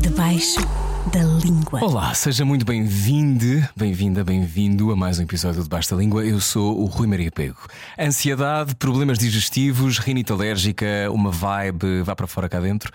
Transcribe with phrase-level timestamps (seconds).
[0.00, 0.60] Debaixo
[1.12, 1.84] da língua.
[1.84, 6.24] Olá, seja muito bem-vindo, bem-vinda, bem-vindo a mais um episódio de Basta Língua.
[6.24, 7.58] Eu sou o Rui Maria Pego.
[7.98, 12.90] Ansiedade, problemas digestivos, rinite alérgica, uma vibe, vá para fora cá dentro.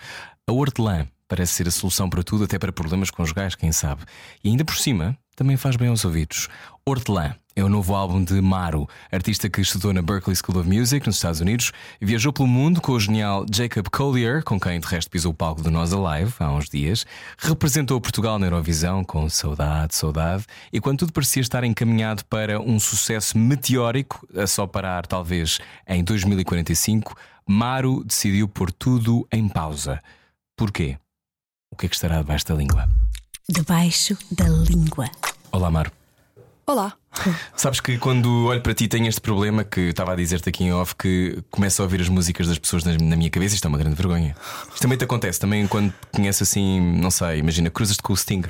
[0.47, 4.01] A hortelã parece ser a solução para tudo, até para problemas conjugais, quem sabe.
[4.43, 6.49] E ainda por cima, também faz bem aos ouvidos.
[6.85, 11.07] Hortelã é o novo álbum de Maru, artista que estudou na Berklee School of Music,
[11.07, 11.71] nos Estados Unidos,
[12.01, 15.33] e viajou pelo mundo com o genial Jacob Collier, com quem de resto pisou o
[15.33, 17.05] palco do Nós Alive há uns dias,
[17.37, 20.43] representou Portugal na Eurovisão com Saudade, Saudade,
[20.73, 26.03] e quando tudo parecia estar encaminhado para um sucesso meteórico, a só parar talvez em
[26.03, 27.15] 2045,
[27.47, 30.01] Maru decidiu pôr tudo em pausa.
[30.57, 30.97] Porquê?
[31.71, 32.89] O que é que estará debaixo da língua?
[33.51, 35.09] Debaixo da língua.
[35.51, 35.91] Olá, Maru.
[36.67, 36.93] Olá.
[37.55, 40.71] Sabes que quando olho para ti tenho este problema que estava a dizer-te aqui em
[40.71, 43.67] off que começo a ouvir as músicas das pessoas na na minha cabeça, isto é
[43.67, 44.35] uma grande vergonha.
[44.71, 48.43] Isto também te acontece, também quando conheces assim, não sei, imagina, cruzas com o Sting,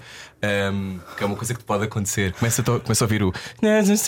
[0.74, 2.34] um, que é uma coisa que te pode acontecer.
[2.34, 3.32] Começa a, to- começa a ouvir o.
[3.62, 4.04] Começa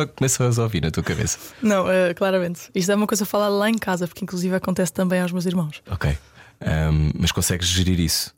[0.00, 1.38] a, to- começas a ouvir na tua cabeça.
[1.62, 2.62] Não, eh, claramente.
[2.74, 5.80] Isto é uma coisa falada lá em casa, porque inclusive acontece também aos meus irmãos.
[5.88, 6.18] Ok.
[6.60, 8.34] Um, mas consegues gerir isso?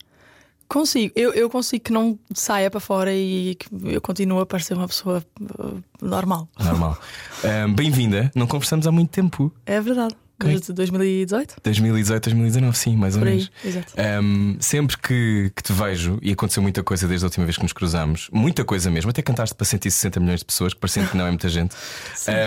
[0.68, 4.74] Consigo, eu, eu consigo que não saia para fora e que eu continuo a parecer
[4.74, 6.48] uma pessoa eh, normal.
[6.58, 6.98] Normal.
[7.44, 9.52] Um, Bem-vinda, não conversamos há muito tempo.
[9.66, 10.16] É verdade.
[10.38, 11.56] Desde 2018?
[11.62, 13.50] 2018, 2019, sim, mais ou Por aí, menos.
[13.64, 13.92] exato.
[14.22, 17.62] Um, sempre que, que te vejo, e aconteceu muita coisa desde a última vez que
[17.62, 21.16] nos cruzámos, muita coisa mesmo, até cantaste para 160 milhões de pessoas, que parecendo que
[21.16, 21.74] não é muita gente.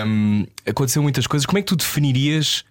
[0.06, 1.46] Um, aconteceu muitas coisas.
[1.46, 2.64] Como é que tu definirias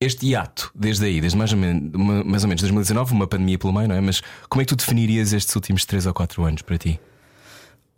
[0.00, 1.92] este hiato desde aí, desde mais ou, menos,
[2.24, 4.00] mais ou menos 2019, uma pandemia pelo meio, não é?
[4.00, 6.98] Mas como é que tu definirias estes últimos 3 ou 4 anos para ti?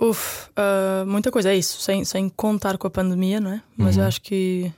[0.00, 3.62] Uf, eh, muita coisa, é isso, sem, sem contar com a pandemia, não é?
[3.76, 4.02] Mas Uhum.
[4.02, 4.72] eu acho que,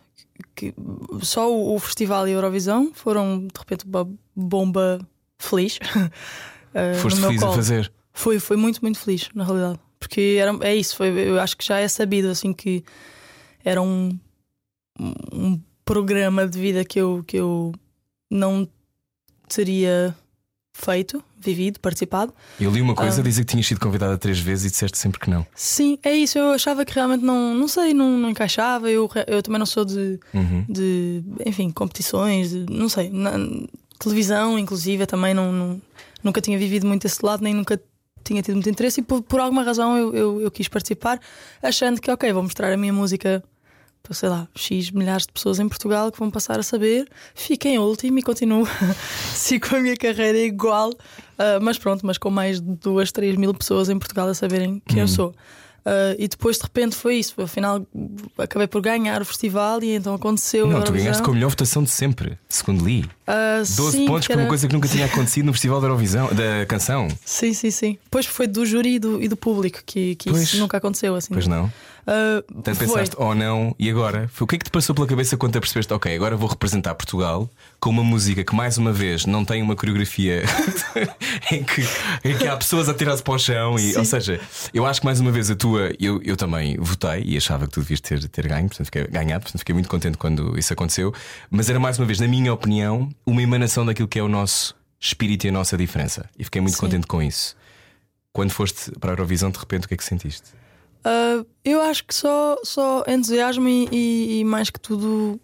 [0.55, 0.75] que
[1.23, 5.01] só o, o festival e a Eurovisão foram de repente uma bomba
[5.39, 5.79] feliz.
[6.75, 7.57] eh, Foste feliz a colo.
[7.57, 7.93] fazer?
[8.13, 9.79] Foi, foi muito, muito feliz, na realidade.
[9.99, 12.85] Porque era, é isso, foi, eu acho que já é sabido assim que
[13.65, 14.19] era um,
[15.33, 17.73] um programa de vida que eu, que eu
[18.31, 18.69] não
[19.49, 20.15] teria
[20.77, 22.35] feito, vivido, participado.
[22.61, 23.25] Eu li uma coisa, Ah.
[23.25, 25.47] dizia que tinhas sido convidada três vezes e disseste sempre que não.
[25.55, 26.37] Sim, é isso.
[26.39, 28.91] Eu achava que realmente não, não sei, não, não encaixava.
[28.91, 30.65] Eu, eu também não sou de, Uhum.
[30.69, 33.09] de enfim, competições, de- não sei.
[33.11, 33.33] Na,
[33.99, 35.83] televisão, inclusive, também não, não-
[36.25, 37.81] nunca tinha vivido muito esse lado, nem nunca
[38.25, 39.01] tinha tido muito interesse.
[39.01, 41.21] E por, por alguma razão eu, eu, eu quis participar,
[41.63, 43.45] achando que, ok, vou mostrar a minha música
[44.05, 47.09] para, sei lá, X milhares de pessoas em Portugal que vão passar a saber.
[47.35, 48.69] Fiquei em último e continuo.
[49.35, 50.93] Sigo a minha carreira igual,
[51.39, 54.81] ah, mas pronto, mas com mais de duas, três mil pessoas em Portugal a saberem
[54.87, 55.35] quem eu sou.
[55.87, 57.35] Ah, e depois de repente foi isso.
[57.41, 57.87] Afinal,
[58.39, 60.67] acabei por ganhar o festival e então aconteceu.
[60.67, 63.05] Não, tu ganhaste com a melhor votação de sempre, segundo li.
[63.27, 65.81] Ah, 12 sim, pontos porque por uma era- coisa que nunca tinha acontecido no Festival
[65.81, 67.09] da Eurovisão, da canção.
[67.25, 67.99] Sim, sim, sim.
[68.05, 70.43] Depois foi do júri e do, e do público que, que Pois.
[70.43, 71.33] isso nunca aconteceu assim.
[71.33, 71.71] Pois não.
[72.07, 72.87] Ah, Portanto, foi.
[72.87, 74.31] pensaste, oh não, e agora?
[74.41, 76.95] O que é que te passou pela cabeça quando te apercebeste, ok, agora vou representar
[76.95, 77.49] Portugal
[77.81, 80.45] com uma música que, mais uma vez, não tem uma coreografia
[81.51, 81.83] em, que,
[82.25, 83.79] em que há pessoas a tirar-se para o chão.
[83.79, 84.41] E, ou seja,
[84.73, 87.73] eu acho que mais uma vez a tua, eu, eu também votei e achava que
[87.73, 91.13] tu devias ter, ter ganho, portanto, fiquei, ganhado, portanto, fiquei muito contente quando isso aconteceu.
[91.51, 94.75] Mas era mais uma vez, na minha opinião, uma emanação daquilo que é o nosso
[95.01, 96.29] espírito e a nossa diferença.
[96.39, 96.81] E fiquei muito Sim.
[96.81, 97.57] contente com isso.
[98.33, 100.51] Quando foste para a Eurovisão, de repente, o que é que sentiste?
[101.05, 105.39] Ah, eu acho que só, só entusiasmo e, e- e mais que tudo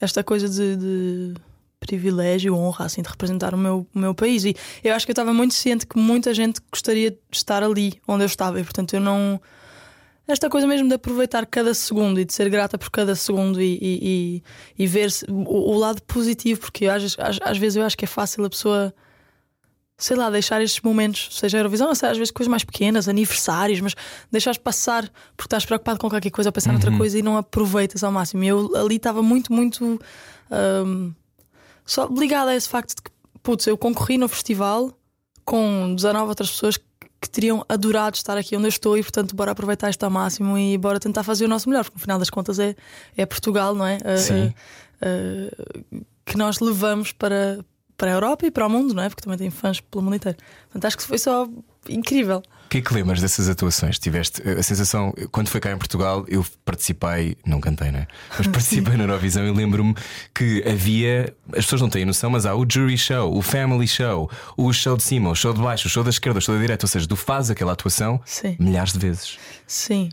[0.00, 1.34] esta coisa de, de
[1.80, 4.44] privilégio, honra, assim, de representar o meu, o meu país.
[4.44, 8.00] E eu acho que eu estava muito ciente que muita gente gostaria de estar ali
[8.06, 9.40] onde eu estava, e portanto eu não.
[10.26, 13.74] Esta coisa mesmo de aproveitar cada segundo e de ser grata por cada segundo e,
[13.80, 14.42] e,
[14.78, 18.06] e- e ver o, o lado positivo, porque às, às, às vezes eu acho que
[18.06, 18.94] é fácil a pessoa
[19.96, 23.08] sei lá, deixar estes momentos, seja a Eurovisão, ou seja, às vezes coisas mais pequenas,
[23.08, 23.94] aniversários, mas
[24.30, 25.02] deixares passar
[25.36, 28.42] porque estás preocupado com qualquer coisa ou pensar noutra coisa e não aproveitas ao máximo.
[28.44, 30.00] E eu ali estava muito, muito
[30.84, 31.12] hum,
[31.86, 33.10] só ligada a esse facto de que,
[33.42, 34.92] putz, eu concorri no festival
[35.44, 36.84] com 19 outras pessoas que,
[37.20, 40.58] que teriam adorado estar aqui onde eu estou e, portanto, bora aproveitar isto ao máximo
[40.58, 42.74] e bora tentar fazer o nosso melhor, porque no final das contas é,
[43.16, 43.98] é Portugal, não é?
[44.04, 44.52] Ah, Sim.
[45.00, 47.64] ah, ah, que nós levamos para,
[47.96, 49.08] para a Europa e para o mundo, não é?
[49.08, 50.38] Porque também tem fãs pelo mundo inteiro.
[50.64, 51.48] Portanto, acho que foi só
[51.88, 52.42] incrível.
[52.66, 53.98] O que é que lembras dessas atuações?
[53.98, 58.06] Tiveste a sensação, quando foi cá em Portugal, eu participei, não cantei, né?
[58.36, 59.94] Mas participei na Eurovisão e lembro-me
[60.34, 64.28] que havia, as pessoas não têm noção, mas há o jury show, o family show,
[64.56, 66.60] o show de cima, o show de baixo, o show da esquerda, o show da
[66.60, 68.56] direita, ou seja, tu fazes aquela atuação Sim.
[68.58, 69.38] milhares de vezes.
[69.66, 70.10] Sim.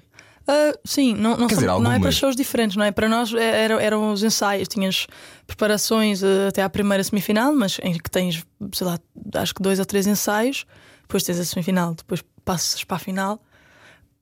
[0.53, 2.91] Ah, sim, não, não, Quer são- dizer, não é para shows diferentes, não é?
[2.91, 5.07] Para nós é- eram, eram os ensaios, tinhas
[5.47, 8.43] preparações ah, até à primeira semifinal, mas em que tens,
[8.73, 8.99] sei lá,
[9.35, 10.65] acho que dois ou três ensaios,
[11.03, 13.41] depois tens a semifinal, depois passas para a final.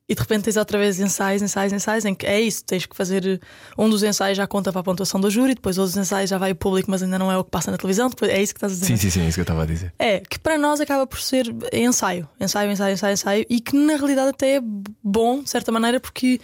[0.10, 2.96] E de repente tens outra vez ensaios, ensaios, ensaios, em que é isso, tens que
[2.96, 3.40] fazer
[3.78, 6.52] um dos ensaios já conta para a pontuação do júri, depois outros ensaios já vai
[6.52, 8.58] o público, mas ainda não é o que passa na televisão, depois é isso que
[8.58, 8.88] estás a dizer.
[8.88, 9.94] Sim, sim, sim, é isso que eu estava a dizer.
[10.00, 13.96] É, que para nós acaba por ser ensaio, ensaio, ensaio, ensaio, ensaio, e que na
[13.98, 14.62] realidade até é
[15.04, 16.42] bom, de certa maneira, porque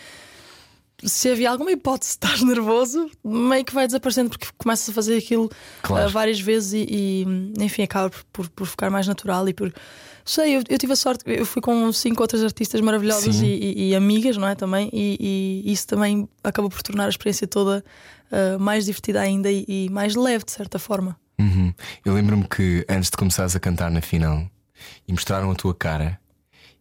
[1.04, 5.18] se havia alguma hipótese de estás nervoso, meio que vai desaparecendo porque começas a fazer
[5.18, 5.50] aquilo
[5.82, 6.06] Claro.
[6.06, 9.74] ah, várias vezes e, e, enfim, acaba por, por, por ficar mais natural e por.
[10.26, 13.90] Sei, eu, eu tive a sorte, eu fui com cinco outras artistas maravilhosas e, e-
[13.90, 14.56] e amigas, não é?
[14.56, 17.86] Também, e, e isso também acabou por tornar a experiência toda
[18.32, 21.16] ah, mais divertida ainda e, mais leve, de certa forma.
[21.40, 21.72] Uhum.
[22.04, 24.50] Eu lembro-me que antes de começares a cantar na final
[25.08, 26.20] e mostraram a tua cara.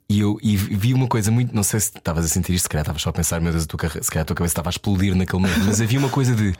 [0.09, 1.55] E eu e vi uma coisa muito.
[1.55, 3.65] Não sei se estavas a sentir isto, se calhar estavas só a pensar, meu Deus,
[3.65, 6.09] a tua, se calhar a tua cabeça estava a explodir naquele momento, mas havia uma
[6.11, 6.55] coisa de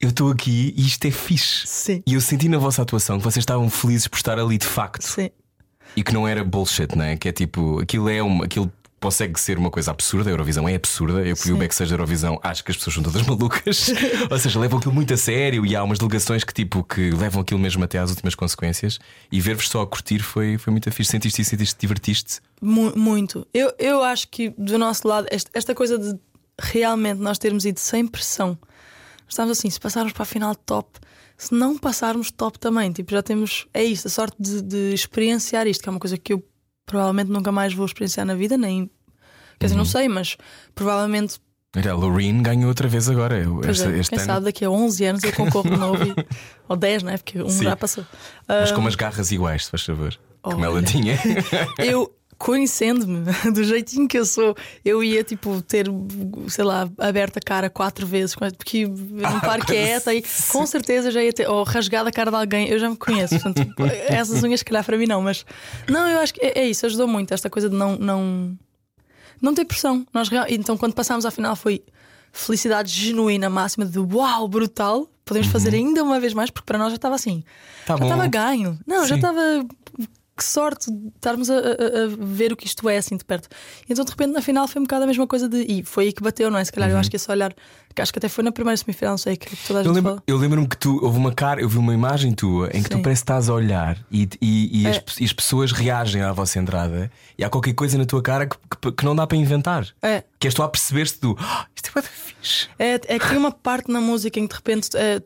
[0.00, 1.66] eu estou aqui e isto é fixe.
[1.66, 4.66] Sim, E eu senti na vossa atuação que vocês estavam felizes por estar ali de
[4.66, 5.28] facto sim.
[5.96, 7.16] E que não era bullshit, não é?
[7.16, 8.70] Que é tipo, aquilo é uma, aquilo
[9.00, 11.22] consegue ser uma coisa absurda, a Eurovisão é absurda.
[11.26, 13.88] Eu que vi o backstage da Eurovisão, acho que as pessoas são todas malucas.
[14.30, 17.40] Ou seja, levam aquilo muito a sério e há umas delegações que tipo que levam
[17.40, 18.98] aquilo mesmo até às últimas consequências.
[19.32, 21.12] E ver-vos só a curtir foi, foi muito fixe.
[21.12, 22.40] Sentiste isso, sentiste, divertiste.
[22.60, 23.46] Mu- muito.
[23.54, 26.18] Eu, eu acho que do nosso lado, esta, esta coisa de
[26.60, 28.58] realmente nós termos ido sem pressão,
[29.26, 30.90] estamos assim, se passarmos para a final top,
[31.42, 33.66] se não passarmos top também, tipo, já temos.
[33.72, 36.44] É isto, a sorte de, de experienciar isto, que é uma coisa que eu
[36.84, 38.90] provavelmente nunca mais vou experienciar na vida, nem.
[39.58, 40.36] Quer dizer, não sei, mas
[40.74, 41.38] provavelmente,
[41.76, 43.36] Olha, a Loreen ganhou outra vez agora.
[43.68, 44.26] Esta- é, este quem ano.
[44.26, 46.14] sabe daqui a 11 anos eu concorro de novo, e-
[46.68, 47.16] ou 10, não é?
[47.16, 47.64] Porque um Sim.
[47.64, 48.04] já passou.
[48.48, 50.18] Mas com umas garras iguais, se faz favor.
[50.42, 50.86] Como ela Olha.
[50.86, 51.18] tinha.
[51.78, 53.20] Eu, conhecendo-me
[53.52, 55.86] do jeitinho que eu sou, eu ia tipo ter,
[56.48, 61.10] sei lá, aberto a cara quatro vezes, porque ia num par quieta e com certeza
[61.10, 63.38] já ia ter, ou rasgado a cara de alguém, eu já me conheço.
[63.38, 63.62] Portanto,
[64.08, 65.44] essas unhas, se calhar, para mim não, mas
[65.86, 68.58] não, eu acho que é, é isso, ajudou muito esta coisa de não, não,
[69.40, 70.06] não ter pressão.
[70.10, 71.82] Nós, então, quando passámos à final, foi
[72.32, 75.06] felicidade genuína máxima de uau, brutal.
[75.26, 77.44] Podemos fazer ainda uma vez mais, porque para nós já estava assim.
[77.86, 78.78] Tá já estava ganho.
[78.86, 79.20] Não, já Sim.
[79.20, 79.40] estava.
[80.40, 83.46] Que sorte estarmos a, a- a ver o que isto é assim de perto.
[83.90, 85.58] Então, de repente, na final foi um bocado a mesma coisa de.
[85.68, 86.64] E foi aí que bateu, não é?
[86.64, 87.52] Se calhar eu acho que esse olhar.
[87.94, 89.94] Que acho que até foi na primeira semifinal, não sei, que toda a Eu gente
[89.96, 90.22] lembro- fala.
[90.26, 92.96] eu lembro-me que tu houve uma cara, eu vi uma imagem tua em que tu
[92.96, 93.02] Sim.
[93.02, 95.00] parece que estás a olhar e, e- e as, É.
[95.00, 98.46] pe- e as pessoas reagem à vossa entrada e há qualquer coisa na tua cara
[98.46, 99.88] que, que- que não dá para inventar.
[100.00, 100.22] É.
[100.38, 102.68] Que és tu a perceber-te do "Ah, isto é fixe.
[102.78, 105.20] É, é que tem uma parte na música em que de repente é, eh,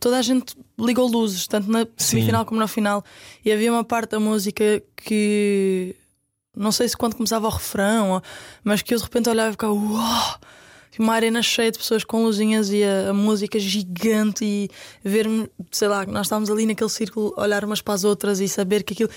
[0.00, 3.04] toda a gente ligou luzes, tanto na semifinal como na final,
[3.44, 5.94] e havia uma parte da música que
[6.56, 8.20] não sei se quando começava o refrão,
[8.64, 10.38] mas que eu de repente olhava e ficava uau!
[10.98, 14.70] Uma arena cheia de pessoas com luzinhas e a, a música gigante e
[15.02, 18.48] ver-me, sei lá, que nós estávamos ali naquele círculo, olhar umas para as outras e
[18.48, 19.10] saber que aquilo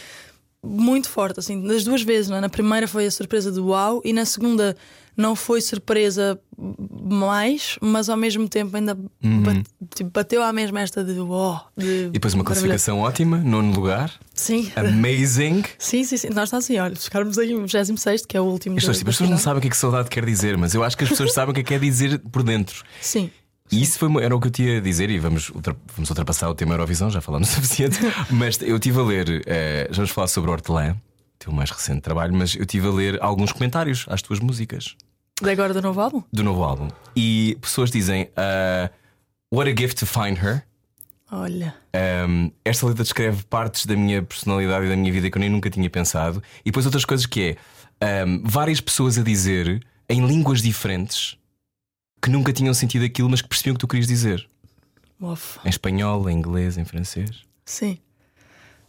[0.63, 2.41] muito forte, assim, das duas vezes, não é?
[2.41, 4.77] Na primeira foi a surpresa do uau e na segunda
[5.15, 6.39] não foi surpresa
[7.09, 9.63] mais, mas ao mesmo tempo ainda bate-
[9.95, 11.69] tipo, bateu à mesma esta de uau.
[11.77, 14.71] de E depois uma classificação ótima, nono lugar, Sim.
[14.75, 15.63] amazing.
[15.77, 16.29] Sim, sim, sim.
[16.29, 18.75] Nós estamos assim, olha, ficarmos aí no 26, que é o último.
[18.77, 20.57] As pessoas, tipo, da as pessoas não sabem o que é que saudade quer dizer,
[20.57, 22.83] mas eu acho que as pessoas sabem o que é que quer dizer por dentro.
[23.01, 23.29] Sim.
[23.71, 26.50] E isso foi, era o que eu tinha a dizer, e vamos, ultra- vamos ultrapassar
[26.50, 27.97] o tema Eurovisão, já falamos o suficiente.
[28.29, 29.27] mas eu estive a ler,
[29.89, 30.95] já vamos falar sobre o Hortelã,
[31.43, 34.95] teu mais recente trabalho, mas eu estive a ler alguns comentários às tuas músicas
[35.41, 36.24] De agora do novo álbum?
[36.31, 36.88] do novo álbum.
[37.15, 38.89] E pessoas dizem: ah,
[39.53, 40.63] What a gift to find her.
[41.31, 41.74] Olha.
[42.27, 45.50] Um, esta letra descreve partes da minha personalidade e da minha vida que eu nem
[45.50, 46.43] nunca tinha pensado.
[46.62, 47.57] E depois outras coisas que
[48.00, 51.38] é um, várias pessoas a dizer em línguas diferentes
[52.21, 54.48] que nunca tinham sentido aquilo, mas que percebiam o que tu querias dizer.
[55.19, 55.57] Uf.
[55.65, 57.29] Em espanhol, em inglês, em francês.
[57.65, 57.98] Sim.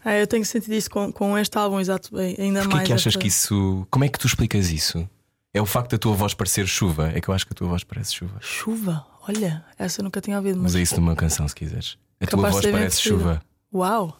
[0.04, 2.14] É, eu tenho sentido isso com, com este álbum, exato.
[2.14, 2.86] bem, Ainda Porquê mais.
[2.88, 3.86] que achas que isso.
[3.90, 5.08] Como é que tu explicas isso?
[5.54, 7.10] É o facto da tua voz parecer chuva?
[7.14, 8.38] É que eu acho que a tua voz parece chuva.
[8.40, 10.72] Chuva, olha, essa eu nunca tinha ouvido, mas.
[10.72, 11.98] Usa isso numa canção se quiseres.
[12.20, 13.42] A tua Capaz voz parece chuva.
[13.72, 14.18] Uau!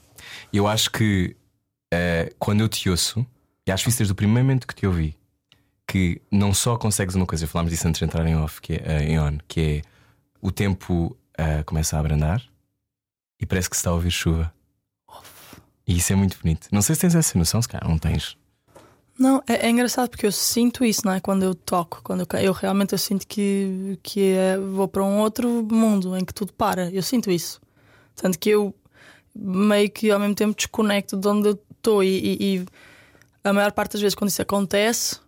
[0.52, 1.34] Eu acho que
[1.92, 3.26] eh, quando eu te ouço,
[3.66, 5.16] e acho isso desde o primeiro momento que te ouvi,
[5.86, 8.82] que não só consegues uma coisa, falámos disso antes de entrar em off, que é,
[8.84, 9.82] eh, em on, que é
[10.40, 12.42] o tempo eh, começa a abrandar
[13.40, 14.52] e parece que se está a ouvir chuva.
[15.86, 16.68] E isso é muito bonito.
[16.72, 18.36] Não sei se tens essa noção, se calhar não tens.
[19.18, 21.20] Não, é, é engraçado porque eu sinto isso, não é?
[21.20, 25.18] Quando eu toco, quando eu, eu realmente eu sinto que, que é- vou para um
[25.18, 26.90] outro mundo em que tudo para.
[26.90, 27.60] Eu sinto isso.
[28.16, 28.74] Tanto que eu
[29.34, 32.66] meio que ao mesmo tempo desconecto de onde eu estou e, e- e
[33.44, 35.18] a maior parte das vezes quando isso acontece,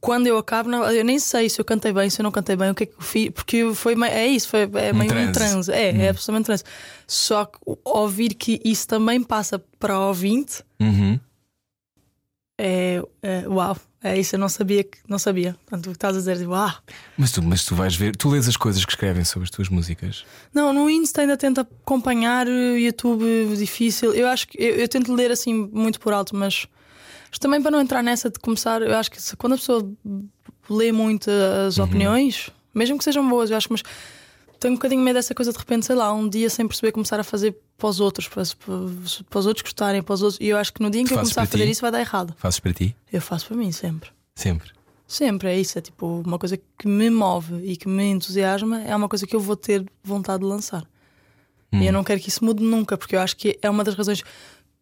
[0.00, 2.70] quando eu acabo, eu nem sei se eu cantei bem, se eu não cantei bem,
[2.70, 5.28] o que é que eu fiz, porque foi é isso, foi é meio transe.
[5.28, 5.72] um transe.
[5.72, 6.64] É, é absolutamente transe.
[7.06, 11.20] Só que ouvir que isso também passa para o ouvinte Uhum.
[12.58, 13.76] é, é uau.
[14.02, 15.54] É isso, eu não sabia que não sabia.
[15.66, 16.78] Portanto, o que estás a dizer, tipo, ah.
[17.18, 19.68] Mas, tu, mas tu vais ver, tu lês as coisas que escrevem sobre as tuas
[19.68, 20.24] músicas.
[20.54, 24.14] Não, no Insta ainda tento acompanhar o YouTube difícil.
[24.14, 26.66] Eu acho que eu, eu tento ler assim muito por alto, mas,
[27.30, 29.88] mas também para não entrar nessa de começar, eu acho que quando a pessoa
[30.68, 31.30] lê muito
[31.66, 33.82] as opiniões, mesmo que sejam boas, eu acho que mas
[34.58, 37.18] tenho um bocadinho medo dessa coisa de repente, sei lá, um dia sem perceber começar
[37.18, 40.38] a fazer para os outros, para, para- os outros gostarem, para os outros.
[40.40, 41.70] E eu acho que no dia em que eu começar a fazer ti?
[41.70, 42.34] isso vai dar errado.
[42.36, 42.94] Fazes para ti?
[43.10, 44.10] Eu faço para mim sempre.
[44.34, 44.70] Sempre.
[45.06, 45.78] Sempre, é isso.
[45.78, 49.34] É tipo uma coisa que me move e que me entusiasma, é uma coisa que
[49.34, 50.84] eu vou ter vontade de lançar.
[51.72, 53.94] E eu não quero que isso mude nunca, porque eu acho que é uma das
[53.94, 54.22] razões,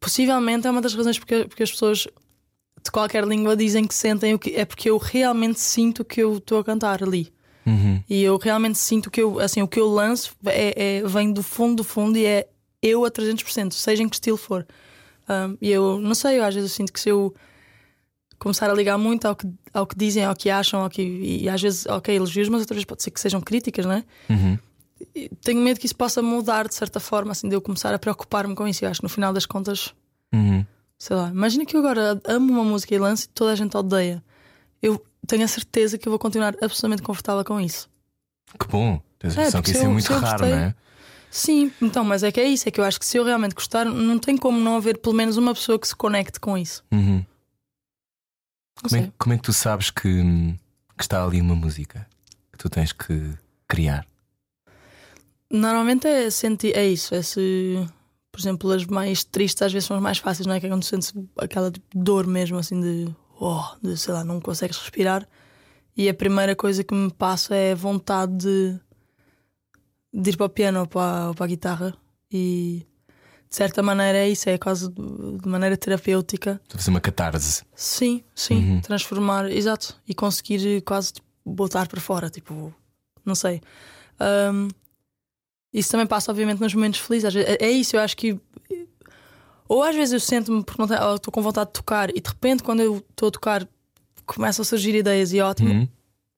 [0.01, 2.09] possivelmente é uma das razões porque, porque as pessoas
[2.83, 6.37] de qualquer língua dizem que sentem o que é porque eu realmente sinto que eu
[6.39, 7.33] estou a cantar ali.
[7.67, 8.03] Uhum.
[8.09, 11.43] E eu realmente sinto que eu, assim, o que eu lanço é, é- vem do
[11.43, 12.49] fundo do fundo e é
[12.83, 14.67] eu a 300%, seja em que estilo for.
[15.29, 17.35] Um, e eu não sei, eu às vezes eu sinto que se eu
[18.39, 21.49] começar a ligar muito ao que, ao que dizem, ao que acham, ao que, e
[21.49, 24.05] às vezes, ok, elogios, mas outras vezes pode ser que sejam críticas, não é?
[24.31, 24.59] Uhum.
[25.43, 28.55] Tenho medo que isso possa mudar de certa forma, assim, de eu começar a preocupar-me
[28.55, 28.85] com isso.
[28.85, 29.93] Eu acho que no final das contas,
[30.33, 30.65] Uhum.
[30.99, 33.77] Sei lá, imagina que eu agora amo uma música e lance e toda a gente
[33.77, 34.23] odeia.
[34.83, 37.89] Eu tenho a certeza que eu vou continuar absolutamente confortável com isso.
[38.59, 39.01] Que bom.
[39.19, 40.65] Tens a É, impressão que porque isso é eu- muito se eu raro, gostei- não
[40.65, 40.75] é?
[41.31, 43.55] Sim, então, mas é que é isso, é que eu acho que se eu realmente
[43.55, 46.83] gostar, não tem como não haver pelo menos uma pessoa que se conecte com isso.
[46.91, 47.23] Uhum.
[48.83, 50.01] Como, é, como é que tu sabes que,
[50.97, 52.07] que está ali uma música
[52.53, 53.35] que tu tens que
[53.67, 54.07] criar?
[55.51, 57.87] Normalmente é sentir, é isso, é se,
[58.39, 60.61] por exemplo, as mais tristes às vezes são as mais fáceis, não é?
[60.61, 64.41] Que é quando sentes aquela tipo, dor mesmo, assim, de, oh, de sei lá, não
[64.41, 65.29] consegues respirar.
[65.97, 68.79] E a primeira coisa que me passa é a vontade de,
[70.15, 71.95] de ir para o piano ou para, ou para a guitarra.
[72.31, 72.87] E
[73.51, 76.61] de certa maneira é isso, é quase de maneira terapêutica.
[76.69, 77.65] Tu fazer uma catarse.
[77.75, 78.81] Sim, sim, Uhum.
[78.83, 82.73] transformar, exato, e conseguir quase tipo, botar para fora, tipo,
[83.25, 83.61] não sei.
[84.21, 84.69] Ahm,
[85.73, 87.35] isso também passa, obviamente, nos momentos felizes.
[87.37, 88.39] É, isso, eu acho que.
[89.69, 92.63] Ou às vezes eu sento-me porque não estou com vontade de tocar e de repente,
[92.63, 93.69] quando eu estou a tocar,
[94.25, 95.71] começam a surgir ideias e é ótimo.
[95.71, 95.89] Uhum.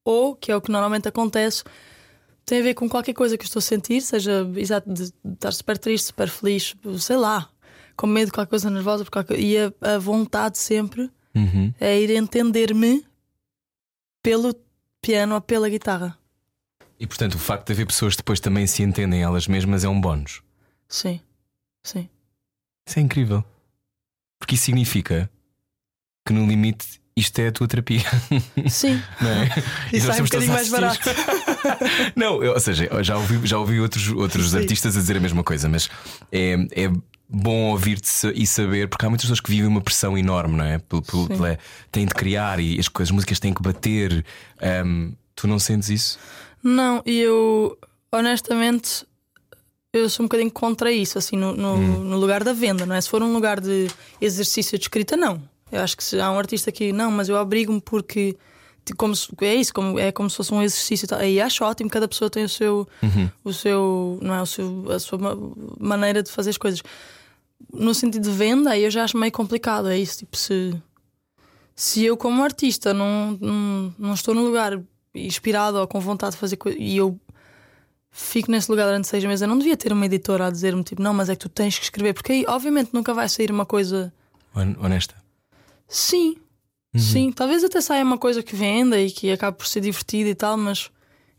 [0.05, 1.63] Ou, que é o que normalmente acontece,
[2.45, 5.53] tem a ver com qualquer coisa que eu estou a sentir, seja exato, de estar
[5.53, 7.49] super triste, super feliz, sei lá,
[7.97, 9.39] com medo de qualquer coisa nervosa, qualquer...
[9.39, 11.73] e a, a vontade sempre Uhum.
[11.79, 13.07] é ir entender-me
[14.21, 14.53] pelo
[15.01, 16.19] piano ou pela guitarra.
[17.01, 19.89] E portanto, o facto de haver pessoas que depois também se entendem elas mesmas é
[19.89, 20.43] um bónus.
[20.87, 21.19] Sim,
[21.83, 22.09] sim.
[22.87, 23.43] Isso é incrível.
[24.39, 25.31] Porque isso significa
[26.27, 28.03] que no limite isto é a tua terapia.
[28.71, 29.03] Sim.
[29.21, 29.49] Não é?
[29.93, 31.01] E Isso sai um bocadinho mais barato.
[32.17, 34.59] Não, ou seja, já ouvi, já ouvi outros, outros Sim.
[34.59, 35.91] artistas a dizer a mesma coisa, mas
[36.33, 36.91] é, é
[37.29, 40.79] bom ouvir-te e saber, porque há muitas pessoas que vivem uma pressão enorme, não é?
[40.79, 41.59] Pelo, pelo, pela-
[41.93, 44.25] têm de criar e as, as músicas têm que bater.
[44.61, 46.19] Ahm, tu não sentes isso?
[46.63, 47.79] Não, e eu,
[48.13, 49.07] honestamente,
[49.93, 53.01] eu sou um bocadinho contra isso, assim, no, no, no lugar da venda, não é?
[53.01, 53.89] Se for um lugar de
[54.21, 55.43] exercício de escrita, não.
[55.73, 58.37] Eu acho que se há um artista que, não, mas eu obrigo-me porque.
[58.97, 61.07] Como se- é isso, como, é como se fosse um exercício.
[61.11, 61.15] e.
[61.15, 62.89] Aí acho ótimo, cada pessoa tem o seu,
[63.45, 65.37] o seu, não é, o seu, a sua ma-
[65.79, 66.83] maneira de fazer as coisas.
[67.73, 69.89] No sentido de venda, aí eu já acho meio complicado.
[69.89, 70.75] É isso, tipo, se,
[71.77, 74.81] se eu, como artista, não, não, não estou num lugar
[75.15, 77.19] inspirado ou com vontade de fazer coisas e eu
[78.11, 81.01] fico nesse lugar durante seis meses, eu não devia ter uma editora a dizer-me tipo,
[81.03, 83.65] não, mas é que tu tens que escrever, porque aí, obviamente, nunca vai sair uma
[83.65, 84.13] coisa.
[84.55, 85.15] Hon- Honesta?
[85.89, 86.37] Sim,
[86.97, 90.35] sim, talvez até saia uma coisa que venda e que acabe por ser divertida e
[90.35, 90.91] tal, mas.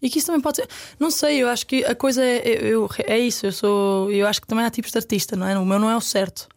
[0.02, 0.68] E que isso também pode ser.
[1.00, 2.42] Não sei, eu acho que a coisa é.
[2.46, 4.12] Eu, eu- é isso, eu sou.
[4.12, 5.58] Eu acho que também há tipos de artista, não é?
[5.60, 6.48] O meu não é o certo.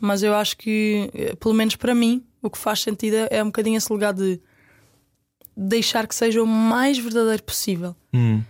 [0.00, 3.42] Mas eu acho que, eh, pelo menos para mim, o que faz sentido é, é
[3.42, 4.40] um bocadinho esse lugar de
[5.58, 7.96] deixar que seja o mais verdadeiro possível.
[8.14, 8.42] Hum.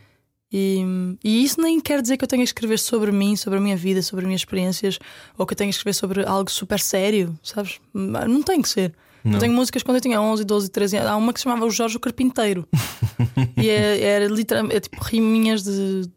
[0.53, 0.83] E,
[1.25, 3.77] e isso nem quer dizer que eu tenha que escrever sobre mim, sobre a minha
[3.77, 4.99] vida, sobre as minhas experiências,
[5.37, 7.81] ou que eu tenha que escrever sobre algo super sério, sabes?
[7.93, 8.95] Não tem que ser.
[9.25, 9.35] Não.
[9.35, 11.11] Eu tenho músicas quando eu tinha 11, 12, 13 anos.
[11.11, 12.67] Há uma que se chamava O Jorge o Carpinteiro.
[13.57, 16.09] e é- era literalmente é tipo riminhas de,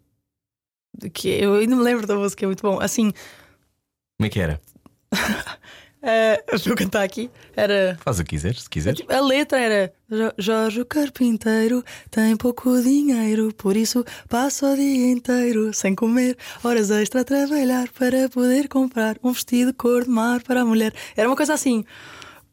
[0.97, 2.79] de que eu ainda me lembro da música, é muito bom.
[2.79, 3.11] Assim,
[4.17, 4.61] Como é que era?
[6.01, 7.29] eh, eu cantar aqui.
[7.55, 7.97] Era.
[8.01, 9.01] Faz o que quiseres, se quiseres.
[9.09, 15.11] A letra era "Jo- Jorge o Carpinteiro tem pouco dinheiro, por isso passa o dia
[15.11, 20.41] inteiro sem comer, horas extra a trabalhar para poder comprar um vestido cor de mar
[20.43, 20.93] para a mulher.
[21.15, 21.83] Era uma coisa assim.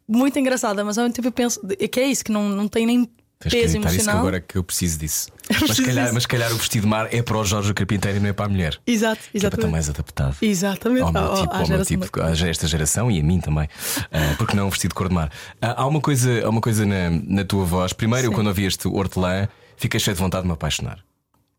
[0.07, 2.87] muito engraçada, mas ao mesmo tempo eu penso que é isso, que não, não tem
[2.87, 3.09] nem
[3.41, 4.19] Tens que peso que emocional.
[4.19, 5.31] agora que eu preciso disso.
[5.49, 6.15] Mas preciso calhar, disso.
[6.15, 8.47] mas calhar o vestido de mar é para o Jorge Carpinteiro e não é para
[8.47, 8.79] a mulher.
[8.87, 9.73] Exato, Que é para estar exatamente.
[9.73, 10.37] mais adaptado.
[10.43, 11.03] Exatamente.
[11.03, 13.69] Ao meu tipo, ao meu tipo, a esta geração e a mim também.
[14.13, 15.31] Ah, porque não um vestido de cor de mar.
[15.63, 17.93] Ah, há uma coisa, há uma coisa na, na tua voz.
[17.93, 18.35] Primeiro, eu Sim.
[18.35, 20.99] quando ouvi este hortelã, fiquei cheio de vontade de me apaixonar.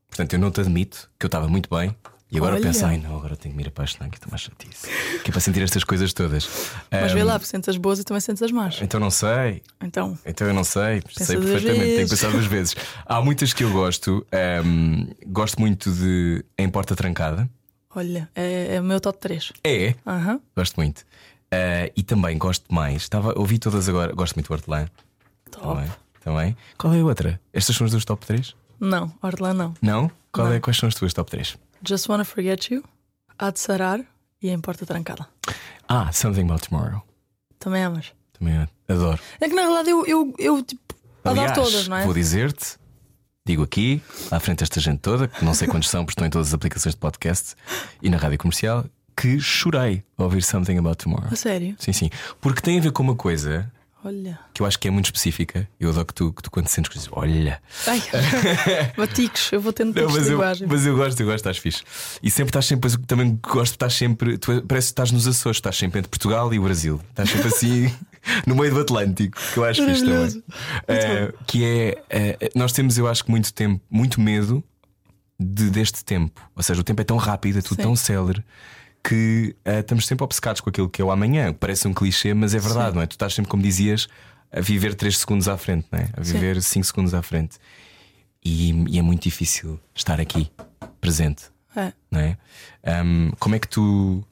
[0.10, 1.96] Portanto, eu não te admito que eu estava muito bem.
[2.32, 2.62] E agora Olha.
[2.64, 4.88] penso, ai não, agora tenho que me ir apaixonar, que estou mais chatice.
[5.24, 6.48] Que é para sentir estas coisas todas.
[6.92, 8.80] Mas Ah, vê lá, porque sentes as boas e também sentes as más.
[8.84, 9.64] Então não sei.
[9.82, 12.10] Então, Então eu não sei, sei perfeitamente, tenho que vezes.
[12.10, 12.76] pensar duas vezes.
[13.06, 14.26] Há muitas que eu gosto.
[14.32, 17.50] ahm, gosto muito de Em Porta Trancada.
[17.96, 19.52] olha, é, é o meu top 3.
[19.64, 19.96] É,
[20.56, 21.04] gosto muito.
[21.52, 23.02] Ah, e também gosto mais.
[23.02, 24.14] Estava, ouvi todas agora.
[24.14, 24.88] Gosto muito do Hortelã.
[25.50, 25.66] Top.
[25.66, 25.92] Também,
[26.24, 26.58] também.
[26.78, 27.42] Qual é a outra?
[27.52, 28.56] Estas são as duas top 3?
[28.80, 29.74] Não, Orlando não.
[29.82, 30.12] Não?
[30.32, 30.54] Qual Não.
[30.54, 31.58] É, quais são as tuas top 3?
[31.86, 32.84] Just Wanna Forget You,
[33.38, 34.02] Há de Sarar
[34.42, 35.28] e Em Porta Trancada.
[35.88, 37.02] Ah, Something About Tomorrow.
[37.58, 38.14] Também amas.
[38.34, 39.20] Também adoro.
[39.40, 40.82] É que na verdade eu, eu, eu tipo,
[41.24, 42.06] Aliás, adoro todas, não é?
[42.06, 42.78] Vou dizer-te,
[43.46, 46.30] digo aqui, à frente desta gente toda, que não sei quantos são, porque estão em
[46.30, 47.56] todas as aplicações de podcast
[48.02, 51.28] e na rádio comercial, que chorei ao ouvir Something About Tomorrow.
[51.32, 51.76] A sério?
[51.78, 52.10] Sim, sim.
[52.40, 53.70] Porque tem a ver com uma coisa
[54.04, 54.40] Olha.
[54.54, 55.68] que eu acho que é muito específica.
[55.80, 57.62] Eu adoro que tu, que tu quando sentes coisas, olha.
[57.86, 58.02] Ai,
[58.96, 61.84] baticos, eu vou tendo Não, mas, eu, mas eu gosto, eu gosto, estás fixe.
[62.24, 65.58] E sempre estás sempre, também gosto de estar sempre, tu, parece que estás nos Açores,
[65.58, 67.02] estás sempre entre Portugal e o Brasil.
[67.10, 67.94] Estás sempre assim
[68.48, 70.44] no meio do Atlântico, que eu acho fixe também.
[70.88, 74.64] Eh, que é, eh, nós temos, eu acho que muito tempo, muito medo
[75.38, 76.42] de, deste tempo.
[76.56, 77.84] Ou seja, o tempo é tão rápido, é tudo Sim.
[77.84, 78.44] tão célere.
[79.10, 81.52] Que eh, estamos sempre obcecados com aquilo que é o amanhã.
[81.52, 82.96] Parece um clichê, mas é verdade, Sim.
[82.96, 83.08] não é?
[83.08, 84.08] Tu estás sempre, como dizias,
[84.52, 86.10] a viver 3 segundos à frente, não é?
[86.16, 86.34] A Sim.
[86.34, 87.58] viver 5 segundos à frente.
[88.46, 90.52] E, e é muito difícil estar aqui,
[91.02, 91.92] presente, É.
[92.12, 92.38] não é?
[92.84, 94.24] Ahm, como é que tu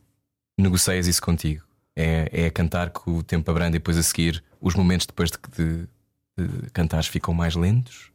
[0.57, 1.63] negocias isso contigo?
[1.95, 5.37] É, é cantar que o tempo abranda e depois a seguir os momentos depois de,
[5.57, 5.87] de,
[6.63, 8.11] de cantares ficam mais lentos?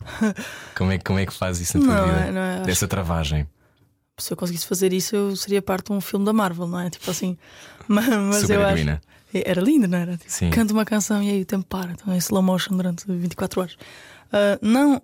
[0.76, 2.32] como, é, que- como é que fazes isso na tua Não, vida?
[2.56, 3.46] não Dessa travagem.
[4.20, 6.90] Se eu conseguisse fazer isso, eu seria parte de um filme da Marvel, não é?
[6.90, 7.36] Tipo assim.
[7.88, 8.72] Mas, mas Super eu acho.
[8.74, 9.00] heroína.
[9.34, 10.16] Era lindo, não era?
[10.16, 10.50] Tipo, Sim.
[10.50, 11.90] Canta uma canção e aí o tempo para.
[11.92, 13.76] Então é slow motion durante 24 horas.
[14.32, 15.02] Ah, não.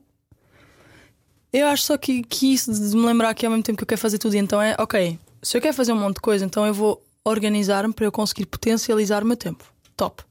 [1.52, 3.88] Eu acho só que, que isso de me lembrar que ao mesmo tempo que eu
[3.88, 5.18] quero fazer tudo, e então é ok.
[5.42, 8.46] Se eu quero fazer um monte de coisa, então eu vou organizar-me para eu conseguir
[8.46, 9.64] potencializar o meu tempo.
[9.96, 10.22] Top.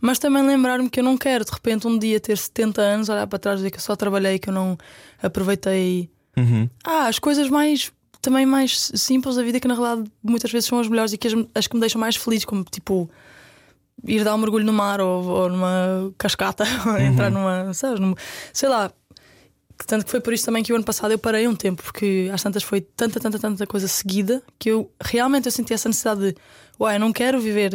[0.00, 3.26] Mas também lembrar-me que eu não quero de repente um dia ter 70 anos, olhar
[3.26, 4.76] para trás e dizer que eu só trabalhei, que eu não
[5.22, 6.68] aproveitei Uhum.
[6.84, 7.90] ah, as coisas mais
[8.26, 11.28] também mais simples da vida que na realidade muitas vezes são as melhores e que
[11.28, 13.08] as, as que me deixam mais feliz, como tipo
[14.04, 18.14] ir dar um mergulho no mar ou, ou numa cascata, ou entrar numa, sabes, num-
[18.52, 18.90] sei lá.
[19.86, 22.30] Tanto que foi por isso também que o ano passado eu parei um tempo, porque
[22.32, 26.32] às tantas foi tanta, tanta, tanta coisa seguida que eu realmente eu senti essa necessidade
[26.32, 26.36] de
[26.80, 27.72] uai, eu não quero viver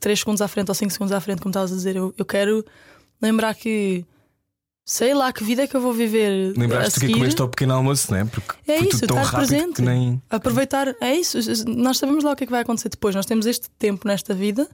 [0.00, 1.96] 3 segundos à frente ou 5 segundos à frente, como estavas a dizer.
[1.96, 2.64] Eu, eu quero
[3.20, 4.04] lembrar que
[4.90, 6.54] sei lá que vida é que eu vou viver.
[6.56, 7.12] Lembraste que seguir.
[7.12, 8.24] comeste ao pequeno almoço, não é?
[8.24, 9.74] Porque É foi isso, tudo tão estar rápido presente.
[9.74, 10.22] que nem.
[10.30, 11.36] Aproveitar, é isso.
[11.68, 13.14] Nós sabemos lá o que é que vai acontecer depois.
[13.14, 14.66] Nós temos este tempo nesta vida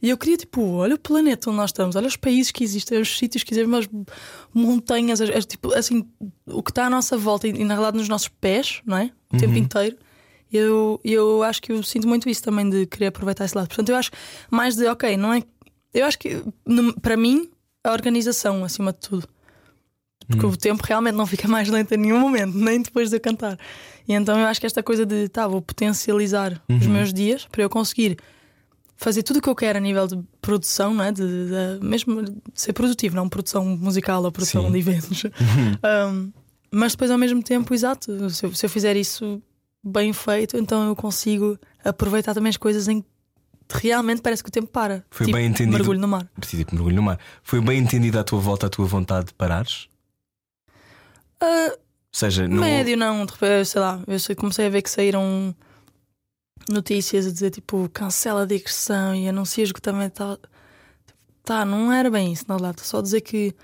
[0.00, 3.00] e eu queria, tipo, olha o planeta onde nós estamos, olha os países que existem,
[3.00, 3.88] os sítios que existem, as
[4.54, 6.06] montanhas, as- as- tipo, assim,
[6.46, 9.10] o que está à nossa volta e, e, na realidade nos nossos pés, não é?
[9.32, 9.96] O tempo inteiro.
[10.52, 13.68] Eu, eu acho que eu sinto muito isso também de querer aproveitar esse lado.
[13.68, 14.10] Portanto, eu acho
[14.50, 15.42] mais de, ok, não é.
[15.94, 16.42] Eu acho que
[17.02, 17.48] para mim,
[17.84, 19.28] a organização acima de tudo.
[20.30, 23.20] Porque o tempo realmente não fica mais lento em nenhum momento, nem depois de eu
[23.20, 23.58] cantar.
[24.06, 27.62] E então eu acho que esta coisa de, tá, vou potencializar os meus dias para
[27.62, 28.16] eu conseguir
[28.96, 31.10] fazer tudo o que eu quero a nível de produção, não é?
[31.10, 34.72] de, de- mesmo de ser produtivo, não produção musical ou produção Sim.
[34.72, 35.22] de eventos.
[36.12, 36.30] Um,
[36.70, 39.42] mas depois, ao mesmo tempo, exato, se eu, se eu fizer isso
[39.82, 43.06] bem feito, então eu consigo aproveitar também as coisas em que
[43.88, 45.04] realmente parece que o tempo para.
[45.10, 45.76] Foi tipo, bem entendido.
[45.76, 46.28] Mergulho no mar.
[46.40, 47.18] Tipo, mergulho no mar.
[47.42, 49.88] Foi bem entendida a tua volta, a tua vontade de parares?
[51.42, 51.78] Ou
[52.12, 52.62] seja, não.
[52.62, 55.54] Médio não, de repente, sei lá, eu comecei a ver que saíram
[56.68, 60.14] notícias a dizer tipo cancela a digressão e anuncia esgotamento.
[60.14, 60.38] Tá,
[61.42, 63.54] tá, não era bem isso, na verdade, só dizer que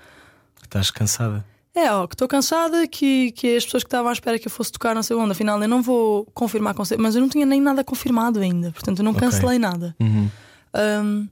[0.63, 1.45] Estás cansada.
[1.73, 4.51] é, ó, que estou cansada, que, que as pessoas que estavam à espera que eu
[4.51, 7.29] fosse tocar não sei onde, afinal eu não vou confirmar com você, mas eu não
[7.29, 9.95] tinha nem nada confirmado ainda, portanto eu não cancelei nada.
[9.99, 10.29] Uhum.
[10.75, 11.27] Um,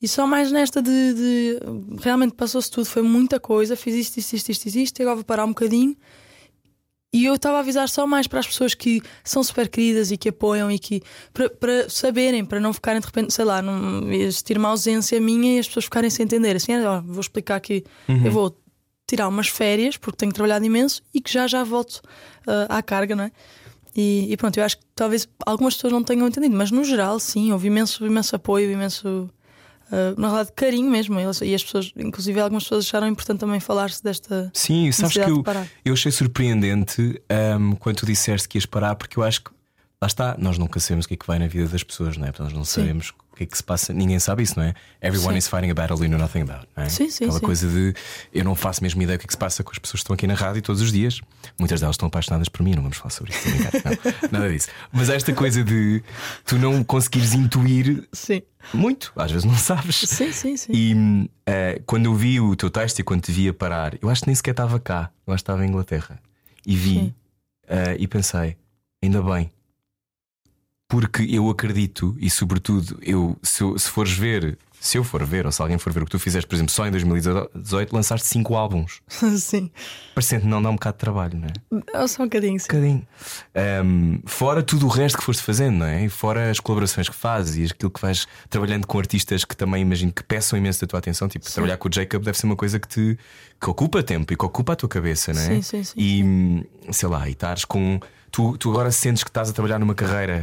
[0.00, 1.58] e só mais nesta de, de-
[2.00, 5.44] realmente passou-se tudo, foi muita coisa, fiz isto, isto, isto, isto, isto, agora vou parar
[5.44, 5.96] um bocadinho.
[7.12, 10.16] E eu estava a avisar só mais para as pessoas que são super queridas e
[10.16, 11.02] que apoiam e que
[11.34, 15.56] para, para saberem, para não ficarem de repente, sei lá, não existir uma ausência minha
[15.56, 16.54] e as pessoas ficarem sem entender.
[16.54, 17.84] Assim, ó, vou explicar que
[18.26, 18.56] eu vou
[19.08, 22.00] tirar umas férias porque tenho trabalhado imenso e que já já volto
[22.46, 23.32] ah, à carga, não é?
[23.96, 27.18] E, e pronto, eu acho que talvez algumas pessoas não tenham entendido, mas no geral,
[27.18, 29.28] sim, houve imenso, imenso apoio, imenso
[29.90, 31.18] uh, na realidade, carinho mesmo.
[31.20, 34.50] E as pessoas, inclusive algumas pessoas acharam importante também falar-se desta.
[34.54, 35.44] Sim, sabes que eu,
[35.84, 39.50] eu achei surpreendente ahm, quando tu disseste que ias parar, porque eu acho que
[40.02, 42.26] lá está, nós nunca sabemos o que é que vai na vida das pessoas, não
[42.26, 42.32] é?
[42.32, 42.80] Portanto, nós não Sim.
[42.80, 44.74] sabemos o que é que se passa, ninguém sabe isso, não é?
[45.02, 45.38] Everyone Sim.
[45.38, 46.88] is fighting a battle you know nothing about, não é?
[46.88, 47.44] Sim, sim, Aquela sim.
[47.44, 47.94] coisa de
[48.32, 50.04] eu não faço mesmo ideia do que é que se passa com as pessoas que
[50.04, 51.20] estão aqui na rádio todos os dias.
[51.58, 53.72] Muitas delas estão apaixonadas por mim, não vamos falar sobre isso, brincar.
[53.84, 54.68] não, nada disso.
[54.90, 56.02] Mas esta coisa de
[56.46, 58.40] tu não conseguires intuir Sim.
[58.72, 59.96] muito, às vezes não sabes.
[59.96, 60.72] Sim, sim, sim.
[60.74, 64.22] E eh, quando eu vi o teu texto e quando te via parar, eu acho
[64.22, 66.18] que nem sequer estava cá, eu acho que estava em Inglaterra.
[66.66, 67.14] E vi
[67.68, 68.56] eh, e pensei,
[69.02, 69.50] ainda bem.
[70.90, 75.52] Porque eu acredito, e sobretudo, eu, se, se fores ver, se eu for ver, ou
[75.52, 78.56] se alguém for ver o que tu fizeste, por exemplo, só em 2018 lançaste cinco
[78.56, 79.00] álbuns.
[79.38, 79.70] sim.
[80.14, 82.08] Parecendo não dá um bocado de trabalho, não é?
[82.08, 82.64] Só um bocadinho, sim.
[82.64, 83.08] Um bocadinho.
[83.54, 86.06] Ahm, fora tudo o resto que foste fazendo, não é?
[86.06, 89.82] E fora as colaborações que fazes e aquilo que vais trabalhando com artistas que também
[89.82, 91.28] imagino que peçam imenso da tua atenção.
[91.28, 93.18] Tipo, trabalhar com o Jacob deve ser uma coisa que te
[93.60, 95.44] que ocupa tempo e que ocupa a tua cabeça, não é?
[95.44, 95.94] Sim, sim, sim.
[95.96, 98.00] E sei lá, e estares com.
[98.32, 100.42] Tu, tu agora sentes que estás a trabalhar numa carreira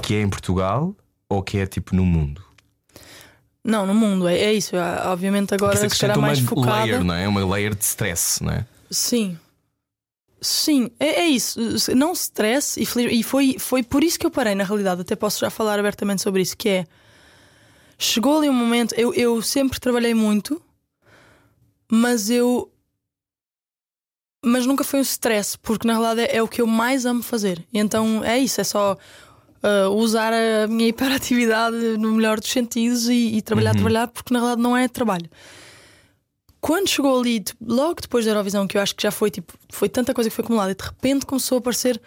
[0.00, 0.94] que é em Portugal
[1.28, 2.44] ou que é tipo no mundo?
[3.62, 4.74] Não, no mundo, é, é isso.
[4.74, 6.82] É, Obviamente agora se acrescenta uma mais focada.
[6.84, 7.28] layer, não é?
[7.28, 8.66] Uma layer de stress, não é?
[8.90, 9.38] Sim.
[10.40, 11.60] Sim, é, é isso.
[11.94, 15.02] Não stress, e, e foi, foi por isso que eu parei, na realidade.
[15.02, 16.56] Até posso já falar abertamente sobre isso.
[16.56, 16.86] Que é.
[17.98, 18.94] Chegou ali um momento.
[18.94, 20.60] Eu, eu sempre trabalhei muito,
[21.90, 22.72] mas eu.
[24.42, 27.22] Mas nunca foi um stress, porque na realidade é, é o que eu mais amo
[27.22, 27.62] fazer.
[27.74, 28.96] Então é isso, é só
[29.62, 34.40] ah, usar a minha hiperatividade no melhor dos sentidos e, e trabalhar, trabalhar, porque na
[34.40, 35.28] realidade não é trabalho
[36.60, 39.52] quando chegou ali, tipo, logo depois da Eurovisão, que eu acho que já foi tipo,
[39.70, 42.00] foi tanta coisa que foi acumulada, e de repente começou a aparecer.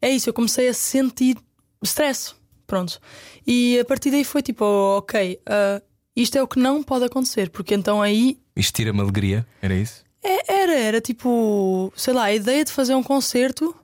[0.00, 1.36] É isso, eu comecei a sentir
[1.82, 2.34] stress.
[2.66, 3.00] Pronto.
[3.44, 5.82] E a partir daí foi tipo, oh, ok, ah,
[6.14, 10.04] isto é o que não pode acontecer, porque então aí Isto tira-me alegria, era isso?
[10.22, 13.74] é- era, era tipo, sei lá, a ideia de fazer um concerto,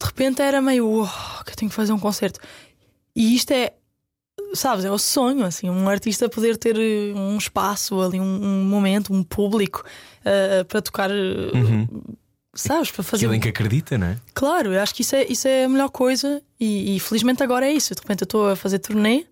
[0.00, 2.40] de repente era meio, "Oh, que eu tenho que fazer um concerto.
[3.14, 3.72] E isto é,
[4.54, 8.64] sabes, é o sonho, assim, um artista poder ter eh, um espaço ali, um, um
[8.64, 9.84] momento, um público
[10.24, 11.50] eh, para tocar, eh,
[12.54, 13.26] sabes, para fazer.
[13.26, 14.16] Aquilo em que acredita, não é?
[14.34, 17.66] Claro, eu acho que isso é, isso é a melhor coisa e, e felizmente agora
[17.66, 17.94] é isso.
[17.94, 19.26] De repente eu estou a fazer turnê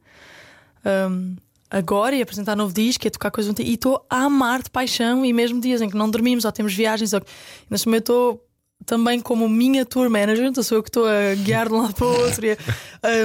[0.85, 1.37] hum,
[1.71, 5.25] agora e apresentar novo disco e a tocar coisas e estou a amar de paixão
[5.25, 7.13] e mesmo dias em que não dormimos ou temos viagens.
[7.13, 7.23] Ou...
[7.71, 8.46] Neste momento eu estou
[8.87, 11.95] também como minha tour manager, então sou eu que estou a guiar de um lado
[11.95, 12.47] para o outro.
[12.47, 12.57] E, a-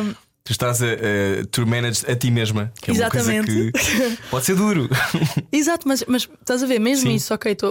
[0.01, 3.71] hum, Tu estás a, a tour manage a ti mesma, que é uma Exatamente.
[3.71, 3.71] coisa
[4.17, 4.89] que pode ser duro.
[5.53, 7.15] Exato, mas, mas estás a ver, mesmo Sim.
[7.15, 7.67] isso, ok, tô,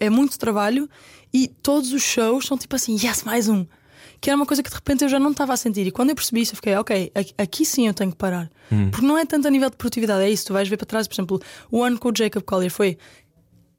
[0.00, 0.88] é muito trabalho
[1.32, 3.66] e todos os shows são tipo assim, yes, mais um.
[4.18, 5.86] Que era uma coisa que de repente eu já não estava a sentir.
[5.86, 8.50] E quando eu percebi isso, eu fiquei, ok, aqui, aqui sim eu tenho que parar.
[8.90, 10.46] Porque não é tanto a nível de produtividade, é isso.
[10.46, 12.96] Tu vais ver para trás, por exemplo, o ano com o Jacob Collier foi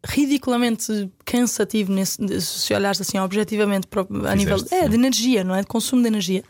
[0.06, 3.88] ridiculamente cansativo nesse, se olhares assim objetivamente
[4.28, 4.90] a nível Fizeste, é, sim.
[4.90, 5.62] de energia, não é?
[5.62, 6.44] De consumo de energia.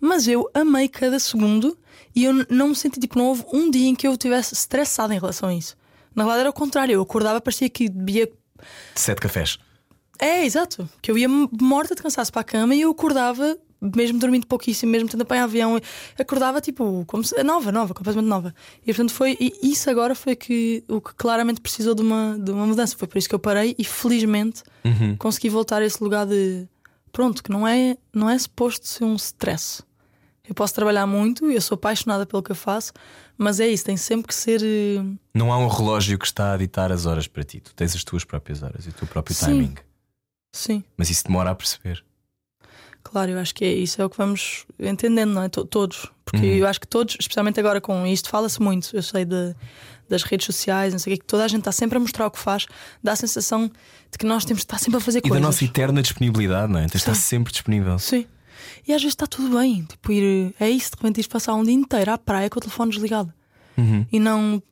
[0.00, 1.78] Mas eu amei cada segundo
[2.14, 5.14] e eu não me senti tipo, não houve um dia em que eu estivesse estressada
[5.14, 5.76] em relação a isso.
[6.14, 8.30] Na verdade era o contrário, eu acordava, parecia que bebia.
[8.94, 9.58] Sete cafés.
[10.18, 10.88] É, exato.
[11.00, 14.92] Que eu ia morta de cansaço para a cama e eu acordava, mesmo dormindo pouquíssimo,
[14.92, 15.78] mesmo tendo apanhar avião,
[16.18, 18.54] acordava tipo, como se, nova, nova, completamente nova.
[18.82, 19.36] E portanto foi.
[19.40, 22.96] E isso agora foi que, o que claramente precisou de uma, de uma mudança.
[22.96, 24.62] Foi por isso que eu parei e felizmente
[25.18, 26.68] consegui voltar a esse lugar de.
[27.10, 29.82] Pronto, que não é, não é suposto ser um stress.
[30.48, 32.92] Eu posso trabalhar muito, eu sou apaixonada pelo que eu faço,
[33.38, 34.60] mas é isso, tem sempre que ser.
[34.62, 35.02] eh,
[35.34, 37.60] Não há um relógio que está a ditar as horas para ti.
[37.60, 39.44] Tu tens as tuas próprias horas e o teu próprio Sim.
[39.44, 39.74] timing.
[40.54, 42.04] Sim, Mas isso demora a perceber.
[43.02, 45.48] Claro, eu acho que é isso, é o que vamos entendendo, não é?
[45.48, 46.06] To- Todos.
[46.24, 46.54] Porque Uhum.
[46.54, 49.54] eu acho que todos, especialmente agora com isto, fala-se muito, eu sei de,
[50.08, 52.26] das redes sociais, não sei o que, que toda a gente está sempre a mostrar
[52.26, 52.66] o que faz,
[53.02, 53.68] dá a sensação
[54.10, 55.40] de que nós temos de estar sempre a fazer E coisas.
[55.40, 56.86] da nossa eterna disponibilidade, não é?
[56.86, 57.20] Estar Sim.
[57.20, 57.98] sempre disponível.
[57.98, 58.24] Sim.
[58.86, 59.84] E às vezes está tudo bem.
[59.84, 60.54] Tipo, ir.
[60.60, 63.32] É isso, de repente ires passar um dia inteiro à praia com o telefone desligado.
[63.76, 64.06] Uhum.
[64.12, 64.62] E não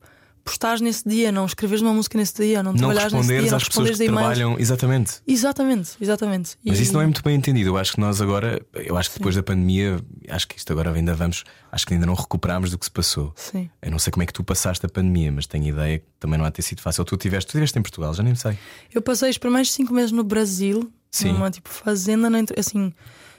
[0.51, 3.51] postares nesse dia, não escreveres uma música nesse dia, não Não trabalhares nesse dia, responderes
[3.53, 4.59] não às pessoas responderes que trabalham.
[4.59, 5.13] Exatamente.
[5.27, 6.57] Exatamente, exatamente.
[6.65, 7.71] Mas E- isso não é muito bem entendido.
[7.71, 10.93] Eu acho que nós agora, eu acho que depois da pandemia, acho que isto agora
[10.93, 13.33] ainda vamos, acho que ainda não recuperámos do que se passou.
[13.37, 13.71] Sim.
[13.81, 16.37] Eu não sei como é que tu passaste a pandemia, mas tenho ideia que também
[16.39, 17.05] não há ter sido fácil.
[17.05, 18.59] Tu tiveste, tu tiveste em Portugal, já nem sei.
[18.93, 21.33] Eu passei os primeiros cinco meses no Brasil, Sim.
[21.33, 22.93] numa tipo fazenda, assim,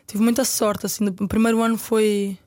[0.07, 0.85] tive muita sorte.
[0.85, 2.37] Assim, o primeiro ano foi.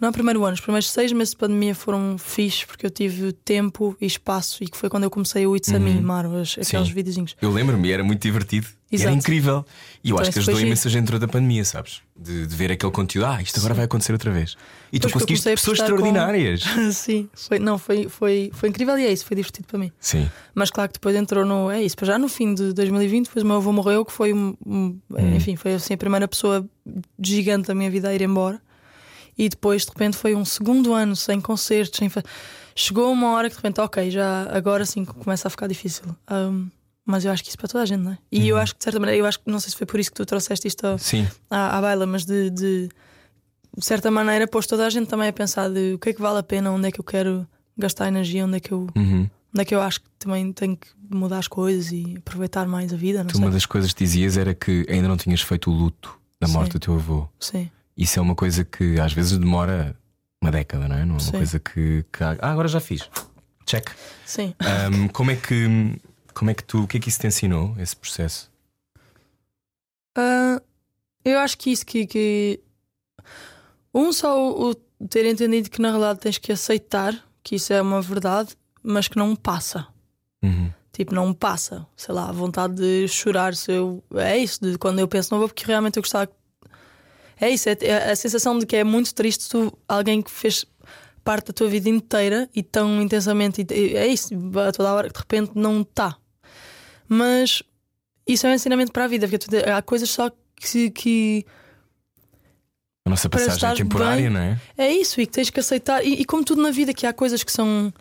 [0.00, 2.90] Não é o primeiro ano, os primeiros seis meses de pandemia foram fixes porque eu
[2.90, 6.36] tive tempo e espaço e que foi quando eu comecei o It's a Me, Maro,
[6.36, 6.84] as- aqueles Uhum.
[6.86, 6.92] Sim.
[6.92, 7.36] videozinhos.
[7.40, 8.66] Eu lembro-me, era muito divertido.
[8.92, 9.66] E era incrível.
[10.04, 12.02] E eu Então acho que ajudou imensa gente durante a pandemia, sabes?
[12.16, 13.26] De, de ver aquele conteúdo.
[13.26, 14.56] Ah, isto agora vai acontecer outra vez.
[14.92, 16.62] E tu Depois eu conseguiste pessoas postar com- extraordinárias.
[16.94, 19.90] Sim, foi, não, foi, foi, foi incrível e é isso, foi divertido para mim.
[19.98, 20.30] Sim.
[20.54, 21.68] Mas claro que depois entrou no.
[21.68, 24.54] É isso, já no fim de 2020, depois o meu avô morreu, que foi um-
[24.64, 24.96] um-
[25.34, 26.64] enfim, foi assim a primeira pessoa
[27.20, 28.60] gigante da minha vida a ir embora.
[29.38, 32.10] E depois de repente foi um segundo ano sem concertos, sem
[32.74, 36.04] chegou uma hora que de repente, ok, já agora sim começa a ficar difícil.
[36.30, 36.68] Um,
[37.04, 38.18] mas eu acho que isso para toda a gente, não é?
[38.32, 40.00] E eu acho que de certa maneira, eu acho que não sei se foi por
[40.00, 41.26] isso que tu trouxeste isto Sim.
[41.50, 42.88] à, à baila, mas de, de,
[43.76, 46.20] de certa maneira pôs toda a gente também a pensar de o que é que
[46.20, 47.46] vale a pena, onde é que eu quero
[47.78, 49.28] gastar energia, onde é que eu, Uhum.
[49.54, 52.92] onde é que eu acho que também tenho que mudar as coisas e aproveitar mais
[52.92, 53.44] a vida, não Tu, sei.
[53.44, 56.72] uma das coisas que dizias era que ainda não tinhas feito o luto da morte
[56.72, 56.72] Sim.
[56.72, 57.28] do teu avô.
[57.38, 59.96] Sim, Isso é uma coisa que às vezes demora
[60.42, 61.00] uma década, não é?
[61.04, 61.32] Não é uma Sim.
[61.32, 63.08] coisa que, que há- Ah, agora já fiz.
[63.64, 63.90] Check.
[64.24, 64.54] sim.
[64.60, 65.98] Ahm, como é que
[66.34, 68.50] como é que tu o que é que isso te ensinou esse processo?
[70.16, 70.60] Ah,
[71.24, 72.60] eu acho que isso que, que-
[73.94, 74.74] um só o, o
[75.08, 79.16] ter entendido que na realidade tens que aceitar que isso é uma verdade, mas que
[79.16, 79.86] não passa.
[80.42, 80.70] Uhum.
[80.92, 83.54] Tipo, não me passa, sei lá, a vontade de chorar.
[83.54, 86.30] Se eu, é isso, de quando eu penso no avô, porque realmente eu gostava.
[87.40, 90.64] É isso, é, é a sensação de que é muito triste tu, alguém que fez
[91.22, 93.66] parte da tua vida inteira e tão intensamente.
[93.70, 94.32] e- É isso,
[94.66, 96.16] a toda hora que de repente não está.
[97.08, 97.62] Mas
[98.26, 100.90] isso é um ensinamento para a vida, porque tu- há coisas só que.
[100.90, 101.44] que
[103.06, 104.60] A nossa passagem é temporária, bem- não é?
[104.76, 106.04] é isso, e que tens que aceitar.
[106.04, 107.92] E, e como tudo na vida, que há coisas que são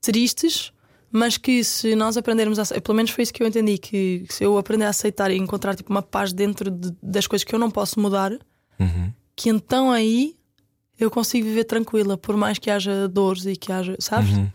[0.00, 0.72] tristes,
[1.10, 2.80] mas que se nós aprendermos a.
[2.80, 5.74] Pelo menos foi isso que eu entendi: que se eu aprender a aceitar e encontrar
[5.74, 8.32] tipo, uma paz dentro de- das coisas que eu não posso mudar,
[8.82, 9.12] Uhum.
[9.34, 10.36] que então aí
[10.98, 13.96] eu consigo viver tranquila, por mais que haja dores e que haja.
[13.98, 14.36] Sabes?
[14.36, 14.48] Uhum.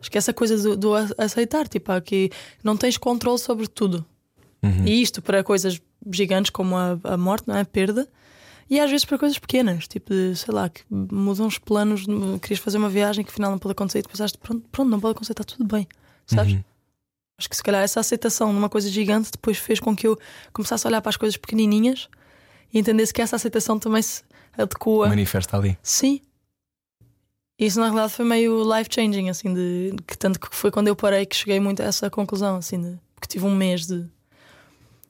[0.00, 2.30] Acho que essa coisa do, do aceitar, tipo, há que
[2.62, 4.04] não tens controle sobre tudo.
[4.62, 4.86] Uhum.
[4.86, 7.62] E isto para coisas gigantes como a, a morte, não é?
[7.62, 8.08] A perda.
[8.70, 12.04] E às vezes para coisas pequenas, tipo, de, sei lá, que mudam os planos,
[12.42, 15.00] querias fazer uma viagem que afinal não pode acontecer e depois achaste, pronto, pronto, não
[15.00, 15.88] pode acontecer, está tudo bem,
[16.26, 16.52] sabes?
[16.52, 16.64] Uhum.
[17.38, 20.18] Acho que se calhar essa aceitação numa coisa gigante depois fez com que eu
[20.52, 22.08] começasse a olhar para as coisas pequenininhas
[22.72, 24.22] e entendesse que essa aceitação também se
[24.56, 25.08] adequa.
[25.08, 25.78] Manifesta ali.
[25.82, 26.20] Sim.
[27.58, 30.94] Isso na realidade foi meio life changing, assim, de que tanto que foi quando eu
[30.94, 34.06] parei que cheguei muito a essa conclusão, assim, de, porque tive um mês de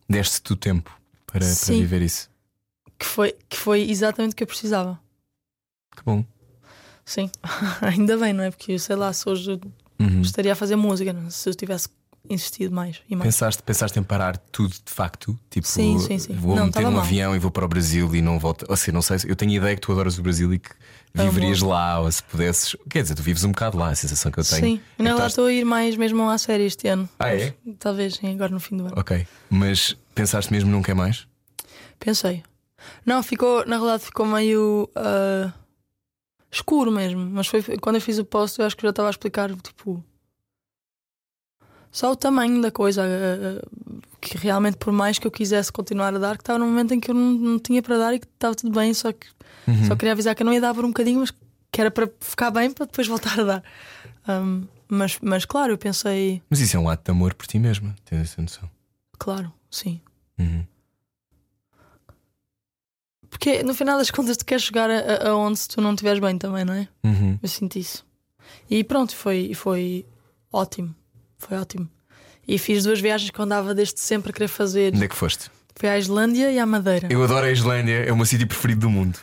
[0.09, 0.91] Deste-te o tempo
[1.27, 2.31] para, para viver isso.
[2.99, 4.99] que foi, que foi exatamente o que eu precisava.
[5.95, 6.25] Que bom.
[7.05, 7.31] Sim,
[7.83, 8.51] ainda bem, não é?
[8.51, 9.61] Porque sei lá, se hoje
[10.01, 10.21] Uhum.
[10.23, 11.31] estaria a fazer música, é?
[11.31, 11.89] se eu tivesse
[12.29, 13.27] insistido mais e mais.
[13.29, 15.39] Pensaste, pensaste em parar tudo de facto?
[15.51, 16.35] Tipo, Sim, sim, sim.
[16.35, 17.01] vou Não, meter um mal.
[17.03, 18.65] avião e vou para o Brasil e não volto.
[18.69, 20.71] Ou seja, não sei, eu tenho a ideia que tu adoras o Brasil e que
[21.15, 22.77] viverias lá, ou se pudesses.
[22.89, 24.61] Quer dizer, tu vives um bocado lá, a sensação que eu tenho.
[24.65, 27.09] Sim, verdade estás- estou a ir mais mesmo à série este ano.
[27.19, 27.55] Ah, é?
[27.79, 28.95] Talvez, sim, agora no fim do ano.
[28.97, 29.27] Ok.
[29.51, 31.27] Mas pensaste mesmo não quer mais?
[31.99, 32.43] Pensei.
[33.05, 35.53] Não, ficou, na realidade ficou meio ah,
[36.53, 37.21] escuro mesmo.
[37.31, 40.05] Mas foi quando eu fiz o post, eu acho que já estava a explicar, tipo.
[41.91, 43.03] Só o tamanho da coisa.
[43.03, 46.67] ah, ah, que realmente, por mais que eu quisesse continuar a dar, que estava num
[46.67, 49.13] momento em que eu não, não tinha para dar e que estava tudo bem, só
[49.13, 49.27] que
[49.67, 49.87] Uhum.
[49.87, 51.31] só queria avisar que eu não ia dar por um bocadinho, mas
[51.71, 53.63] que era para ficar bem para depois voltar a dar.
[54.27, 57.59] Ahm, mas, mas claro, eu pensei, Mas isso é um ato de amor por ti
[57.59, 58.69] mesma, tens essa noção.
[59.19, 60.01] claro, sim.
[60.39, 60.65] Uhum.
[63.31, 66.21] Porque no final das contas tu queres chegar a, a- aonde se tu não estiveres
[66.21, 66.89] bem também, não é?
[67.05, 67.39] Uhum.
[67.43, 68.05] Eu sinto isso.
[68.71, 70.07] E pronto, foi, foi
[70.53, 70.95] ótimo.
[71.39, 71.89] Foi ótimo.
[72.47, 74.95] E fiz duas viagens que eu andava desde sempre a querer fazer.
[74.95, 75.51] Onde é que foste?
[75.77, 77.09] Foi à Islândia e à Madeira.
[77.11, 79.19] Eu adoro a Islândia, é o meu sítio preferido do mundo.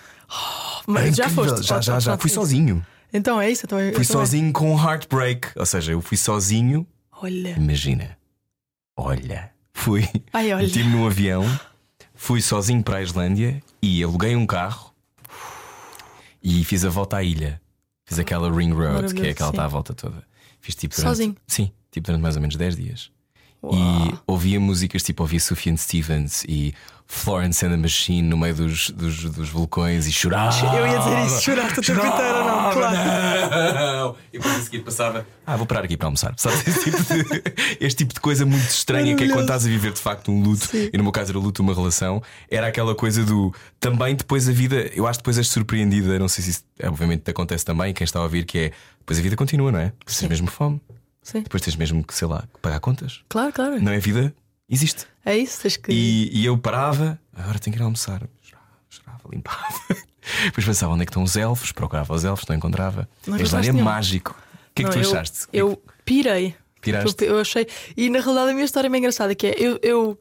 [0.87, 1.63] Mas É já foste?
[1.63, 2.11] Já, Oh, já, já.
[2.11, 2.85] pronto, Fui sozinho.
[3.11, 3.65] Então é isso.
[3.65, 4.25] Então eu, Fui eu também.
[4.25, 5.49] sozinho com um heartbreak.
[5.55, 6.85] Ou seja, eu fui sozinho.
[7.21, 7.55] Olha.
[7.57, 8.17] Imagina.
[8.95, 9.51] Olha.
[9.73, 10.07] Fui.
[10.31, 10.65] Ai, olha.
[10.67, 11.43] Meti-me num avião.
[12.13, 14.93] Fui sozinho para a Islândia e aluguei um carro
[16.41, 17.61] e fiz a volta à ilha.
[18.05, 19.55] Fiz aquela ring road, que é aquela sim.
[19.55, 20.23] está à volta toda.
[20.61, 21.35] Fiz tipo durante, Sozinho?
[21.47, 23.11] Sim, tipo durante mais ou menos 10 dias.
[23.63, 23.73] Uau.
[23.73, 26.73] E ouvia músicas tipo ouvia Sufjan Stevens e
[27.07, 30.75] Florence and the Machine no meio dos, dos, dos vulcões e chorava.
[30.75, 32.95] Eu ia dizer isso, choraste o tempo inteiro, não, claro.
[33.75, 34.15] não.
[34.33, 36.33] E depois a seguir passava, ah, vou parar aqui para almoçar.
[36.37, 36.55] Sabe?
[36.67, 39.93] Este tipo de, este tipo de coisa muito estranha que é quando estás a viver
[39.93, 40.89] de facto um luto, Sim.
[40.91, 44.49] e no meu caso era o luto uma relação, era aquela coisa do também depois
[44.49, 47.63] a vida, eu acho que depois és surpreendida, não sei se isso obviamente te acontece
[47.63, 49.93] também, quem está a ouvir, que é depois a vida continua, não é?
[50.05, 50.81] Tens mesmo fome,
[51.25, 51.41] Sim.
[51.41, 53.23] depois tens mesmo que, sei lá, pagar contas.
[53.27, 53.81] Claro, claro.
[53.81, 54.33] Não é vida?
[54.69, 55.07] Existe.
[55.25, 55.91] É isso, tens que.
[55.91, 58.21] E, e eu parava, agora tenho que ir almoçar.
[58.41, 59.67] Chorava, chorava, limpava.
[60.45, 63.09] Depois pensava onde é que estão os elfos, procurava os elfos, não encontrava.
[63.31, 64.31] A Islândia é mágico.
[64.31, 65.47] O que é que Não, tu eu- achaste?
[65.51, 66.55] Eu pirei.
[66.81, 67.23] Piraste?
[67.25, 67.67] Eu, eu achei.
[67.97, 70.19] E na realidade a minha história é meio engraçada, que é eu, eu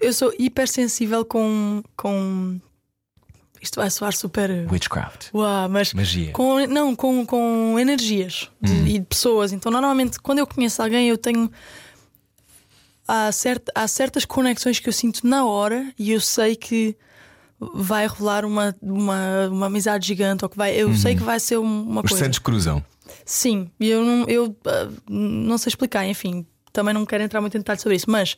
[0.00, 2.60] eu sou hipersensível com, com.
[3.60, 4.50] Isto vai soar super.
[4.70, 5.28] Witchcraft.
[5.34, 5.92] Uau, mas.
[5.94, 6.32] Magia.
[6.32, 8.86] Com, não, com, com energias de- Hum.
[8.86, 9.52] e de pessoas.
[9.52, 11.50] Então, normalmente, quando eu conheço alguém, eu tenho.
[13.06, 16.94] Há, cert, há certas conexões que eu sinto na hora e eu sei que
[17.58, 20.74] vai rolar uma, uma, uma amizade gigante ou que vai.
[20.76, 22.04] Eu sei que vai ser um- uma Uhum.
[22.04, 22.24] Os coisa.
[22.26, 22.84] Santos cruzam.
[23.24, 27.56] Sim, e eu não, eu ah, não sei explicar, enfim, também não quero entrar muito
[27.56, 28.36] em detalhes sobre isso, mas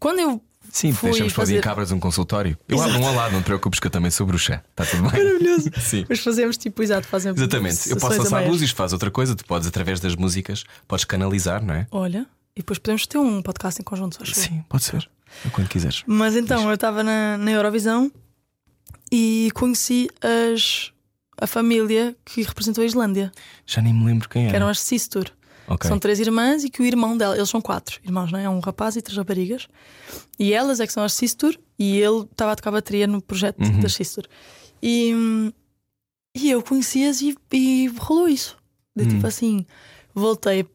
[0.00, 1.60] quando eu Sim, fui deixamos para fazer.
[1.60, 2.58] cabras um consultório.
[2.68, 4.62] Eu abro um ao lado, não te preocupes que eu também sou bruxa.
[4.70, 5.22] Está tudo bem.
[5.24, 5.70] Maravilhoso.
[5.80, 6.04] Sim.
[6.08, 7.90] Mas fazemos tipo, exato, fazemos Exatamente.
[7.90, 8.50] Eu posso lançar meias.
[8.50, 9.34] luz isto faz outra coisa.
[9.36, 11.86] Tu podes, através das músicas, podes canalizar, não é?
[11.90, 14.34] Olha, e depois podemos ter um podcast em conjunto, acho eu.
[14.42, 15.08] Sim, pode ser.
[15.52, 16.02] Quando quiseres.
[16.06, 18.10] Mas então, eu estava na, na Eurovisão
[19.10, 20.92] e conheci as,
[21.40, 23.32] a família que representou a Islândia,
[23.66, 24.56] Já nem me lembro quem que era.
[24.58, 25.26] eram as Sistur.
[25.66, 25.88] Ok.
[25.88, 28.44] São três irmãs e que o irmão dela, eles são quatro irmãos, não é?
[28.44, 29.66] É um rapaz e três raparigas.
[30.38, 33.60] E elas é que são as Sistur e ele estava a tocar bateria no projeto
[33.62, 33.80] Uhum.
[33.80, 34.24] das Sistur.
[34.82, 35.14] E,
[36.36, 38.56] e eu conheci-as e, e rolou isso.
[38.96, 39.08] De Hum.
[39.08, 39.66] tipo assim,
[40.14, 40.66] voltei,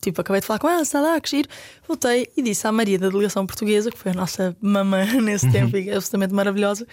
[0.00, 1.48] tipo, acabei de falar com ela, está lá, que giro.
[1.86, 5.52] Voltei e disse à Maria da delegação portuguesa, que foi a nossa mamã nesse Uhum.
[5.52, 6.86] tempo e é absolutamente maravilhosa,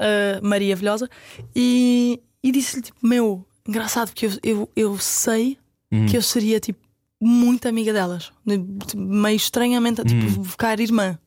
[0.00, 1.08] uh, Maria Velhosa,
[1.54, 5.58] e, e disse-lhe tipo, meu, engraçado, porque eu, eu, eu sei
[5.90, 6.06] Hum.
[6.06, 6.80] que eu seria tipo
[7.20, 11.18] muito amiga delas, de- de- meio estranhamente, tipo, ficar irmã.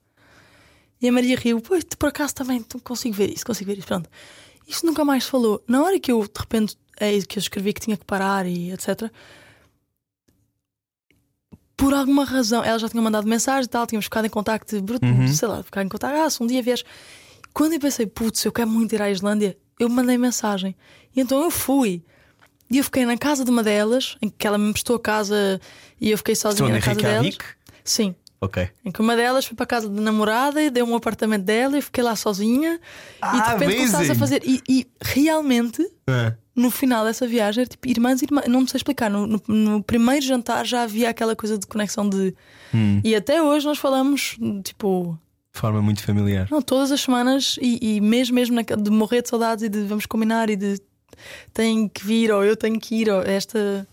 [1.02, 4.10] E a Maria riu, pois por acaso também consigo ver isso, consigo ver isso, pronto.
[4.67, 5.63] Isto nunca mais falou.
[5.67, 8.72] Na hora que eu de repente é que eu escrevi que tinha que parar e
[8.72, 9.10] etc.
[11.78, 15.06] Por alguma razão, ela já tinha mandado mensagem e tal, tínhamos ficado em contacto, bruto,
[15.34, 16.84] sei lá, ficar em contacto, ah, se um dia vieres.
[17.54, 20.76] Quando eu pensei, putz, eu quero muito ir à Islândia, eu mandei mensagem.
[21.15, 22.04] E então eu fui.
[22.71, 25.60] E eu fiquei na casa de uma delas, em que ela me emprestou a casa
[25.99, 27.38] e eu fiquei sozinha em na casa delas.
[27.84, 28.13] Sim.
[28.41, 28.69] Ok.
[28.86, 31.77] Em que uma delas foi para a casa de namorada e deu um apartamento dela
[31.77, 32.73] e fiquei lá sozinha.
[32.75, 32.79] e de
[33.21, 34.41] Ah, repente começaste a fazer.
[34.45, 35.86] E, e realmente,
[36.55, 38.47] no final dessa viagem, era tipo irmãs e irmãs.
[38.47, 39.10] Não me sei explicar.
[39.10, 42.34] No, no- no primeiro jantar já havia aquela coisa de conexão de.
[42.73, 43.01] Hum.
[43.03, 45.19] E até hoje nós falamos, tipo.
[45.53, 46.47] De forma muito familiar.
[46.49, 49.82] Não, todas as semanas e, e mesmo, mesmo naque- de morrer de saudades e de
[49.84, 50.79] vamos combinar e de
[51.53, 53.88] tem que vir ou eu tenho que ir ou esta.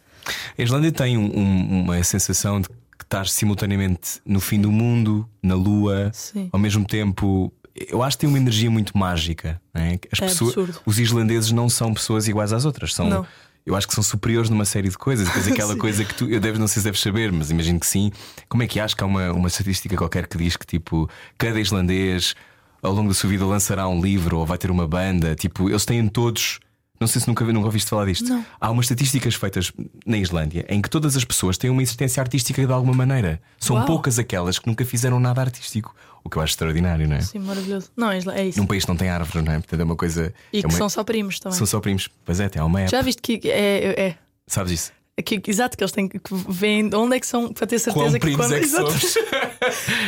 [0.59, 5.29] A Islândia tem um- um- uma sensação de que estás simultaneamente no fim do mundo,
[5.43, 6.49] na lua, Sim.
[6.53, 7.53] ao mesmo tempo.
[7.75, 9.61] Eu acho que tem uma energia muito mágica.
[9.75, 9.99] não é?
[10.11, 10.81] As É pessoas, absurdo.
[10.87, 12.95] os islandeses não são pessoas iguais às outras.
[12.95, 13.27] São, Não.
[13.67, 15.27] Eu acho que são superiores numa série de coisas.
[15.27, 15.79] Depois aquela Sim.
[15.79, 18.13] coisa que tu, eu deves, não sei se deves saber, mas imagino que sim.
[18.49, 21.59] Como é que acho que há uma, uma estatística qualquer que diz que tipo cada
[21.61, 22.35] islandês
[22.81, 25.35] ao longo da sua vida lançará um livro ou vai ter uma banda?
[25.35, 26.61] Tipo, eles têm todos.
[26.99, 28.29] Não sei se nunca, nunca ouviste falar disto.
[28.29, 28.45] Não.
[28.61, 29.73] Há umas estatísticas feitas
[30.07, 33.41] na Islândia em que todas as pessoas têm uma existência artística de alguma maneira.
[33.59, 33.85] São Uau.
[33.87, 35.95] poucas aquelas que nunca fizeram nada artístico.
[36.25, 37.21] O que eu acho extraordinário, não é?
[37.21, 37.91] Sim, maravilhoso.
[37.97, 38.59] Não, é é isso.
[38.59, 39.57] Num país que não tem árvores, não é?
[39.59, 40.35] Portanto, é uma coisa.
[40.53, 41.57] E é que uma- são só primos também.
[41.57, 42.09] são só primos.
[42.25, 42.91] Pois é, tem uma app.
[42.91, 44.09] Já viste que é.
[44.09, 44.15] é,
[44.47, 44.93] Sabes isso?
[45.19, 48.19] É que, exato, que eles têm que ver onde é que são para ter certeza
[48.19, 48.55] Quão que quando.
[48.55, 49.17] é que somos?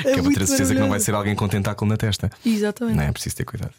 [0.05, 2.31] É que é para ter certeza que não vai ser alguém com tentáculo na testa.
[2.45, 2.97] Exatamente.
[2.97, 3.73] Não é preciso ter cuidado.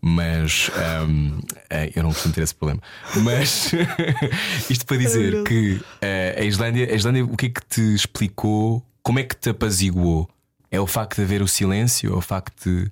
[0.00, 1.38] Mas ahm,
[1.70, 2.82] eh, eu não costumo ter esse problema.
[3.22, 3.70] Mas
[4.68, 8.84] isto para dizer que eh, a Islândia, a Islândia, o que é que te explicou?
[9.02, 10.28] Como é que te apaziguou?
[10.70, 12.12] É o facto de haver o silêncio?
[12.12, 12.90] É o facto de.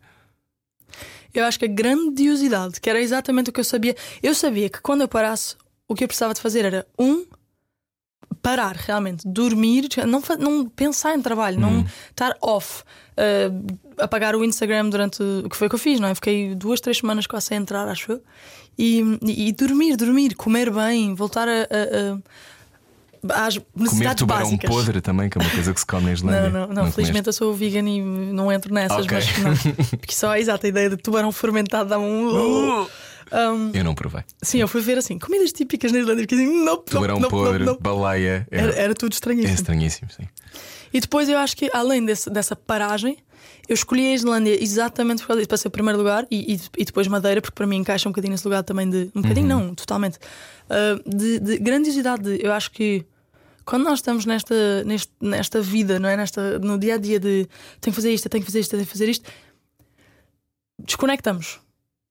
[1.34, 3.96] Eu acho que a grandiosidade, que era exatamente o que eu sabia.
[4.22, 5.56] Eu sabia que quando eu parasse,
[5.88, 7.26] o que eu precisava de fazer era um.
[8.42, 11.60] Parar realmente, dormir, não, não pensar em trabalho, Hum.
[11.60, 12.82] não estar off,
[13.16, 13.50] eh,
[13.98, 16.14] apagar o Instagram durante o que foi que eu fiz, não é?
[16.14, 18.22] Fiquei duas, três semanas quase sem entrar, acho eu,
[18.78, 22.14] e, e- e dormir, dormir, comer bem, voltar a, a-
[23.34, 24.70] a- às Comer tubarão básicas.
[24.70, 26.42] podre também, que é uma coisa que se come na Islândia.
[26.48, 26.94] Não, não, não, comeste?
[26.94, 29.18] felizmente eu sou vegan e não entro nessas, Ok.
[29.18, 29.74] mas não.
[29.98, 32.86] Porque só a exata ideia de tubarão fermentado dá-me um.
[33.32, 34.22] Um, Eu não provei.
[34.42, 37.64] sim, eu fui ver assim, comidas típicas na Islândia, fiquei assim, não, Tubarão não, podre,
[37.64, 37.80] não, não.
[37.80, 38.46] baleia.
[38.50, 39.54] É, Era, era tudo é estranhíssimo.
[39.54, 40.26] estranhíssimo, sim.
[40.92, 43.16] E depois eu acho que, além desse- dessa paragem,
[43.68, 46.60] eu escolhi a Islândia exatamente por causa disso, para ser o primeiro lugar e, e,
[46.78, 49.10] e depois Madeira, porque para mim encaixa um bocadinho nesse lugar também de.
[49.14, 50.18] Um bocadinho, não, totalmente.
[50.68, 52.22] ah, de, de grandiosidade.
[52.24, 53.04] de- eu acho que
[53.64, 56.16] quando nós estamos nesta, neste, nesta vida, não é?
[56.16, 57.46] Nesta, no dia a dia de
[57.80, 59.30] tenho que fazer isto, tenho que fazer isto, tenho que fazer isto,
[60.78, 61.60] desconectamos.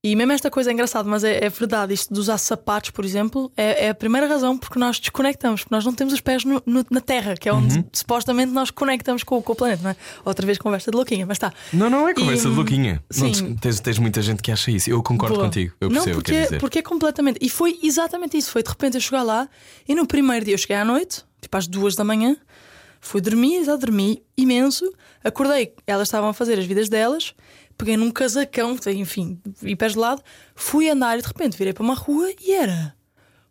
[0.01, 1.93] E mesmo esta coisa é engraçada, mas é, é verdade.
[1.93, 5.75] Isto de usar sapatos, por exemplo, é, é a primeira razão porque nós desconectamos, porque
[5.75, 9.23] nós não temos os pés no- no- na Terra, que é onde supostamente nós conectamos
[9.23, 9.95] com, com o planeta, não é?
[10.23, 11.51] Outra vez conversa de louquinha, mas está.
[11.73, 13.03] Não, não é conversa E, de louquinha.
[13.17, 13.55] Não, sim.
[13.57, 14.89] tens, tens muita gente que acha isso.
[14.89, 15.47] Eu concordo Boa.
[15.47, 15.73] contigo.
[15.81, 16.59] Eu não, percebo o que porque, dizer.
[16.61, 17.37] porque é completamente.
[17.41, 18.51] E foi exatamente isso.
[18.51, 19.49] Foi de repente eu chegar lá
[19.85, 22.37] e no primeiro dia eu cheguei à noite, tipo às duas da manhã,
[23.01, 24.83] Fui dormir, já dormi imenso.
[25.23, 27.33] Acordei, elas estavam a fazer as vidas delas.
[27.79, 30.21] Peguei num casacão, enfim, hiper gelado.
[30.53, 32.93] Fui andar e de repente virei para uma rua e era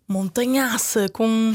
[0.06, 1.54] montanhaça com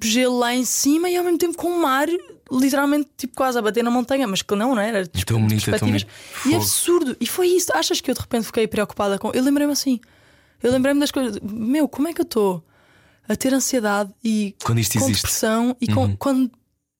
[0.00, 2.06] gelo lá em cima e ao mesmo tempo com o mar
[2.52, 5.02] literalmente tipo quase a bater na montanha, mas que não, não era?
[5.02, 6.06] E tão bonito, é tão bonito.
[6.46, 7.16] E absurdo.
[7.20, 7.72] E foi isso.
[7.74, 9.32] Achas que eu de repente fiquei preocupada com.
[9.32, 10.00] Eu lembrei-me assim.
[10.62, 11.40] Eu lembrei-me das coisas.
[11.42, 12.64] Meu, como é que eu estou
[13.28, 15.22] a ter ansiedade e Quando isto com existe.
[15.22, 16.16] depressão e com.
[16.16, 16.52] Quando...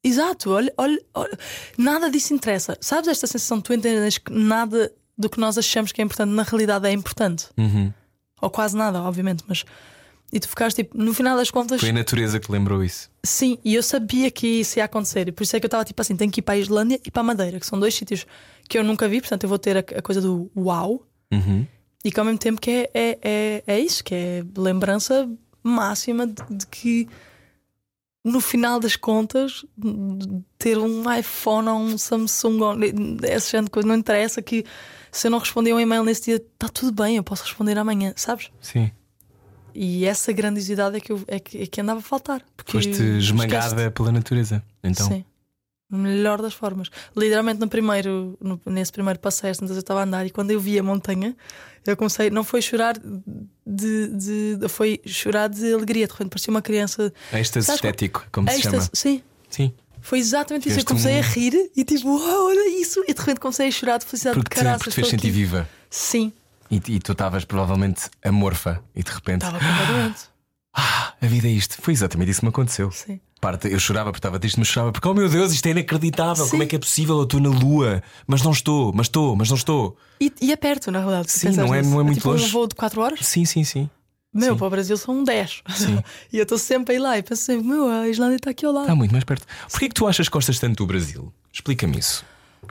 [0.04, 1.38] Exato, olha, olha, olha,
[1.76, 2.76] nada disso interessa.
[2.80, 6.30] Sabes esta sensação de tu entendes que nada do que nós achamos que é importante
[6.30, 7.46] na realidade é importante?
[7.56, 7.92] Uhum.
[8.40, 9.64] Ou quase nada, obviamente, mas.
[10.32, 13.08] E tu ficaste tipo, no final das contas, Foi a natureza que lembrou isso.
[13.24, 15.28] sim, e eu sabia que isso ia acontecer.
[15.28, 17.00] E por isso é que eu estava tipo assim: tenho que ir para a Islândia
[17.04, 18.26] e para a Madeira, que são dois sítios
[18.68, 21.06] que eu nunca vi, portanto eu vou ter a, a coisa do uau.
[21.32, 21.66] Uhum.
[22.04, 25.28] E que ao mesmo tempo que é, é, é, é isso, que é lembrança
[25.62, 27.08] máxima de, de que
[28.26, 29.64] no final das contas
[30.58, 32.74] ter um iPhone ou um Samsung ou
[33.22, 34.64] essa gente de coisa não interessa que
[35.12, 38.12] se eu não responder um e-mail nesse dia está tudo bem, eu posso responder amanhã,
[38.16, 38.50] sabes?
[38.60, 38.90] Sim.
[39.72, 42.42] E essa grandiosidade é que, eu, é que, é que andava a faltar.
[42.56, 44.60] Porque Foste esmagada pela natureza.
[44.82, 45.06] Então.
[45.06, 45.24] Sim.
[45.88, 46.90] Melhor das formas.
[47.16, 50.78] Literalmente no primeiro, no- nesse primeiro passeio, eu estava a andar e quando eu vi
[50.78, 51.36] a montanha,
[51.86, 52.96] eu comecei, não foi chorar
[53.64, 54.08] de,
[54.56, 57.12] de- foi chorar de alegria, de repente parecia uma criança.
[57.32, 58.88] Êxtase estético, como se chama.
[58.92, 59.22] sim.
[59.48, 59.72] Sim.
[60.00, 60.80] Foi exatamente isso.
[60.80, 63.02] Eu comecei um- a rir e tipo, "Uau, olha isso!
[63.08, 64.78] E de repente comecei a chorar de felicidade Porque de caraças.
[64.78, 65.68] porque te fez estou sentir aqui." viva.
[65.90, 66.32] Sim,
[66.70, 69.44] E, e tu estavas provavelmente amorfa e de repente.
[69.44, 70.20] estava completamente.
[70.78, 71.80] Ah, a vida é isto.
[71.80, 72.90] Foi exatamente isso que me aconteceu.
[72.90, 73.18] Sim.
[73.40, 76.44] Parte, eu chorava porque estava triste, mas chorava porque, oh meu Deus, isto é inacreditável.
[76.44, 76.50] Sim.
[76.50, 77.16] Como é que é possível?
[77.16, 79.96] Eu estou na lua, mas não estou, mas estou, mas não estou.
[80.20, 81.30] E, e é perto, na verdade.
[81.32, 81.90] se Sim, não é- nisso.
[81.90, 82.44] não é muito tipo longe.
[82.44, 83.20] um voo de 4 horas.
[83.22, 83.88] Sim, sim, sim.
[84.34, 84.58] Meu, Sim.
[84.58, 85.62] para o Brasil são 10.
[85.74, 85.98] Sim.
[86.30, 88.66] e eu estou sempre a ir lá e penso sempre, meu, a Islândia está aqui
[88.66, 88.84] ao lado.
[88.84, 89.46] Está muito mais perto.
[89.70, 91.32] Porquê que tu achas que gostas tanto do Brasil?
[91.50, 92.22] Explica-me isso.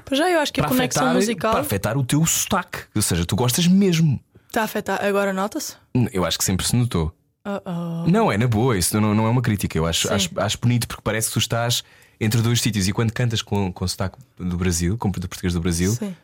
[0.03, 2.79] Para já eu acho que a conexão musical para afetar o teu sotaque.
[2.95, 4.19] Ou seja, tu gostas mesmo.
[4.47, 5.03] está a afetar.
[5.03, 5.73] Agora nota-se?
[6.13, 7.11] Eu acho que sempre se notou.
[7.45, 8.09] Uh-oh.
[8.09, 9.77] Não, é na boa, isso não, não é uma crítica.
[9.77, 11.83] Eu acho, acho, acho bonito porque parece que tu estás
[12.19, 15.59] entre dois sítios e quando cantas com, com sotaque do Brasil, com do português do
[15.61, 16.15] Brasil, Sim.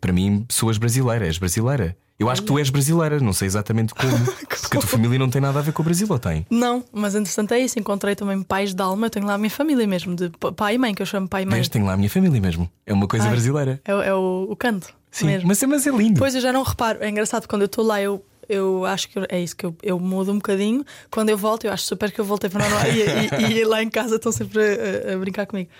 [0.00, 1.96] para mim soas brasileira, és brasileira.
[2.16, 4.16] Eu acho que tu és brasileira, não sei exatamente como.
[4.24, 6.46] porque a tua família não tem nada a ver com o Brasil, ou tem?
[6.48, 7.76] Não, mas entretanto é isso.
[7.78, 9.06] Encontrei também pais de alma.
[9.06, 11.42] Eu tenho lá a minha família mesmo, de pai e mãe, que eu chamo pai
[11.42, 11.56] e mãe.
[11.56, 12.70] Vês, tenho lá a minha família mesmo.
[12.86, 13.32] É uma coisa Ai.
[13.32, 13.80] brasileira.
[13.84, 14.94] É, o- é o, o canto.
[15.10, 15.48] Sim, mesmo.
[15.48, 16.18] mas, é- mas é lindo.
[16.20, 16.98] Pois eu já não reparo.
[17.02, 19.98] É engraçado, quando eu estou lá, eu, eu acho que é isso que eu, eu
[20.00, 20.84] mudo um bocadinho.
[21.10, 22.82] Quando eu volto, eu acho super que eu voltei para normal.
[22.90, 25.70] e, e, e lá em casa estão sempre a, a- brincar comigo.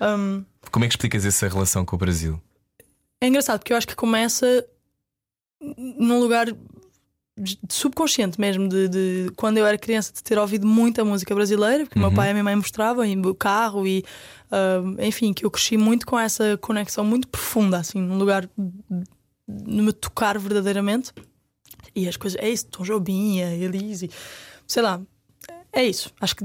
[0.00, 2.40] Um, Como é que explicas essa relação com o Brasil?
[3.20, 4.64] É engraçado porque eu acho que começa
[5.76, 6.46] num lugar
[7.68, 11.96] subconsciente mesmo, de, de- quando eu era criança, de ter ouvido muita música brasileira, porque
[11.98, 12.14] o meu Uhum.
[12.16, 14.04] pai e minha mãe mostravam em o carro e
[14.50, 18.48] ah, enfim, que eu cresci muito com essa conexão muito profunda, assim, num lugar
[19.48, 21.12] de me tocar verdadeiramente.
[21.94, 24.10] E as coisas, é isso, Tom Jobim, a Elise,
[24.66, 25.00] sei lá,
[25.72, 26.12] é isso.
[26.20, 26.44] Acho que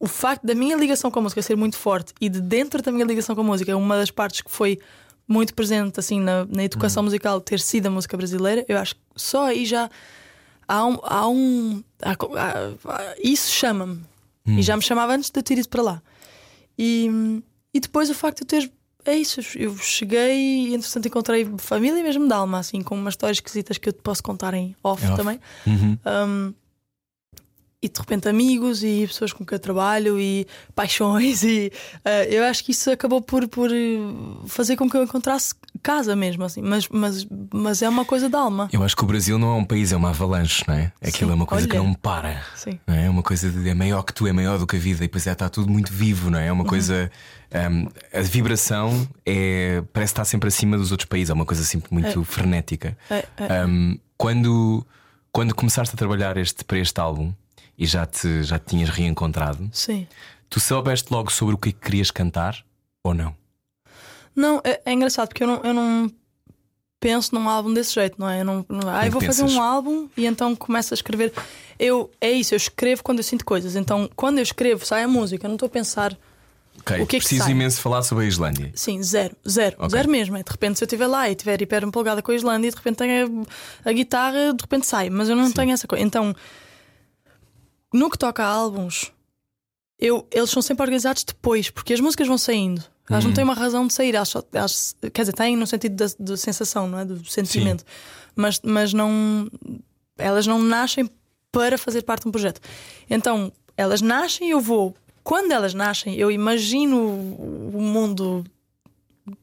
[0.00, 2.90] o facto da minha ligação com a música ser muito forte e de dentro da
[2.92, 4.78] minha ligação com a música, uma das partes que foi
[5.26, 9.00] muito presente assim na, na educação musical ter sido a música brasileira, eu acho que
[9.16, 9.90] só aí já
[10.66, 10.98] há um.
[11.02, 12.16] Há um há-
[12.92, 14.02] há- isso chama-me.
[14.46, 16.02] E já me chamava antes de eu ter ido para lá.
[16.78, 17.42] E,
[17.74, 18.72] e depois o facto de eu ter.
[19.04, 23.38] É isso, eu cheguei e entretanto encontrei família mesmo de alma, assim, com umas histórias
[23.38, 25.16] esquisitas que eu te posso contar em off, off.
[25.16, 25.40] também.
[25.66, 25.98] Uhum.
[26.04, 26.54] Um,
[27.80, 31.72] e de repente amigos e pessoas com quem eu trabalho e paixões e
[32.04, 36.14] uh, eu acho que isso acabou por, por uh, fazer com que eu encontrasse casa
[36.14, 39.38] mesmo assim mas, mas, mas é uma coisa da alma Eu acho que o Brasil
[39.38, 40.92] não é um país, é uma avalanche, não é?
[41.00, 41.86] Aquilo Sim, é uma coisa que olha.
[41.86, 42.42] não para.
[42.54, 43.06] sim Não é?
[43.06, 45.06] É uma coisa de é maior que tu, é maior do que a vida, e
[45.06, 46.46] depois já está tudo muito vivo, não é?
[46.46, 47.10] É uma coisa.
[47.70, 51.92] hum, a vibração é, parece estar sempre acima dos outros países, é uma coisa sempre
[51.92, 52.96] muito frenética.
[53.10, 53.66] É, é.
[53.66, 54.86] Hum, quando,
[55.32, 57.32] quando começaste a trabalhar este, para este álbum
[57.76, 60.06] e já te, já te tinhas reencontrado, sim
[60.50, 62.64] tu soubeste logo sobre o que é que querias cantar
[63.02, 63.34] ou não?
[64.38, 66.10] Não é, é engraçado porque eu não, eu não
[67.00, 69.60] penso num álbum desse jeito não é eu não, não ah, eu vou fazer um
[69.62, 71.32] álbum e então começo a escrever
[71.78, 75.08] eu é isso eu escrevo quando eu sinto coisas então quando eu escrevo sai a
[75.08, 76.16] música eu não estou a pensar
[76.80, 77.50] Ok, O que é que preciso sai?
[77.52, 78.70] imenso falar sobre a Islândia.
[78.72, 79.90] Sim, zero, zero, Ok.
[79.90, 80.36] zero mesmo.
[80.36, 82.70] É de repente, se eu estiver lá e estiver hiper empolgada com a Islândia e
[82.70, 83.44] de repente tenho
[83.84, 86.04] a, a guitarra, de repente sai, mas eu não tenho essa coisa.
[86.04, 86.32] Então,
[87.92, 89.10] no que toca a álbuns,
[89.98, 92.84] eu, eles são sempre organizados depois, porque as músicas vão saindo.
[93.10, 93.28] Elas Uhum.
[93.30, 96.06] não têm uma razão de sair, elas só, elas- quer dizer, têm no sentido da,
[96.18, 97.04] da sensação, não é?
[97.04, 97.84] do sentimento,
[98.36, 99.48] mas, mas não.
[100.18, 101.08] Elas não nascem
[101.52, 102.60] para fazer parte de um projeto.
[103.08, 104.94] Então, elas nascem e eu vou
[105.24, 108.44] quando elas nascem, eu imagino o mundo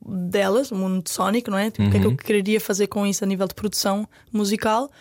[0.05, 1.70] delas, o mundo sónico, não é?
[1.72, 4.91] Tipo, O que é que eu quereria fazer com isso a nível de produção musical?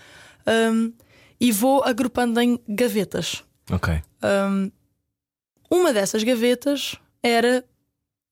[0.46, 0.92] Um,
[1.40, 3.42] e vou agrupando em gavetas.
[3.70, 3.94] Ok.
[4.22, 4.70] Um,
[5.70, 7.64] uma dessas gavetas era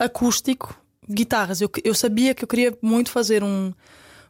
[0.05, 0.75] acústico,
[1.09, 1.61] guitarras.
[1.61, 3.73] Eu, eu sabia que eu queria muito fazer um,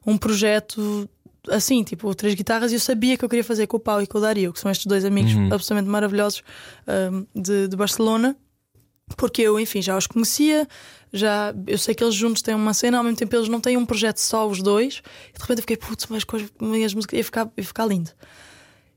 [0.07, 1.09] um projeto
[1.49, 4.07] assim, tipo, três guitarras, e eu sabia que eu queria fazer com o Pau e
[4.07, 6.43] com o Dario, que são estes dois amigos absolutamente maravilhosos
[7.13, 8.37] um, de, de Barcelona.
[9.17, 10.67] Porque eu, enfim, já os conhecia,
[11.13, 13.77] já eu sei que eles juntos têm uma cena, ao mesmo tempo eles não têm
[13.77, 16.73] um projeto só, os dois, e de repente eu fiquei, putz, mas com as, com
[16.73, 18.11] as músicas ia ficar, ia ficar lindo.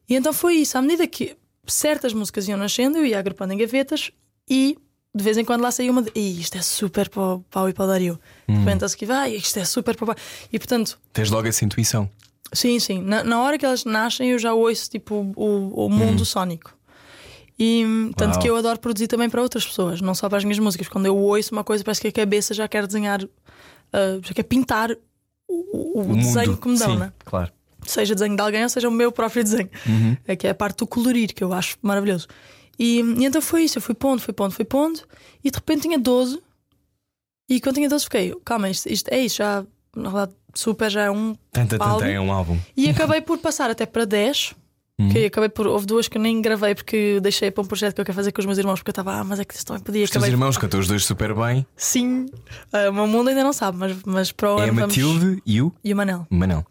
[0.07, 1.35] E então foi isso, à medida que
[1.67, 4.11] certas músicas iam nascendo, eu ia agrupando em gavetas
[4.49, 4.77] e
[5.15, 7.69] de vez em quando lá saía uma de "Ih, isto é super para o Pau
[7.69, 8.19] e para o Dario.
[8.47, 10.15] De repente a seguir, vai, isto é super para o Pau.
[10.51, 12.09] E portanto, Tens logo essa intuição.
[12.53, 13.01] Sim, sim.
[13.01, 16.73] Na, na hora que elas nascem, eu já ouço tipo o, o mundo sónico.
[17.57, 18.41] E hum, tanto Uau.
[18.41, 20.87] que eu adoro produzir também para outras pessoas, não só para as minhas músicas.
[20.89, 23.21] Quando eu ouço uma coisa, parece que a cabeça já quer desenhar,
[23.93, 24.91] ah, já quer pintar
[25.47, 26.57] o, o- o desenho mundo.
[26.61, 27.13] que me dão, Sim, né?
[27.23, 27.51] Claro.
[27.85, 29.69] seja desenho de alguém ou seja o meu próprio desenho.
[30.27, 32.27] É que é a parte do colorir que eu acho maravilhoso.
[32.77, 34.99] E, e então foi isso, eu fui pondo, fui pondo, fui pondo,
[35.43, 36.41] e de repente tinha 12.
[37.49, 39.63] E quando tinha 12 fiquei, calma, isto, isto é isso, já,
[39.95, 42.05] na verdade, super já é um Tanta, tanta álbum.
[42.05, 42.59] é um álbum.
[42.75, 44.53] e acabei por passar até para 10.
[44.97, 45.09] Uhum.
[45.09, 45.67] Que acabei por.
[45.67, 48.31] Houve duas que eu nem gravei porque deixei para um projeto que eu quero fazer
[48.31, 50.05] com os meus irmãos, porque eu estava, ah, mas é que também podia.
[50.05, 50.33] Os teus Acabei.
[50.33, 51.67] irmãos cantam os dois super bem.
[51.75, 52.27] Sim,
[52.71, 55.43] Ah, o meu mundo ainda não sabe, mas, mas para o É a vamos- Matilde
[55.45, 56.25] e o e o Manel.
[56.29, 56.65] Manel.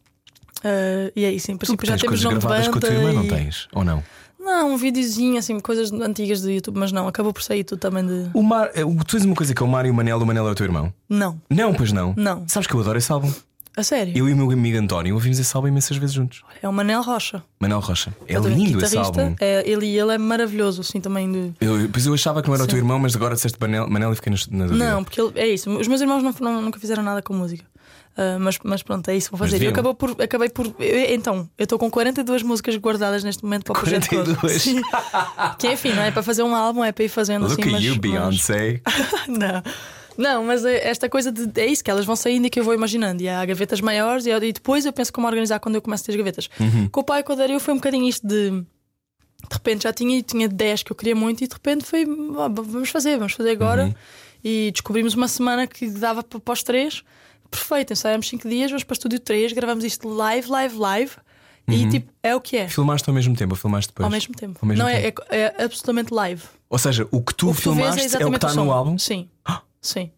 [0.64, 3.02] Ah, e é isso, em princípio já temos nome de gravadas com a tua banda
[3.02, 3.68] irmã, não e- tens?
[3.74, 4.02] Ou não?
[4.44, 8.06] Não, um videozinho, assim, coisas antigas do YouTube, mas não, acabou por sair tudo também
[8.06, 8.30] de.
[8.34, 8.70] O Mar...
[8.74, 10.50] eh, Tu tens uma coisa que é o Mário e o Manel, o Manel é
[10.50, 10.92] o teu irmão?
[11.08, 12.14] Não, Não, pois não.
[12.16, 12.44] Não.
[12.48, 13.32] Sabes que eu adoro esse álbum.
[13.76, 14.12] a sério.
[14.16, 16.42] Eu e o meu amigo António ouvimos esse álbum imensas vezes juntos.
[16.62, 17.42] É o Manel Rocha.
[17.58, 18.14] Manel Rocha.
[18.28, 19.34] É lindo esse álbum.
[19.40, 21.30] É, ele e ele é maravilhoso, assim, também.
[21.32, 21.52] De...
[21.60, 22.82] Eu, pois eu achava que não era o teu Sim.
[22.82, 24.84] irmão, mas agora disseste Manel, Manel e fiquei na dúvida.
[24.84, 25.70] Não, porque ele- é isso.
[25.70, 27.64] Os meus irmãos não, não- nunca fizeram nada com música.
[28.16, 29.62] Ah, mas, mas pronto, é isso que vou fazer.
[29.64, 30.66] Eu acabei por, acabei por.
[30.78, 34.08] eu- então, eu estou com 42 músicas guardadas neste momento para o projeto.
[34.08, 34.36] todo.
[34.36, 34.64] 42?
[35.58, 37.62] Que enfim, não é para fazer um álbum, é para ir fazendo Look assim.
[37.68, 38.80] at mas, you, Beyoncé.
[39.28, 39.62] não.
[40.16, 41.60] Não, mas é- esta coisa de.
[41.60, 43.20] É isso que elas vão saindo e que eu vou imaginando.
[43.20, 46.06] E há gavetas maiores e, e depois eu penso como organizar quando eu começo a
[46.06, 46.48] ter as gavetas.
[46.60, 46.88] Uhum.
[46.88, 48.50] Com o pai e com o Dario foi um bocadinho isto de.
[48.50, 52.04] De repente já tinha, tinha 10 que eu queria muito e de repente foi.
[52.38, 53.86] "Ah, vamos fazer, vamos fazer agora.
[53.86, 53.94] Uhum.
[54.44, 57.02] E descobrimos uma semana que dava para, para os três.
[57.56, 61.12] Perfeito, ensaiámos 5 dias, vamos para o estúdio 3, gravamos isto live, live, live.
[61.68, 62.68] E tipo, é o que é.
[62.68, 64.04] Filmaste ao mesmo tempo ou filmaste depois?
[64.04, 64.58] Ao mesmo tempo.
[64.60, 65.22] Ao mesmo não, é- tempo.
[65.30, 66.42] É, é absolutamente live.
[66.68, 68.70] Ou seja, o que tu O que tu vês filmaste é, o que está no
[68.70, 68.98] álbum?
[68.98, 69.28] Sim.
[69.80, 70.10] Sim.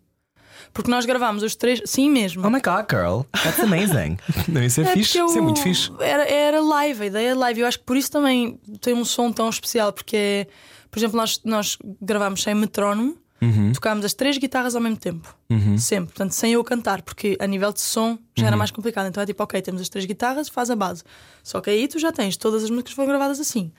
[0.73, 1.81] Porque nós gravámos os três.
[1.85, 2.45] Sim, mesmo.
[2.47, 4.19] Oh my god, girl, that's amazing.
[4.49, 5.19] não, isso é, É fixe.
[5.19, 5.91] Isso é muito fixe.
[6.01, 7.61] Era, era live, a ideia é live.
[7.61, 10.47] Eu acho que por isso também tem um som tão especial, porque é,
[10.91, 13.71] por exemplo, nós, nós gravámos sem metrónomo, Uhum.
[13.73, 15.37] tocámos as três guitarras ao mesmo tempo.
[15.79, 18.47] Sempre, portanto, sem eu cantar, porque a nível de som já Uhum.
[18.49, 19.07] era mais complicado.
[19.09, 21.03] Então é tipo, ok, temos as três guitarras, faz a base.
[21.43, 23.71] Só que aí tu já tens, todas as músicas foram gravadas assim.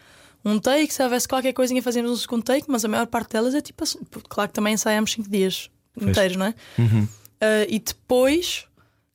[0.45, 3.55] Um take, se houvesse qualquer coisinha, fazíamos um segundo take, mas a maior parte delas
[3.55, 3.99] é tipo assim.
[4.29, 6.53] Claro que também ensaiámos cinco dias inteiros, não é?
[6.77, 7.03] Uhum.
[7.03, 8.65] Uh, e depois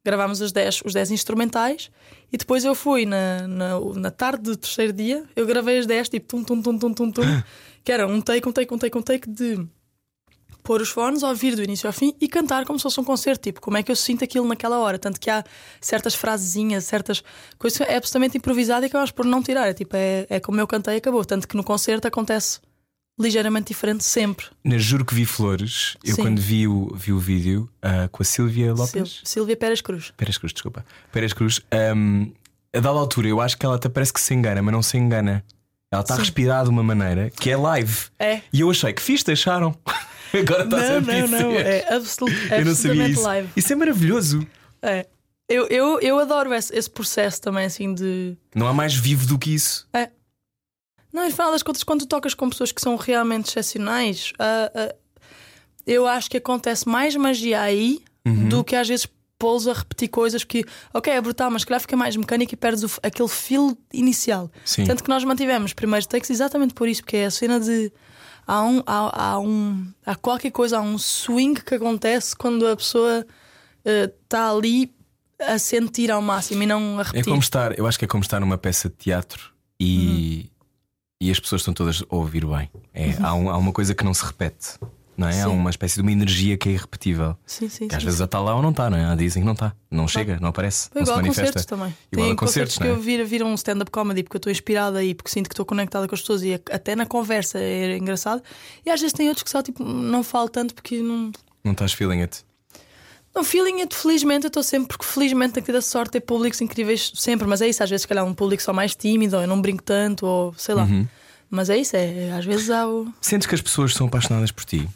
[0.05, 1.89] gravámos os 10, os 10 instrumentais.
[2.33, 6.09] E depois eu fui na, na, na tarde do terceiro dia, eu gravei as 10,
[6.09, 7.23] tipo tum, tum, tum, tum, tum, tum,
[7.85, 9.65] que era um take, um take, um take, um take de
[10.63, 13.43] pôr os fones, ouvir do início ao fim e cantar como se fosse um concerto.
[13.43, 14.99] Tipo, como é que eu sinto aquilo naquela hora?
[14.99, 15.43] Tanto que há
[15.81, 17.23] certas frasezinhas, certas
[17.59, 19.69] coisas que é absolutamente improvisado e que eu acho por não tirar.
[19.69, 21.25] É tipo, é, é como eu cantei e acabou.
[21.25, 22.61] Tanto que no concerto acontece
[23.21, 24.47] ligeiramente diferente sempre.
[24.65, 26.23] Na Juro que vi flores, eu Sim.
[26.23, 28.91] quando vi o, vi o vídeo ah, com a Silvia Lopes.
[29.21, 30.13] Sil- Silvia Pérez Cruz.
[30.17, 30.85] Pérez Cruz, desculpa.
[31.13, 32.33] Pérez Cruz, ahm,
[32.75, 34.97] a dada altura, eu acho que ela até parece que se engana, mas não se
[34.97, 35.45] engana.
[35.91, 37.95] Ela está a respirar de uma maneira que é live.
[38.19, 38.41] É.
[38.51, 39.77] E eu achei que fiz, deixaram.
[40.41, 41.53] Agora estás Não, a não, não.
[41.59, 41.87] É
[42.61, 43.23] eu não sabia isso.
[43.23, 43.49] live.
[43.57, 44.47] Isso é maravilhoso.
[44.81, 45.07] É.
[45.49, 48.37] Eu, eu, eu adoro esse, esse processo também, assim, de.
[48.55, 49.87] Não há mais vivo do que isso.
[49.93, 50.09] É.
[51.13, 54.33] Não, e no final das contas, quando tu tocas com pessoas que são realmente excepcionais,
[54.39, 54.95] ah, ah,
[55.87, 58.49] eu acho que acontece mais magia aí Uhum.
[58.49, 60.65] do que às vezes pô-los a repetir coisas que,
[60.95, 64.49] ok, é brutal, mas que calhar fica mais mecânico e perdes o aquele feel inicial.
[64.65, 64.85] Sim.
[64.85, 67.93] Tanto que nós mantivemos primeiros takes exatamente por isso, porque é a cena de.
[68.47, 72.77] Há, um, há, há, um, há qualquer coisa, há um swing que acontece quando a
[72.77, 73.25] pessoa
[73.85, 74.93] está ali
[75.41, 77.25] a sentir ao máximo e não a É repetir.
[77.31, 80.67] como estar, eu acho que é como estar numa peça de teatro e, Uhum.
[81.21, 82.71] e as pessoas estão todas a ouvir bem.
[82.95, 84.79] É, há, um- há uma coisa que não se repete.
[85.17, 85.41] Não é?
[85.43, 85.51] Há Sim.
[85.51, 87.37] uma espécie de uma energia que é irrepetível.
[87.47, 87.89] Sim, sim.
[87.89, 88.25] Que às sim, vezes sim.
[88.25, 89.05] está lá ou não está, não é?
[89.05, 91.43] Há dizem que não está, não chega, não aparece, não se Igual a manifesta.
[91.53, 91.95] concertos também.
[92.11, 92.91] Igual Tem a concertos, concertos que é?
[92.91, 95.67] eu vir, vir um stand-up comedy porque eu estou inspirada e porque sinto que estou
[95.67, 98.43] conectada com as pessoas e até na conversa é engraçado.
[98.85, 101.31] E às vezes tem outros que só tipo, não falo tanto porque não.
[101.65, 102.45] Não estás feeling it.
[103.35, 106.21] Não, feeling it, felizmente eu estou sempre, porque felizmente tenho tido a sorte de ter
[106.21, 109.37] públicos incríveis sempre, mas é isso, às vezes se calhar um público só mais tímido,
[109.37, 110.85] ou eu não brinco tanto, ou sei lá.
[110.85, 111.07] Uhum.
[111.51, 113.11] Mas é isso, é, às vezes há o...
[113.23, 114.87] Sentes que as pessoas são apaixonadas por ti?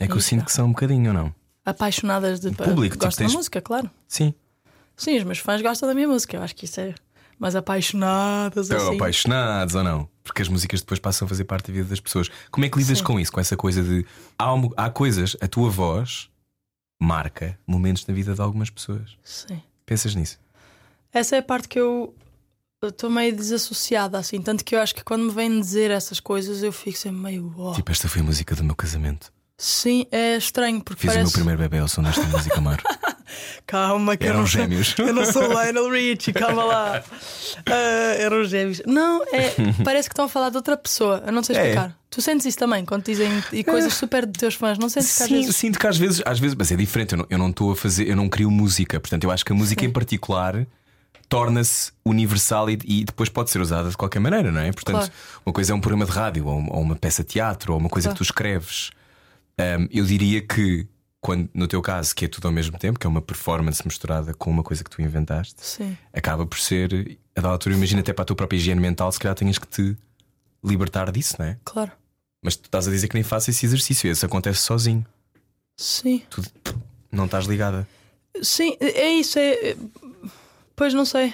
[0.00, 1.34] É que eu sinto que são um bocadinho ou não?
[1.66, 3.90] apaixonadas de público, tipo, gostam tens- da música, claro.
[4.06, 4.34] Sim.
[4.96, 6.94] Sim, os meus fãs gostam da minha música, eu acho que isso é.
[7.38, 8.96] Mas apaixonadas Estão assim.
[8.96, 10.08] apaixonados ou não?
[10.22, 12.30] Porque as músicas depois passam a fazer parte da vida das pessoas.
[12.50, 13.04] Como é que lidas Sim.
[13.04, 13.32] com isso?
[13.32, 14.06] Com essa coisa de.
[14.38, 16.28] Há, há coisas, a tua voz
[17.00, 19.16] marca momentos na vida de algumas pessoas.
[19.22, 19.60] Sim.
[19.84, 20.38] Pensas nisso?
[21.12, 22.14] Essa é a parte que eu
[22.82, 24.40] estou meio desassociada, assim.
[24.40, 27.52] Tanto que eu acho que quando me vêm dizer essas coisas eu fico sempre meio.
[27.56, 29.32] "Oh." Tipo, esta foi a música do meu casamento.
[29.56, 31.24] Sim, é estranho, porque Fiz o parece.
[31.30, 32.80] meu primeiro bebê ao som desta música, Mar.
[33.66, 34.94] Calma, que eu Eram não gêmeos.
[34.98, 37.02] Eu não sou Lionel Richie, calma lá.
[37.66, 38.82] Ah, eram gêmeos.
[38.84, 41.22] Não, é, parece que estão a falar de outra pessoa.
[41.24, 41.60] Eu não sei É.
[41.60, 41.96] explicar.
[42.10, 44.76] Tu sentes isso também quando dizem e coisas super de teus fãs.
[44.78, 45.56] Não sentes que às Sim, vezes.
[45.56, 47.12] sinto que às vezes, às vezes, mas é diferente.
[47.12, 49.00] Eu não- Eu não estou a fazer, eu não crio música.
[49.00, 49.88] Portanto, eu acho que a música Sim.
[49.88, 50.66] em particular
[51.28, 54.70] torna-se universal e, e depois pode ser usada de qualquer maneira, não é?
[54.72, 55.12] Portanto, Claro.
[55.46, 57.88] uma coisa é um programa de rádio, ou, ou uma peça de teatro, ou uma
[57.88, 58.18] coisa Claro.
[58.18, 58.90] que tu escreves.
[59.58, 60.86] Um, eu diria que,
[61.20, 64.34] quando, no teu caso, que é tudo ao mesmo tempo, que é uma performance misturada
[64.34, 68.12] com uma coisa que tu inventaste, Sim, acaba por ser, a da altura, imagina até
[68.12, 69.96] para a tua própria higiene mental, se calhar tenhas que te
[70.62, 71.58] libertar disso, não é?
[71.64, 71.92] claro.
[72.42, 75.06] Mas tu estás a dizer que nem faças esse exercício, esse acontece sozinho.
[75.78, 76.22] Sim.
[76.28, 76.42] Tu
[77.10, 77.88] não estás ligada.
[78.42, 79.38] Sim, é isso.
[79.38, 79.70] É...
[79.70, 79.76] é-
[80.76, 81.32] Pois não sei.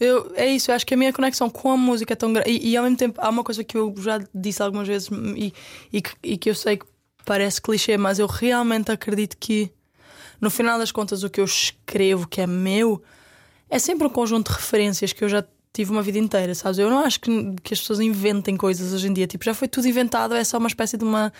[0.00, 2.48] Eu, é isso, eu acho que a minha conexão com a música é tão grande.
[2.50, 5.52] E, e ao mesmo tempo, há uma coisa que eu já disse algumas vezes e,
[5.92, 6.86] e, que, e que eu sei que
[7.26, 9.70] parece clichê, mas eu realmente acredito que
[10.40, 13.02] no final das contas o que eu escrevo, que é meu,
[13.68, 16.78] é sempre um conjunto de referências que eu já tive uma vida inteira, sabes?
[16.78, 19.26] Eu não acho que, que as pessoas inventem coisas hoje em dia.
[19.26, 21.30] Tipo, já foi tudo inventado, é só uma espécie de uma.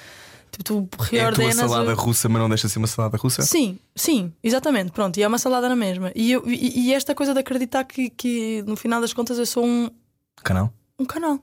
[0.50, 1.56] Tipo, tu É a tua reordenas.
[1.56, 3.42] salada russa, mas não deixa de ser uma salada russa?
[3.42, 4.92] Sim, sim, exatamente.
[4.92, 6.12] Pronto, e é uma salada na mesma.
[6.14, 9.46] E, eu- e- e esta coisa de acreditar que, que no final das contas eu
[9.46, 9.90] sou um,
[10.42, 10.72] Canal?
[10.98, 11.38] um canal.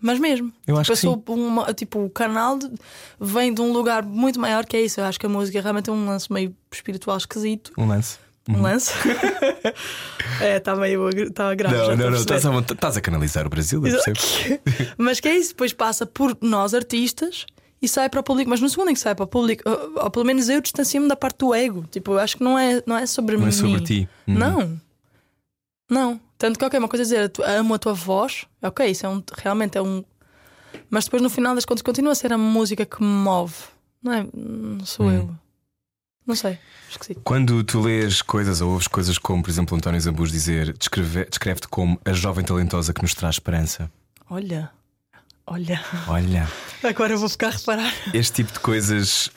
[0.00, 0.52] Mas mesmo.
[0.66, 1.06] Eu acho eu que sim.
[1.08, 2.70] sou uma, tipo, o canal de-
[3.18, 5.00] vem de um lugar muito maior que é isso.
[5.00, 7.72] Eu acho que a música realmente é um lance meio espiritual esquisito.
[7.78, 8.18] Um lance.
[8.48, 8.92] Um lance.
[10.40, 11.74] é, está meio está grave.
[11.76, 12.18] Não, não, não.
[12.18, 14.60] Estás a, estás a canalizar o Brasil, eu percebo.
[14.98, 17.46] Mas que é isso, depois passa por nós artistas
[17.80, 18.48] e sai para o público.
[18.50, 21.08] Mas no segundo em que sai para o público, ou, ou pelo menos eu distancio-me
[21.08, 21.84] da parte do ego.
[21.90, 23.48] Tipo, eu acho que não é, não é sobre Não mim.
[23.48, 24.08] é sobre ti.
[24.28, 24.78] Uhum.
[25.90, 26.20] Não.
[26.38, 29.22] Tanto que, ok, uma coisa é dizer, amo a tua voz, ok, isso é um,
[29.38, 30.04] realmente é um.
[30.90, 33.54] Mas depois no final das contas continua a ser a música que me move.
[34.02, 34.26] Não é?
[34.34, 35.12] Não sou Hum.
[35.12, 35.30] eu.
[36.26, 36.58] Não sei.
[36.90, 37.14] Esqueci.
[37.24, 41.68] Quando tu lês coisas ou ouves coisas como, por exemplo, António Zambus dizer, descreve- descreve-te
[41.68, 43.90] como a jovem talentosa que nos traz esperança.
[44.28, 44.70] Olha.
[45.46, 45.80] Olha.
[46.08, 46.48] Olha,
[46.82, 47.92] Agora eu vou ficar a reparar.
[48.12, 49.30] este tipo de coisas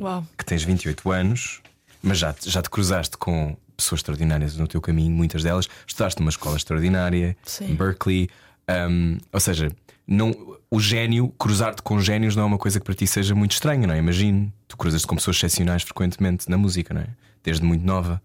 [0.00, 0.24] Uau.
[0.38, 1.60] que tens 28 anos,
[2.02, 5.68] mas já, já te cruzaste com pessoas extraordinárias no teu caminho, muitas delas.
[5.86, 7.74] Estudaste numa escola extraordinária, Sim.
[7.74, 8.28] Berkeley.
[8.68, 9.70] ahm, ou seja,
[10.06, 13.52] não, o gênio, cruzar-te com gênios não é uma coisa que para ti seja muito
[13.52, 13.98] estranha, não é?
[13.98, 17.08] Imagino, tu cruzas-te com pessoas excepcionais frequentemente na música, não é?
[17.42, 18.22] Desde muito nova.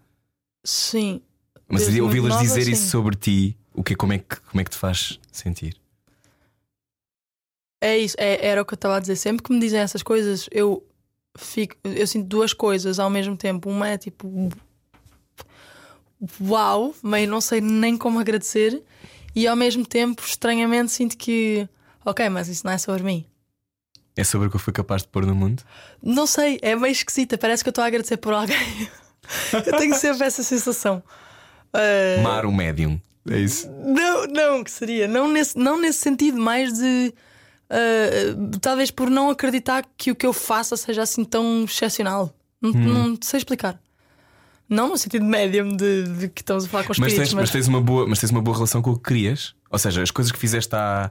[0.64, 1.20] Sim.
[1.68, 2.88] Mas ouvi-las dizer isso sim.
[2.90, 5.76] sobre ti, o que, como, é que, como é que te faz sentir?
[7.82, 9.16] É isso, é- era o que eu estava a dizer.
[9.16, 10.84] Sempre que me dizem essas coisas, eu
[11.36, 13.68] fico, eu sinto duas coisas ao mesmo tempo.
[13.68, 14.50] Uma é tipo
[16.40, 18.82] uau, meio não sei nem como agradecer,
[19.34, 21.68] e ao mesmo tempo, estranhamente, sinto que
[22.04, 23.24] ok, mas isso não é sobre mim.
[24.16, 25.62] É sobre o que eu fui capaz de pôr no mundo?
[26.02, 28.56] Não sei, é meio esquisita, parece que eu estou a agradecer por alguém.
[29.52, 31.02] eu tenho sempre essa sensação.
[31.72, 32.98] Ah, Mar o médium.
[33.28, 33.68] É isso?
[33.70, 35.06] Não, não, que seria.
[35.08, 37.12] Não nesse, não nesse sentido, mais de.
[37.68, 42.32] ah, talvez por não acreditar que o que eu faça seja assim tão excepcional.
[42.62, 42.74] Não, Hum.
[43.10, 43.78] não sei explicar.
[44.68, 47.40] Não no sentido médium de, de que estamos a falar com os Mas espíritos, tens,
[47.40, 49.54] mas, tens uma boa, mas tens uma boa relação com o que querias?
[49.70, 51.10] Ou seja, as coisas que fizeste há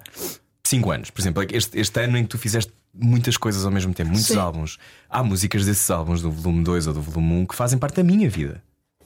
[0.65, 3.93] 5 anos, por exemplo, este, este ano em que tu fizeste muitas coisas ao mesmo
[3.93, 4.37] tempo, muitos Sim.
[4.37, 4.77] álbuns.
[5.09, 8.03] Há músicas desses álbuns, do volume 2 ou do volume 1, que fazem parte da
[8.03, 8.61] minha vida.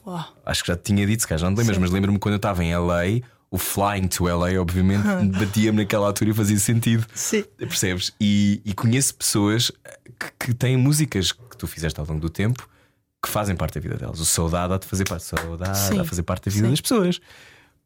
[0.06, 0.24] Uau.
[0.44, 1.82] Acho que já te tinha dito, se calhar já não te lembras, Sim.
[1.82, 3.20] mas lembro-me quando eu estava em LA,
[3.50, 5.04] o Flying to LA, obviamente,
[5.38, 7.06] batia-me naquela altura e fazia sentido.
[7.14, 7.44] Sim.
[7.58, 8.12] Percebes?
[8.20, 9.70] E, e conheço pessoas
[10.18, 12.68] que, que têm músicas que tu fizeste ao longo do tempo
[13.22, 14.20] que fazem parte da vida delas.
[14.20, 15.98] O saudade há de fazer parte, saudade Sim.
[15.98, 16.70] há de fazer parte da vida Sim.
[16.70, 17.20] das pessoas.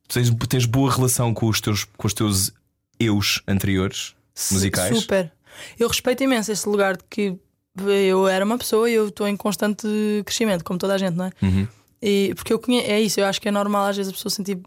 [0.09, 2.53] Tu tens, tens boa relação com os teus, com os teus
[3.01, 4.15] eus anteriores
[4.53, 4.99] musicais.
[4.99, 5.33] Super.
[5.79, 7.37] Eu respeito imenso esse lugar de que
[8.09, 9.87] eu era uma pessoa e eu estou em constante
[10.25, 11.33] crescimento, como toda a gente, não é?
[11.43, 11.67] Uhum.
[12.01, 14.31] E, porque eu conheço, é isso, eu acho que é normal às vezes a pessoa
[14.31, 14.59] sentir.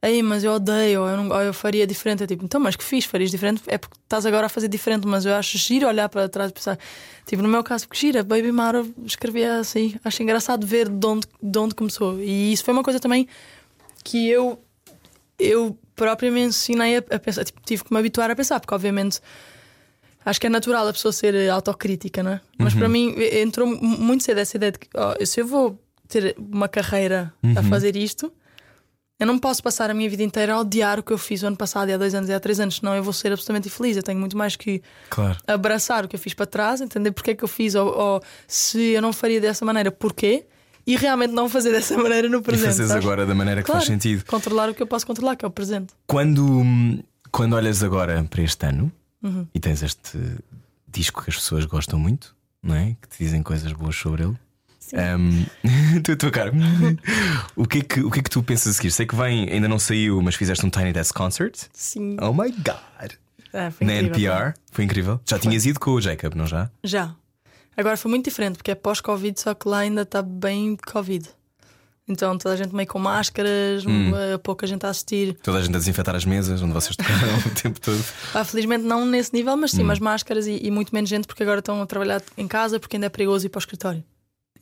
[0.00, 2.22] Ei, mas eu odeio, ou eu, não, ou eu faria diferente.
[2.22, 3.04] É tipo, então, mas que fiz?
[3.04, 3.62] Farias diferente?
[3.66, 6.54] É porque estás agora a fazer diferente, mas eu acho giro olhar para trás e
[6.54, 6.78] pensar.
[7.26, 9.96] Tipo, no meu caso, que gira, Baby Mara escrevia assim.
[10.04, 12.20] Acho engraçado ver de onde, de onde começou.
[12.20, 13.26] E isso foi uma coisa também
[14.04, 14.62] que eu,
[15.36, 17.44] eu própria me ensinei a, a pensar.
[17.44, 19.20] Tipo, tive que me habituar a pensar, porque obviamente
[20.24, 22.40] acho que é natural a pessoa ser autocrítica, não é?
[22.56, 26.36] Mas para mim entrou muito cedo essa ideia de que oh, se eu vou ter
[26.38, 28.32] uma carreira a fazer isto,
[29.18, 31.46] eu não posso passar a minha vida inteira a odiar o que eu fiz o
[31.46, 33.68] ano passado, e há dois anos, e há três anos, senão eu vou ser absolutamente
[33.68, 33.96] infeliz.
[33.96, 35.38] Eu tenho muito mais que Claro.
[35.46, 38.22] abraçar o que eu fiz para trás, entender porque é que eu fiz, ou, ou
[38.46, 40.46] se eu não faria dessa maneira, porquê,
[40.86, 42.66] e realmente não fazer dessa maneira no E presente.
[42.66, 43.04] fazes sabes?
[43.04, 44.24] agora da maneira que Claro, faz sentido.
[44.24, 45.92] Controlar o que eu posso controlar, que é o presente.
[46.06, 46.62] Quando,
[47.30, 48.90] quando olhas agora para este ano
[49.22, 49.46] Uhum.
[49.52, 50.16] e tens este
[50.86, 52.96] disco que as pessoas gostam muito, não é?
[53.02, 54.36] Que te dizem coisas boas sobre ele.
[54.94, 55.44] Um,
[56.02, 56.52] tu, a tua cara.
[57.56, 58.90] o, que é que, o que é que tu pensas a seguir?
[58.90, 61.54] Sei que vem, ainda não saiu, mas fizeste um Tiny Desk Concert.
[61.72, 62.16] Sim.
[62.20, 63.12] Oh my god!
[63.72, 64.32] Foi Na incrível.
[64.32, 64.54] NPR.
[64.72, 65.20] Foi incrível.
[65.26, 66.70] Já tinhas ido com o Jacob, não já?
[66.84, 67.14] Já.
[67.76, 71.28] Agora foi muito diferente, porque é pós-Covid, só que lá ainda está bem Covid.
[72.10, 74.10] Então toda a gente meio com máscaras, Hum.
[74.42, 75.34] pouca gente a assistir.
[75.42, 78.02] Toda a gente a desinfetar as mesas onde vocês tocaram o tempo todo.
[78.34, 79.76] Ah, felizmente não nesse nível, mas Hum.
[79.78, 82.80] sim, mas máscaras e, e muito menos gente, porque agora estão a trabalhar em casa,
[82.80, 84.02] porque ainda é perigoso ir para o escritório.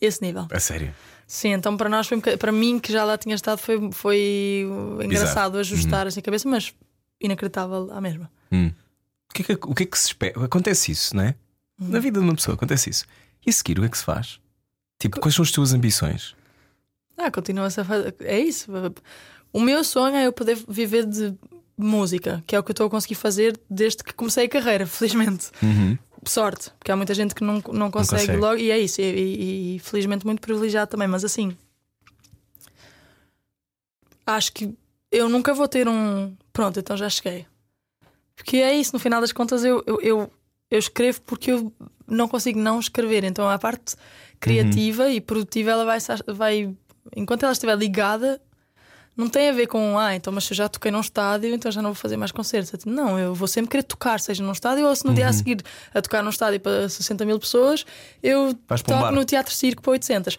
[0.01, 0.47] Esse nível.
[0.51, 0.95] A sério.
[1.27, 3.91] Sim, então para nós foi um boca- para mim que já lá tinha estado foi,
[3.93, 4.67] foi
[5.03, 6.73] engraçado ajustar assim a cabeça, mas
[7.21, 8.31] inacreditável à mesma.
[8.53, 8.71] Hum.
[9.31, 10.45] O, que é que, o que é que se espera?
[10.45, 11.35] Acontece isso, não é?
[11.81, 11.89] Uhum.
[11.89, 13.05] Na vida de uma pessoa acontece isso.
[13.45, 14.39] E a seguir, o que é que se faz?
[14.99, 16.35] Tipo, quais são as tuas ambições?
[17.19, 18.15] Ah, continua-se a fazer.
[18.21, 18.71] É isso.
[19.53, 21.35] O meu sonho é eu poder viver de
[21.77, 24.87] música, que é o que eu estou a conseguir fazer desde que comecei a carreira,
[24.87, 25.51] felizmente.
[25.63, 25.99] Uhum.
[26.31, 28.39] Sorte, porque há muita gente que não, não, consegue, consegue.
[28.39, 29.01] logo, e é isso.
[29.01, 31.57] E, e- e felizmente muito privilegiado também, mas assim.
[34.27, 34.75] Acho que
[35.11, 36.35] eu nunca vou ter um.
[36.53, 37.47] Pronto, então já cheguei.
[38.35, 40.31] Porque é isso, no final das contas, eu, eu, eu,
[40.71, 41.73] eu escrevo porque eu
[42.07, 43.25] não consigo não escrever.
[43.25, 43.97] Então a parte
[44.41, 45.99] criativa e produtiva, ela vai,
[46.35, 46.77] vai.
[47.17, 48.41] Enquanto ela estiver ligada,
[49.17, 51.71] não tem a ver com, ah, então, mas se eu já toquei num estádio, então
[51.71, 52.73] já não vou fazer mais concertos.
[52.73, 55.29] Eu digo, Não, eu vou sempre querer tocar, seja num estádio ou se no dia
[55.29, 55.63] a seguir
[55.95, 57.87] a tocar num estádio para 60 mil pessoas,
[58.23, 60.39] eu Vais um toco no Teatro Circo para 800.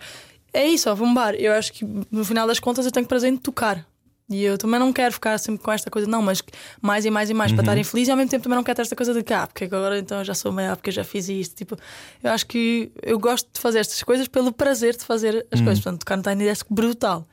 [0.53, 1.33] É isso, ó, vou um bar.
[1.35, 3.85] Eu acho que no final das contas eu tenho prazer em tocar.
[4.29, 6.43] E eu também não quero ficar sempre com esta coisa, não, mas
[6.81, 8.75] mais e mais e mais para estarem felizes e ao mesmo tempo também não quero
[8.75, 11.29] ter esta coisa de que, ah, porque agora então já sou maior, porque já fiz
[11.29, 11.55] isto.
[11.55, 11.77] Tipo,
[12.21, 15.81] eu acho que eu gosto de fazer estas coisas pelo prazer de fazer as coisas.
[15.81, 17.25] Portanto, tocar no Tiny Desk brutal.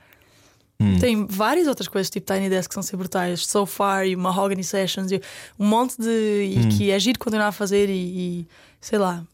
[0.99, 3.45] Tem várias outras coisas, tipo Tiny Desk, que são ser brutais.
[3.45, 5.21] So Far e Mahogany Sessions, e
[5.57, 6.09] um monte de.
[6.09, 8.47] e que é giro continuar a fazer e, e,
[8.81, 9.25] sei lá.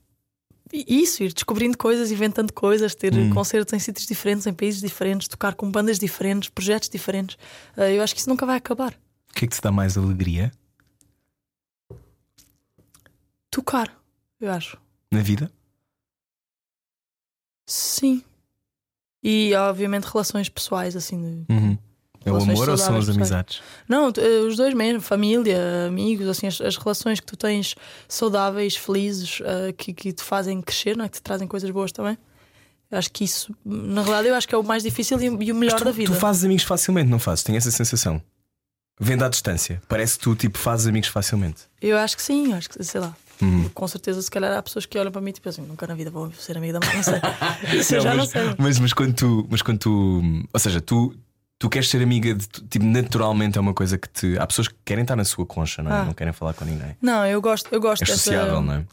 [0.73, 5.27] E Isso, ir descobrindo coisas, inventando coisas, ter concertos em sítios diferentes, em países diferentes,
[5.27, 7.37] tocar com bandas diferentes, projetos diferentes.
[7.75, 8.93] Ah, eu acho que isso nunca vai acabar.
[9.29, 10.51] O que é que te dá mais alegria
[13.49, 13.93] Tocar,
[14.39, 14.77] eu acho.
[15.11, 15.51] na vida?
[17.65, 18.23] Sim.
[19.24, 21.45] E obviamente relações pessoais, assim.
[21.47, 21.78] de- Uhum.
[22.24, 23.61] É o amor ou são as amizades?
[23.89, 25.57] Não, eh, os dois mesmo, família,
[25.88, 27.74] amigos, assim, as, as relações que tu tens
[28.07, 31.09] saudáveis, felizes, eh, que, que te fazem crescer, não é?
[31.09, 32.15] que te trazem coisas boas também.
[32.91, 35.55] Acho que isso, na realidade, eu acho que é o mais difícil e, e o
[35.55, 36.13] melhor tu, da vida.
[36.13, 37.43] tu fazes amigos facilmente, não fazes?
[37.43, 38.22] Tenho essa sensação.
[38.99, 39.82] Vendo à distância.
[39.88, 41.63] Parece que tu tipo, fazes amigos facilmente.
[41.82, 43.15] Eu acho que sim, acho que, sei lá.
[43.41, 43.69] Uhum.
[43.73, 46.09] Com certeza, se calhar há pessoas que olham para mim tipo assim, nunca na vida
[46.11, 47.19] vou ser amiga da mãe, não sei.
[47.79, 48.55] Isso eu já não mas, sei.
[48.57, 49.47] mas, mas quando tu.
[49.49, 50.21] Mas quando tu.
[50.53, 51.15] Ou seja, tu.
[51.59, 52.47] Tu queres ser amiga de.
[52.47, 54.37] Tipo, naturalmente é uma coisa que te.
[54.37, 56.01] Há pessoas que querem estar na sua concha, não é?
[56.01, 56.05] Ah.
[56.05, 56.95] Não querem falar com ninguém.
[57.01, 58.17] Não, eu gosto, eu gosto É dessa.
[58.17, 58.85] sociável, não é?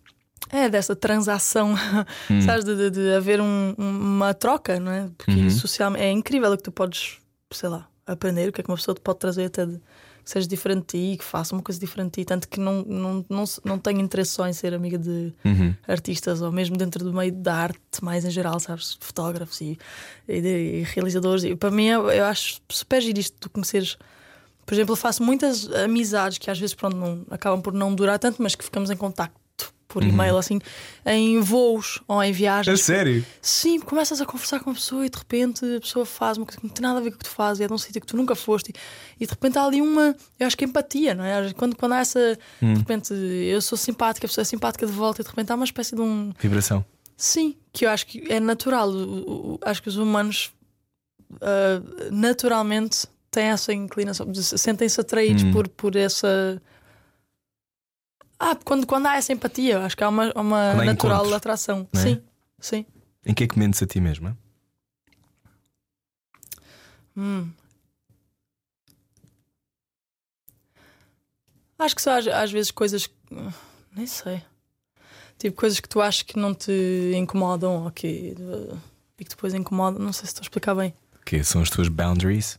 [0.50, 1.74] É, dessa transação,
[2.30, 2.40] Hum.
[2.42, 5.08] sabes, de, de- de haver um- uma troca, não é?
[5.18, 5.50] Porque Uhum.
[5.50, 7.18] socialmente é incrível o que tu podes,
[7.52, 9.78] sei lá, aprender, o que é que uma pessoa te pode trazer até de
[10.30, 12.24] seja diferente de ti, que faça uma coisa diferente de ti.
[12.24, 15.74] Tanto que não, não, não, não tenho interesse só em ser amiga de Uhum.
[15.86, 18.98] artistas ou mesmo dentro do meio da arte, mais em geral, sabes?
[19.00, 19.78] Fotógrafos e,
[20.28, 20.48] e de-
[20.80, 21.44] e realizadores.
[21.44, 23.96] E para mim, eu, eu acho super giro isto de conheceres.
[24.66, 28.18] Por exemplo, eu faço muitas amizades que às vezes pronto, não, acabam por não durar
[28.18, 29.38] tanto, mas que ficamos em contacto
[29.88, 30.60] por e-mail, assim,
[31.06, 32.82] em voos ou em É viagens.
[32.82, 33.24] sério?
[33.40, 36.60] Sim, começas a conversar com a pessoa e de repente a pessoa faz uma coisa
[36.60, 37.98] que não tem nada a ver com o que tu fazes, é de um sítio
[38.00, 38.70] que tu nunca foste,
[39.18, 41.50] e de repente há ali uma, eu acho que empatia, não é?
[41.54, 42.74] Quando, quando há essa, Hum.
[42.74, 45.54] de repente eu sou simpática, a pessoa é simpática de volta, e de repente há
[45.54, 46.32] uma espécie de um.
[46.38, 46.84] Vibração.
[47.16, 48.90] Sim, que eu acho que é natural.
[49.62, 50.52] Acho que os humanos
[51.40, 55.52] ah, naturalmente têm essa inclinação, sentem-se atraídos Hum.
[55.52, 56.60] por, por essa.
[58.38, 61.88] Ah, quando, quando há essa empatia, acho que há uma, uma há natural atração.
[61.92, 61.98] é?
[61.98, 62.22] Sim,
[62.60, 62.86] sim.
[63.26, 64.36] Em que é que mentes a ti mesma?
[67.16, 67.50] Hum.
[71.78, 73.06] Acho que só às, às vezes coisas.
[73.06, 73.14] que-
[73.94, 74.42] Nem sei.
[75.38, 78.34] Tipo, coisas que tu achas que não te incomodam ou que.
[79.18, 80.00] e que depois incomodam.
[80.02, 80.94] Não sei se estou a explicar bem.
[81.24, 82.58] Que são as tuas boundaries?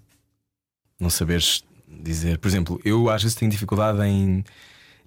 [0.99, 2.37] Não saberes dizer.
[2.37, 4.43] Por exemplo, eu às vezes tenho dificuldade em.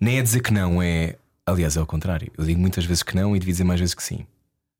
[0.02, 1.14] Nem é dizer que não, é.
[1.46, 2.28] Aliás, é ao contrário.
[2.36, 4.26] Eu digo muitas vezes que não e devia dizer mais vezes que sim.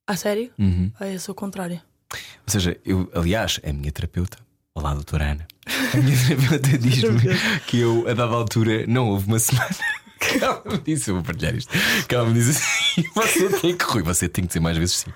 [0.04, 0.50] A sério?
[0.58, 0.90] Uhum.
[0.98, 1.80] Ah, eu sou o contrário.
[2.12, 2.18] Ou
[2.48, 4.36] seja, eu, aliás, a minha terapeuta,
[4.74, 5.46] olá, doutora Ana,
[5.94, 7.20] a minha terapeuta diz-me
[7.68, 9.68] que eu, a dada altura, não houve uma semana
[10.18, 11.72] que ela me disse, eu vou partilhar isto,
[12.08, 14.96] que ela me diz assim: você tem que, Rui, você tem que dizer mais vezes
[14.96, 15.12] sim.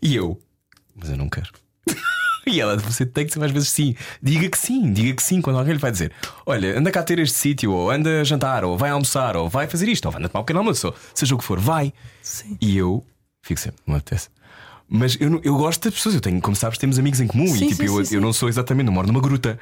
[0.00, 0.40] E eu,
[0.94, 1.50] mas eu não quero.
[2.54, 3.94] E ela, você tem que dizer mais vezes sim.
[4.22, 6.12] Diga que sim, diga que sim quando alguém lhe vai dizer:
[6.44, 9.88] Olha, anda cá ter este sítio, ou anda jantar, ou vai almoçar, ou vai fazer
[9.88, 11.92] isto, ou vai andar tomar um pequeno almoço, ou seja o que for, vai.
[12.22, 12.56] Sim.
[12.60, 13.04] E eu
[13.42, 14.28] fico sempre, não apetece.
[14.88, 17.64] Mas eu, eu gosto das pessoas, eu tenho, como sabes, temos amigos em comum Sim,
[17.64, 19.58] e tipo, sim, eu, sim, eu não sou exatamente, não moro numa gruta,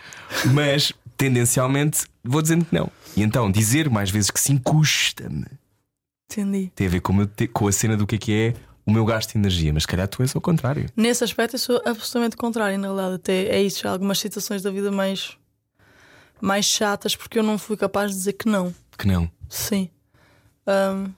[0.53, 2.91] mas tendencialmente vou dizendo que não.
[3.17, 5.47] E então dizer mais vezes que sim custa-me.
[6.31, 6.73] Entendi.
[6.75, 7.15] Tem a ver com,
[7.53, 8.55] com a cena do que é que é
[8.85, 10.89] o meu gasto de energia, mas se calhar tu és ao contrário.
[10.97, 12.79] Nesse aspecto, eu sou absolutamente contrário.
[12.79, 13.87] Na verdade, até é isso.
[13.87, 15.37] Há algumas situações da vida mais.
[16.41, 18.75] mais chatas porque eu não fui capaz de dizer que não.
[18.99, 19.31] Que não.
[19.49, 19.89] Sim.
[20.67, 21.11] Ahm,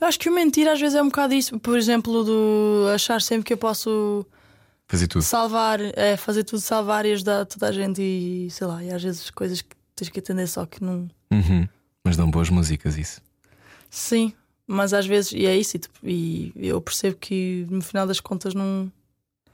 [0.00, 1.58] eu acho que o mentir às vezes é um bocado isso.
[1.58, 4.26] Por exemplo, do achar sempre que eu posso
[4.86, 5.22] Fazer tudo.
[5.22, 9.02] salvar, é, fazer tudo salvar e ajudar toda a gente e sei lá, e às
[9.02, 11.08] vezes coisas que tens que atender só que não.
[11.32, 11.66] Uhum.
[12.04, 13.22] Mas dão boas músicas, isso.
[13.88, 14.34] Sim,
[14.66, 18.20] mas às vezes, e é isso, e, tipo, e eu percebo que no final das
[18.20, 18.90] contas não.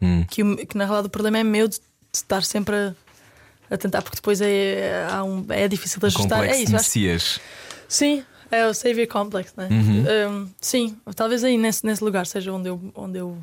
[0.01, 0.25] Hum.
[0.31, 1.83] Que, que na realidade o problema é meu de, de
[2.13, 2.95] estar sempre a,
[3.71, 6.45] a tentar, porque depois é, há um- é difícil de ajustar.
[6.45, 7.41] É isso, eu acho Messias.
[7.89, 9.69] Sim, é o Savior Complex, né?
[9.71, 10.05] Uhum.
[10.43, 12.81] Um, sim, talvez aí nesse, nesse lugar seja onde eu.
[12.95, 13.37] Onde eu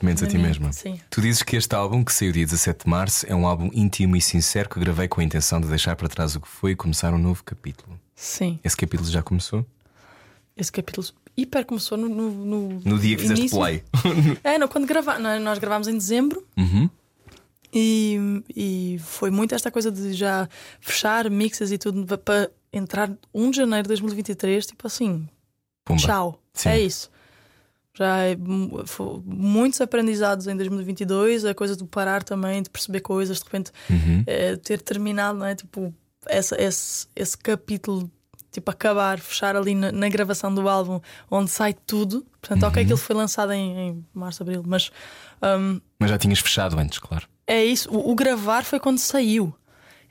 [0.00, 0.72] Mentes a ti mesma.
[0.72, 1.00] Sim.
[1.10, 4.14] Tu dizes que este álbum, que saiu dia 17 de março, é um álbum íntimo
[4.14, 6.76] e sincero que gravei com a intenção de deixar para trás o que foi e
[6.76, 7.98] começar um novo capítulo.
[8.14, 9.66] Sim, Esse capítulo já começou?
[10.58, 11.06] Esse capítulo
[11.36, 12.08] hiper começou no.
[12.08, 13.58] No, no, No dia que fizeste início.
[13.58, 13.82] play.
[14.44, 16.90] É, não, quando grava, nós, nós gravámos em dezembro Uhum.
[17.72, 20.48] e, e foi muito esta coisa de já
[20.80, 25.28] fechar mixes e tudo pa- para entrar 1 de janeiro de 2023, tipo assim,
[25.84, 26.00] Pumba.
[26.00, 26.42] tchau.
[26.54, 26.68] Sim.
[26.70, 27.10] É isso.
[27.94, 28.36] Já é,
[29.24, 34.22] muitos aprendizados em 2022, a coisa do parar também, de perceber coisas, de repente Uhum.
[34.26, 35.54] eh, ter terminado, não é?
[35.54, 35.92] Tipo,
[36.26, 38.08] essa, esse, esse capítulo,
[38.50, 42.26] tipo, acabar, fechar ali na, na gravação do álbum, onde sai tudo.
[42.40, 42.84] Portanto, ok, Uhum.
[42.86, 44.90] aquilo foi lançado em, em março, abril, mas
[45.42, 47.26] hum, Mas já tinhas fechado antes, claro.
[47.46, 47.90] é isso.
[47.90, 49.54] O, o gravar foi quando saiu.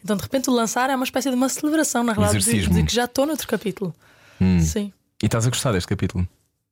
[0.04, 2.84] Então, de repente, o lançar é uma espécie de uma celebração, na realidade, de, de
[2.84, 3.94] que já estou noutro capítulo.
[4.40, 4.60] Hum.
[4.62, 6.28] Sim, E estás a gostar deste capítulo?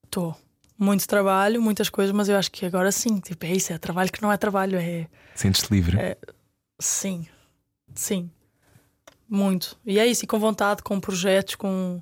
[0.06, 0.38] estou.
[0.78, 4.12] Muito trabalho, muitas coisas, mas eu acho que agora sim, tipo, é isso, é trabalho
[4.12, 5.08] que não é trabalho, é.
[5.34, 5.98] Sentes-te livre?
[5.98, 6.18] É.
[6.80, 7.26] Sim,
[7.96, 8.30] sim.
[9.36, 9.78] Muito.
[9.86, 12.02] E é isso, e com vontade, com projetos, com.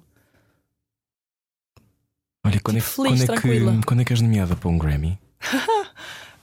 [2.46, 4.78] Olha, quando é, que- feliz, quando, é que, quando é que és nomeada para um
[4.78, 5.20] Grammy?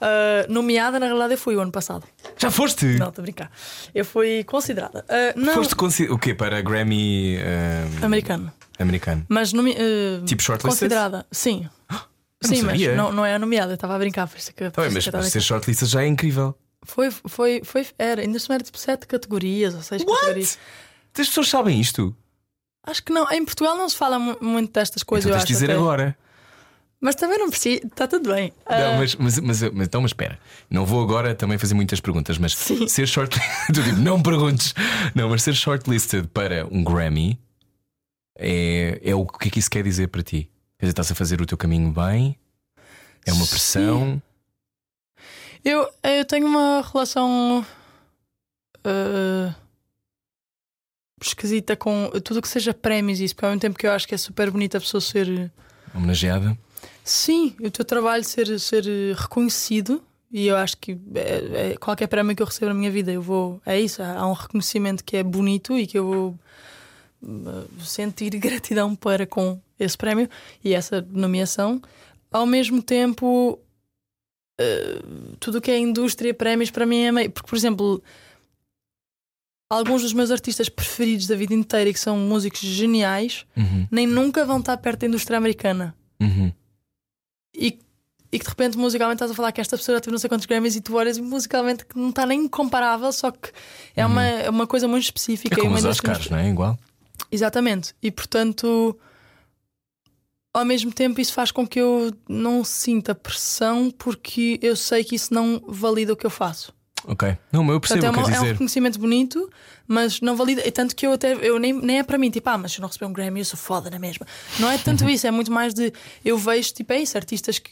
[0.02, 2.06] Ah, nomeada, na realidade, eu fui o ano passado.
[2.38, 2.86] Já foste?
[2.96, 3.52] Não, estou a brincar.
[3.94, 5.04] Eu fui considerada.
[5.06, 6.32] Ah, não, Foste consi- o quê?
[6.34, 8.50] Para Grammy ah, americano.
[8.78, 9.26] americano?
[9.28, 9.76] Mas nomi...
[9.76, 10.70] ah, Tipo shortlisted?
[10.70, 11.68] considerada, sim.
[12.42, 12.96] Eu não Sim, mas sabia.
[12.96, 14.26] não, não é a nomeada, eu estava a brincar.
[14.26, 16.56] Por isso que, Tá bem, por mas que ser shortlisted já é incrível.
[16.84, 20.58] Foi, foi, foi, era, ainda se era tipo sete categorias ou seis categorias.
[21.18, 22.16] As pessoas sabem isto?
[22.86, 25.52] Acho que não, em Portugal não se fala mu- muito destas coisas, então eu acho.
[25.52, 25.74] dizer até.
[25.78, 26.16] agora.
[27.02, 28.52] Mas também não preciso, está tudo bem.
[28.68, 31.98] Não, Ah, mas, mas, mas, mas então, mas espera, não vou agora também fazer muitas
[32.00, 32.86] perguntas, mas Sim.
[32.88, 34.74] ser shortlisted, tipo, não perguntes,
[35.14, 37.38] não, mas ser shortlisted para um Grammy
[38.38, 40.50] é, é o que é que isso quer dizer para ti?
[40.78, 42.38] Quer dizer, estás a fazer o teu caminho bem?
[43.26, 43.50] É uma Sim.
[43.50, 44.22] pressão?
[45.64, 47.64] Eu, eu tenho uma relação
[48.84, 49.54] ah,
[51.20, 53.92] esquisita com tudo o que seja prémios e isso, porque ao mesmo tempo que eu
[53.92, 55.50] acho que é super bonita a pessoa ser.
[55.94, 56.56] Homenageada?
[57.04, 58.84] Sim, o teu trabalho ser, ser
[59.16, 60.02] reconhecido.
[60.32, 63.20] E eu acho que é- é- qualquer prémio que eu recebo na minha vida, eu
[63.20, 63.60] vou.
[63.66, 66.38] É isso, há um reconhecimento que é bonito e que eu vou
[67.22, 70.28] uh, sentir gratidão para com esse prémio
[70.62, 71.82] e essa nomeação.
[72.30, 73.58] Ao mesmo tempo,
[74.60, 77.30] uh, tudo o que é indústria, prémios, para mim é meio.
[77.30, 78.02] Porque, por exemplo,
[79.68, 84.06] alguns dos meus artistas preferidos da vida inteira e que são músicos geniais, Uhum, nem
[84.06, 86.52] nunca vão estar perto da indústria americana uhum.
[87.54, 87.78] e,
[88.32, 90.28] e que de repente musicalmente estás a falar que esta pessoa já teve não sei
[90.28, 93.50] quantos Grammys e tu olhas musicalmente que não está nem comparável, só que
[93.94, 95.58] é, uma, é uma coisa muito É específica.
[95.58, 96.48] e como os Oscars, não é?
[96.48, 96.78] Igual.
[97.30, 97.94] Exatamente.
[98.02, 98.98] E portanto,
[100.52, 105.14] ao mesmo tempo, isso faz com que eu não sinta pressão porque eu sei que
[105.14, 106.72] isso não valida o que eu faço.
[107.06, 107.36] Ok.
[107.50, 108.52] Não, mas eu percebo Portanto, é, que uma- é um dizer.
[108.52, 109.50] reconhecimento bonito,
[109.88, 110.66] mas não valida.
[110.66, 112.78] E tanto que eu até eu nem, nem é para mim, tipo, ah, mas se
[112.78, 114.26] eu não receber um Grammy, eu sou foda na mesma.
[114.58, 115.10] Não é tanto Uhum.
[115.10, 115.92] isso, é muito mais de
[116.24, 117.70] eu vejo, tipo, é isso, artistas que.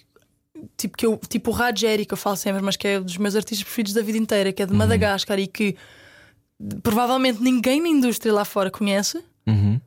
[0.76, 3.16] Tipo, que eu, tipo o Rajeri, que eu falo sempre, mas que é um dos
[3.16, 4.79] meus artistas preferidos da vida inteira, que é de Uhum.
[4.79, 5.76] Madagascar e que
[6.83, 9.22] provavelmente ninguém na indústria lá fora conhece.
[9.47, 9.81] Uhum.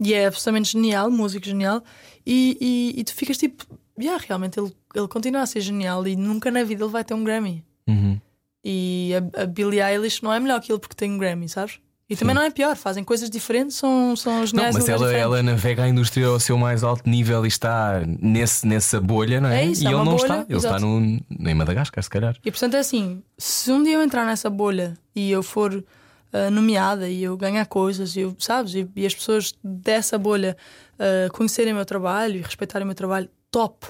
[0.00, 1.82] E é absolutamente genial, músico genial.
[2.24, 3.64] E, e, e tu ficas tipo,
[3.98, 7.14] yeah, realmente ele, ele continua a ser genial e nunca na vida ele vai ter
[7.14, 7.64] um Grammy.
[7.86, 8.20] Uhum.
[8.64, 11.80] E a, a Billie Eilish não é melhor que ele porque tem um Grammy, sabes?
[12.10, 14.74] E também não é pior, fazem coisas diferentes, são, são Não, geniais.
[14.74, 15.24] em mas ela, diferentes.
[15.24, 19.50] ela navega a indústria ao seu mais alto nível e está nesse, nessa bolha, não
[19.50, 19.62] é?
[19.62, 20.34] É isso, e é ele não bolha, está.
[20.48, 20.86] Ele está exato.
[20.86, 22.34] no, em Madagascar, se calhar.
[22.42, 25.84] E portanto é assim: se um dia eu entrar nessa bolha e eu for
[26.32, 28.74] ah, nomeada e eu ganhar coisas, e eu, sabes?
[28.74, 30.56] E, e as pessoas dessa bolha
[30.98, 33.86] ah, conhecerem o meu trabalho e respeitarem o meu trabalho, top.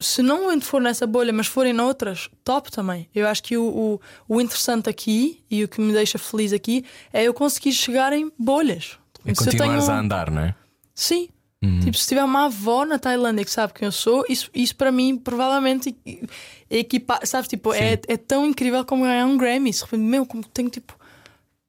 [0.00, 3.08] Se não for nessa bolha, mas forem noutras, top também.
[3.14, 6.84] Eu acho que o, o, o interessante aqui e o que me deixa feliz aqui
[7.12, 8.98] é eu conseguir chegar em bolhas.
[9.24, 10.54] Eu continuares tenho- a andar, não é?
[10.94, 11.28] Sim.
[11.66, 11.80] Uhum.
[11.80, 14.92] Tipo, se tiver uma avó na Tailândia que sabe quem eu sou, isso, isso para
[14.92, 15.96] mim provavelmente
[16.70, 18.02] equipa, sabes, tipo, é, Sim.
[18.08, 19.70] é tão incrível como ganhar um Grammy.
[19.92, 20.96] Meu, como tenho tipo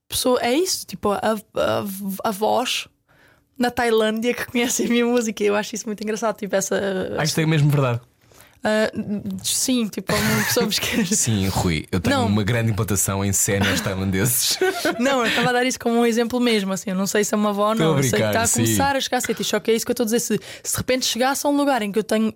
[0.07, 1.83] pessoa, é isso, tipo, a, a,
[2.23, 2.87] a voz
[3.57, 5.43] na Tailândia que conhece a minha música.
[5.43, 6.79] Eu acho isso muito engraçado, tipo, essa.
[7.17, 8.01] Ah, isto é mesmo verdade.
[8.63, 8.91] Ah,
[9.43, 12.25] sim, tipo, uma pessoa que Sim, Rui, eu tenho Não.
[12.27, 14.57] uma grande implantação em cenas tailandeses.
[14.99, 16.89] Não, eu estava a dar isso como um exemplo mesmo, assim.
[16.89, 17.97] Eu não sei se é uma avó ou não.
[17.97, 18.63] Eu sei que está a sim.
[18.63, 19.43] começar a chegar a ser.
[19.43, 20.19] Só que é isso que eu estou a dizer.
[20.19, 22.33] Se, se de repente chegasse a um lugar em que eu tenho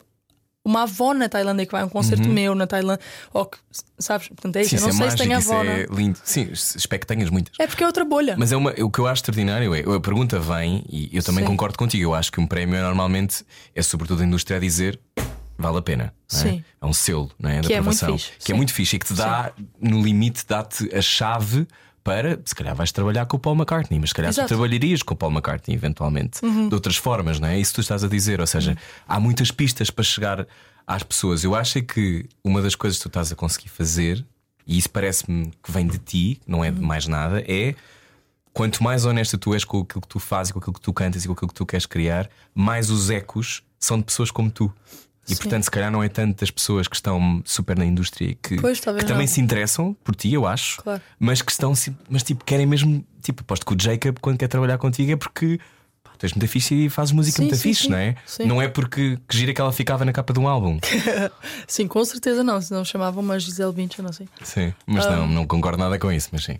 [0.63, 3.03] uma avó na Tailândia que vai a um concerto meu na Tailândia,
[3.34, 3.57] ou que,
[3.97, 4.28] sabes?
[4.28, 4.69] Portanto, é isso.
[4.69, 5.63] Sim, eu não sei é se mágico, tenho isso avó.
[5.63, 5.95] é não.
[5.95, 6.19] lindo.
[6.24, 7.53] Sim, espero que tenhas muitas.
[7.59, 8.36] É porque é outra bolha.
[8.38, 11.43] Mas é uma, o que eu acho extraordinário é, a pergunta vem, e eu também
[11.43, 11.49] Sim.
[11.49, 12.03] concordo contigo.
[12.03, 13.43] Eu acho que um prémio é normalmente
[13.74, 14.99] é sobretudo a indústria a dizer
[15.62, 16.03] vale a pena.
[16.05, 16.36] é?
[16.36, 16.64] Sim.
[16.82, 17.62] É um selo, não é?
[17.62, 18.18] Da Que é muito aprovação.
[18.18, 18.57] fixe, Que é sim.
[18.57, 21.68] muito fixe e que te dá, no limite, dá-te a chave
[22.03, 24.53] para se calhar vais trabalhar com o Paul McCartney, mas se calhar tu Exato.
[24.53, 24.59] Uhum.
[24.59, 27.55] trabalharias com o Paul McCartney eventualmente de outras formas, não é?
[27.55, 28.41] É isso que tu estás a dizer.
[28.41, 28.76] Ou seja,
[29.07, 30.47] há muitas pistas para chegar
[30.88, 31.43] às pessoas.
[31.43, 34.26] Eu acho é que uma das coisas que tu estás a conseguir fazer,
[34.66, 37.76] e isso parece-me que vem de ti, não é de mais nada, é
[38.51, 41.24] quanto mais honesta tu és com aquilo que tu fazes, com aquilo que tu cantas
[41.24, 44.74] e com aquilo que tu queres criar, mais os ecos são de pessoas como tu.
[45.28, 45.41] E Sim.
[45.43, 48.55] portanto, se calhar não é tanto das pessoas que estão super na indústria e que,
[48.59, 49.28] Pois, que também não.
[49.28, 51.01] se interessam por ti, eu acho, Claro.
[51.19, 51.74] mas que estão,
[52.09, 55.59] mas tipo, querem mesmo, tipo, aposto que o Jacob, quando quer trabalhar contigo, é porque
[56.17, 57.89] tu és muito fixe e fazes música Sim, muito sim, fixe, sim.
[57.89, 58.15] não é?
[58.26, 58.45] Sim.
[58.45, 60.80] Não é porque que gira que ela ficava na capa de um álbum.
[61.67, 62.59] Sim, com certeza não.
[62.61, 64.28] Senão chamavam uma Gisele Bündchen, não sei.
[64.43, 65.15] sim, mas Ah.
[65.17, 66.59] não, não concordo nada com isso, mas sim.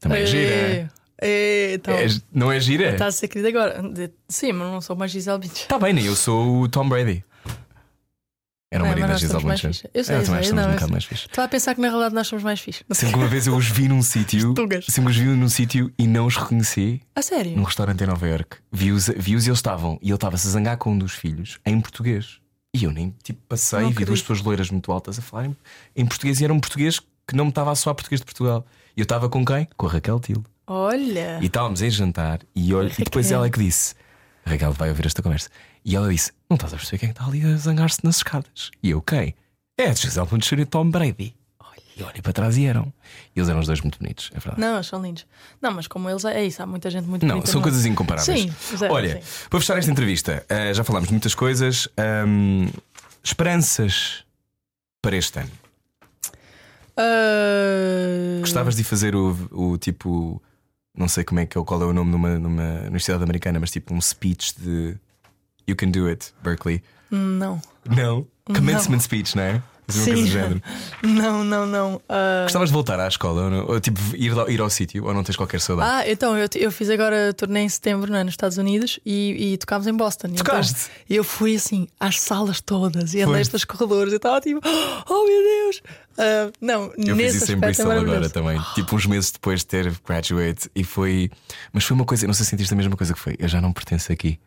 [0.00, 0.90] Também é gira.
[1.22, 2.92] É, então, É, não é gira?
[2.92, 3.82] Está a ser querida agora.
[4.28, 5.66] Sim, mas não sou mais Gisele Bündchen.
[5.68, 6.02] Tá bem, né?
[6.02, 7.22] Eu sou o Tom Brady.
[8.72, 9.90] Era o marido mas da nós Gisele somos mais fixe.
[9.92, 11.26] Eu sei, É, eu também sei, não, um bocado mais fixe.
[11.26, 12.84] Estava a pensar que na realidade nós somos mais fixe.
[12.92, 14.54] Sempre que uma vez eu os vi num sítio,
[14.88, 17.56] sempre os vi num sítio e não os reconheci A sério?
[17.56, 18.58] num restaurante em Nova York.
[18.70, 21.80] Vi-os vi-os e eles estavam, e ele estava-se a zangar com um dos filhos em
[21.80, 22.38] português.
[22.72, 25.56] E eu nem tipo passei, Não vi duas pessoas loiras muito altas a falarem
[25.96, 28.64] em português e era um português que não me estava a soar português de Portugal.
[28.96, 29.66] E eu estava com quem?
[29.76, 30.44] Com a Raquel Tilo.
[30.68, 31.40] Olha.
[31.42, 33.96] E estávamos em jantar e, olha, e depois ela é que disse:
[34.46, 35.50] Raquel vai ouvir esta conversa.
[35.84, 38.70] E ela disse: Não estás a perceber quem é está ali a zangar-se nas escadas?
[38.82, 39.34] E eu, quem?
[39.78, 41.34] É a Gisele Bündchen e Tom Brady.
[41.96, 42.90] E olhei para trás e eram.
[43.36, 44.58] E eles eram os dois muito bonitos, é verdade.
[44.58, 45.26] Não, eles são lindos.
[45.60, 48.40] Não, mas como eles é isso, há muita gente muito Não, são coisas incomparáveis.
[48.40, 49.48] Sim, zero, Olha, sim.
[49.50, 51.88] para fechar esta entrevista, eh, já falámos de muitas coisas.
[51.98, 52.70] Ahm,
[53.22, 54.24] esperanças
[55.02, 55.50] para este ano.
[56.96, 60.42] Ah, Gostavas de fazer o, o tipo.
[60.96, 63.70] Não sei como é que é, qual é o nome numa, numa universidade americana, mas
[63.70, 64.96] tipo um speech de
[65.70, 66.82] You Can Do It, Berkeley.
[67.10, 67.60] Não.
[67.88, 68.26] Não.
[68.44, 69.62] Commencement speech, não é?
[69.88, 70.60] Sim.
[71.02, 72.00] Não, não, não.
[72.08, 73.42] Ah, Gostavas de voltar à escola?
[73.44, 73.66] Ou, não?
[73.66, 75.04] Ou, tipo ir, ao- ir ao sítio?
[75.04, 75.90] Ou não tens qualquer saudade?
[75.90, 79.58] Ah, então, eu, eu fiz agora turnê em setembro né, nos Estados Unidos e, e
[79.58, 80.28] tocámos em Boston.
[80.28, 80.74] E Tocaste?
[81.06, 84.60] Então, eu fui assim às salas todas e andei estes corredores e estava tipo,
[85.10, 85.82] oh meu Deus!
[86.18, 88.60] Ah, não, Eu fiz isso em é Bristol agora também.
[88.76, 90.70] Tipo uns meses depois de ter graduate.
[90.74, 91.30] E foi.
[91.72, 93.34] Mas foi uma coisa, não sei se sentiste a mesma coisa que foi.
[93.40, 94.38] Eu já não pertenço aqui.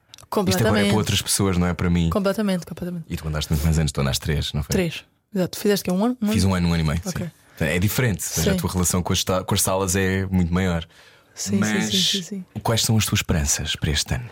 [0.49, 2.09] Isto agora é para outras pessoas, não é para mim.
[2.09, 3.05] Completamente, completamente.
[3.09, 4.73] E tu andaste muito mais anos, tu andaste três, não foi?
[4.73, 5.03] Três.
[5.33, 5.59] Exato.
[5.59, 6.17] Fizeste que um ano?
[6.31, 7.01] Fiz um ano, um ano e meio.
[7.05, 7.25] Ok.
[7.25, 7.31] Sim.
[7.65, 8.59] É diferente, seja, a Sim.
[8.59, 10.85] tua relação com as, com as salas é muito maior.
[11.35, 12.45] Sim, Mas sim, sim, sim, sim.
[12.61, 14.29] quais são as tuas esperanças para este ano?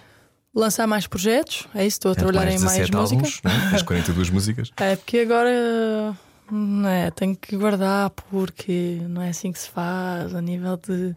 [0.54, 3.16] Lançar mais projetos, é isso, estou a trabalhar em mais 17 música.
[3.16, 3.70] álbuns, não é?
[3.70, 4.72] Tens 42 músicas.
[4.78, 6.18] É porque agora
[6.52, 11.16] não é, tenho que guardar porque não é assim que se faz a nível de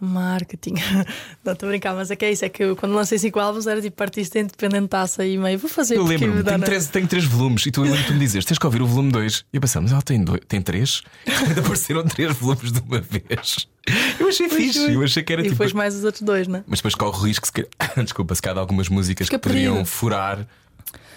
[0.00, 0.74] Marketing.
[1.44, 2.44] Não estou a brincar, mas é que é isso.
[2.44, 5.58] É que eu, quando lancei cinco álbuns era tipo artista independente, taça e meio.
[5.58, 8.18] Vou fazer Eu lembro-me, me tenho, três, tenho três volumes e tu lembro-te de me
[8.18, 9.44] dizes: tens que ouvir o volume 2.
[9.52, 11.02] E eu pensei, mas ela tem, dois, tem três?
[11.26, 13.66] Ainda apareceram três volumes de uma vez.
[14.18, 14.94] Eu achei Pois fixe, foi.
[14.96, 15.54] eu achei que era E tipo.
[15.54, 16.64] depois mais os outros dois, né?
[16.66, 17.70] Mas depois corre o risco, se calhar-
[18.04, 19.88] desculpa, se calhar algumas músicas Fica que poderiam perdido.
[19.92, 20.46] furar.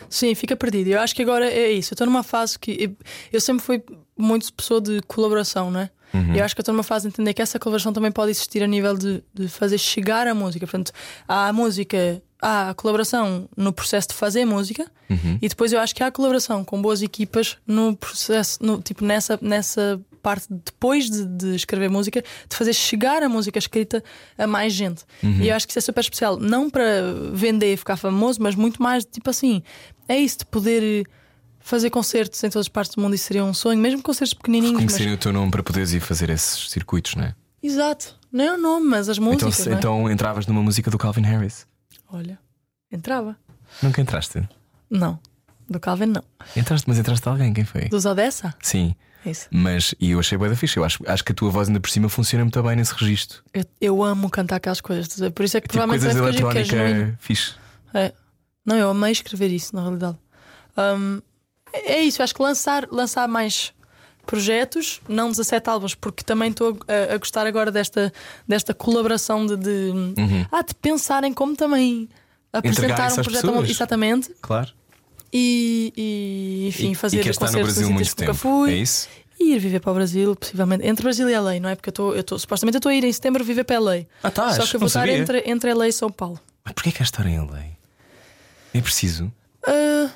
[0.09, 0.87] Sim, fica perdido.
[0.89, 1.91] Eu acho que agora é isso.
[1.93, 2.95] Eu estou numa fase que.
[3.31, 3.83] Eu sempre fui
[4.17, 5.89] muito pessoa de colaboração, não é?
[6.13, 6.35] Uhum.
[6.35, 8.63] Eu acho que eu estou numa fase de entender que essa colaboração também pode existir
[8.63, 10.65] a nível de, de fazer chegar a música.
[10.65, 10.91] Portanto,
[11.27, 15.39] há a música, há a colaboração no processo de fazer música Uhum.
[15.41, 19.03] e depois eu acho que há a colaboração com boas equipas no processo, no, tipo
[19.03, 24.03] nessa, nessa parte depois de, de escrever música, de fazer chegar a música escrita
[24.37, 25.03] a mais gente.
[25.23, 25.41] Uhum.
[25.41, 26.83] E eu acho que isso é super especial, não para
[27.33, 29.63] vender e ficar famoso, mas muito mais tipo assim,
[30.07, 31.07] é isso de poder
[31.59, 33.13] fazer concertos em todas as partes do mundo.
[33.15, 34.75] Isso seria um sonho, mesmo concertos pequenininhos.
[34.81, 34.85] Mas...
[34.93, 37.35] Conhecerem o teu nome para poderes ir fazer esses circuitos, não é?
[37.61, 39.65] Exato, não é o nome, mas as Então, músicas.
[39.65, 39.75] não é?
[39.77, 41.67] então entravas numa música do Calvin Harris.
[42.11, 42.39] Olha,
[42.91, 43.35] entrava.
[43.83, 44.47] Nunca entraste?
[44.89, 45.19] Não,
[45.69, 46.23] do Calvin não.
[46.55, 47.89] Entraste, mas entraste de alguém, quem foi?
[47.89, 48.55] Dos Odessa?
[48.61, 48.95] Sim,
[49.25, 49.47] É isso.
[49.51, 50.77] mas e eu achei bem da fixe.
[50.77, 53.43] Eu acho, acho que a tua voz ainda por cima funciona muito bem nesse registro.
[53.53, 56.29] Eu, eu amo cantar aquelas coisas, por isso é que Tipo provavelmente coisas é é
[56.29, 57.53] eletrónica fixe.
[57.93, 58.13] É.
[58.65, 60.17] Não, eu amei escrever isso, na realidade.
[60.77, 61.21] Hum,
[61.73, 63.73] é é isso, acho que lançar, lançar mais
[64.25, 68.13] projetos, não 17 álbuns, porque também estou a, a gostar agora desta,
[68.47, 69.91] desta colaboração de, de,
[70.51, 72.07] ah, de pensarem como também
[72.53, 73.69] apresentar um projeto pessoas.
[73.69, 74.71] exatamente Claro.
[75.33, 78.31] e, e, enfim e, fazer e estar no concertos Brasil em muito que tempo.
[78.31, 79.09] nunca fui É isso?
[79.39, 81.75] e ir viver para o Brasil, possivelmente entre Brasil e LA, não é?
[81.75, 84.01] Porque eu estou, eu estou supostamente eu estou a ir em setembro viver para LA.
[84.21, 84.55] Ah, estás?
[84.57, 86.39] Só que eu vou estar entre, entre LA e São Paulo.
[86.63, 87.63] Mas porquê queres estar em LA?
[88.73, 89.31] É preciso.
[89.67, 90.09] Uh,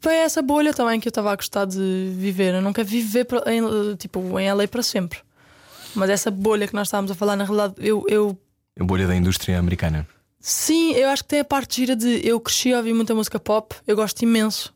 [0.00, 2.54] foi essa bolha também que eu estava a gostar de viver.
[2.54, 5.18] Eu não quero viver em, tipo, em LA para sempre.
[5.94, 8.38] Mas essa bolha que nós estávamos a falar, na realidade, eu, eu
[8.78, 10.06] A bolha da indústria americana.
[10.40, 13.38] sim, eu acho que tem a parte gira de eu cresci a ouvir muita música
[13.40, 14.74] pop, eu gosto imenso,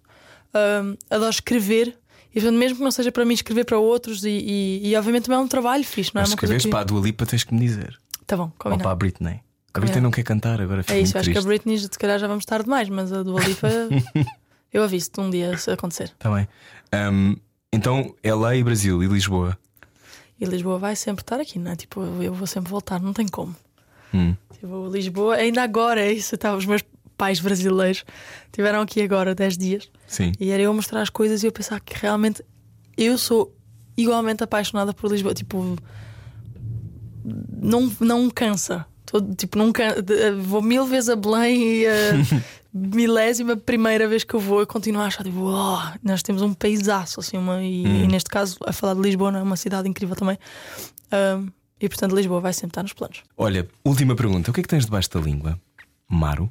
[0.55, 1.97] Um, adoro escrever.
[2.35, 5.25] E portanto, mesmo que não seja para mim escrever para outros, e, e, e obviamente
[5.25, 6.23] também é um trabalho fixe, não é?
[6.25, 6.71] Mas escreves que...
[6.71, 7.99] para a Dua Lipa, tens que me dizer.
[8.27, 8.83] Tá bom, Ou combinado.
[8.83, 9.41] para a Britney.
[9.75, 9.81] A.
[9.81, 10.85] Britney não quer cantar agora.
[10.89, 11.47] É isso, acho que a triste.
[11.47, 13.69] Britney, se calhar já vamos tarde demais, mas a Dua Lipa,
[14.73, 16.11] eu aviso-te um dia se acontecer.
[16.19, 16.49] Tá bem.
[16.93, 17.35] Ahm,
[17.73, 19.57] então, LA e Brasil e Lisboa.
[20.41, 21.77] E Lisboa vai sempre estar aqui, não é?
[21.77, 23.55] Tipo, eu vou sempre voltar, não tem como.
[24.13, 24.35] Hum.
[24.53, 26.37] Tipo, Lisboa, ainda agora, é isso.
[26.37, 26.83] Tá, os meus
[27.17, 28.05] pais brasileiros
[28.51, 30.33] tiveram aqui agora 10 dias Sim.
[30.41, 32.45] e era eu mostrar as coisas e eu pensar que realmente
[32.97, 33.55] eu sou
[33.97, 35.33] igualmente apaixonada por Lisboa.
[35.33, 35.77] Tipo,
[37.25, 38.87] não, não cansa.
[39.37, 39.59] Tipo,
[40.03, 41.93] de- Vou mil vezes a Belém e a
[42.73, 46.55] milésima primeira vez que eu vou, eu continuo a achar, tipo, oh, nós temos um
[46.55, 49.89] paisaço, assim, uma, e, e neste caso, a falar de Lisboa, não é uma cidade
[49.89, 50.39] incrível também.
[51.13, 51.49] Um,
[51.81, 53.23] e portanto, Lisboa vai sempre estar nos planos.
[53.37, 54.51] Olha, última pergunta.
[54.51, 55.61] O que é que tens debaixo da língua?
[56.09, 56.51] Maro?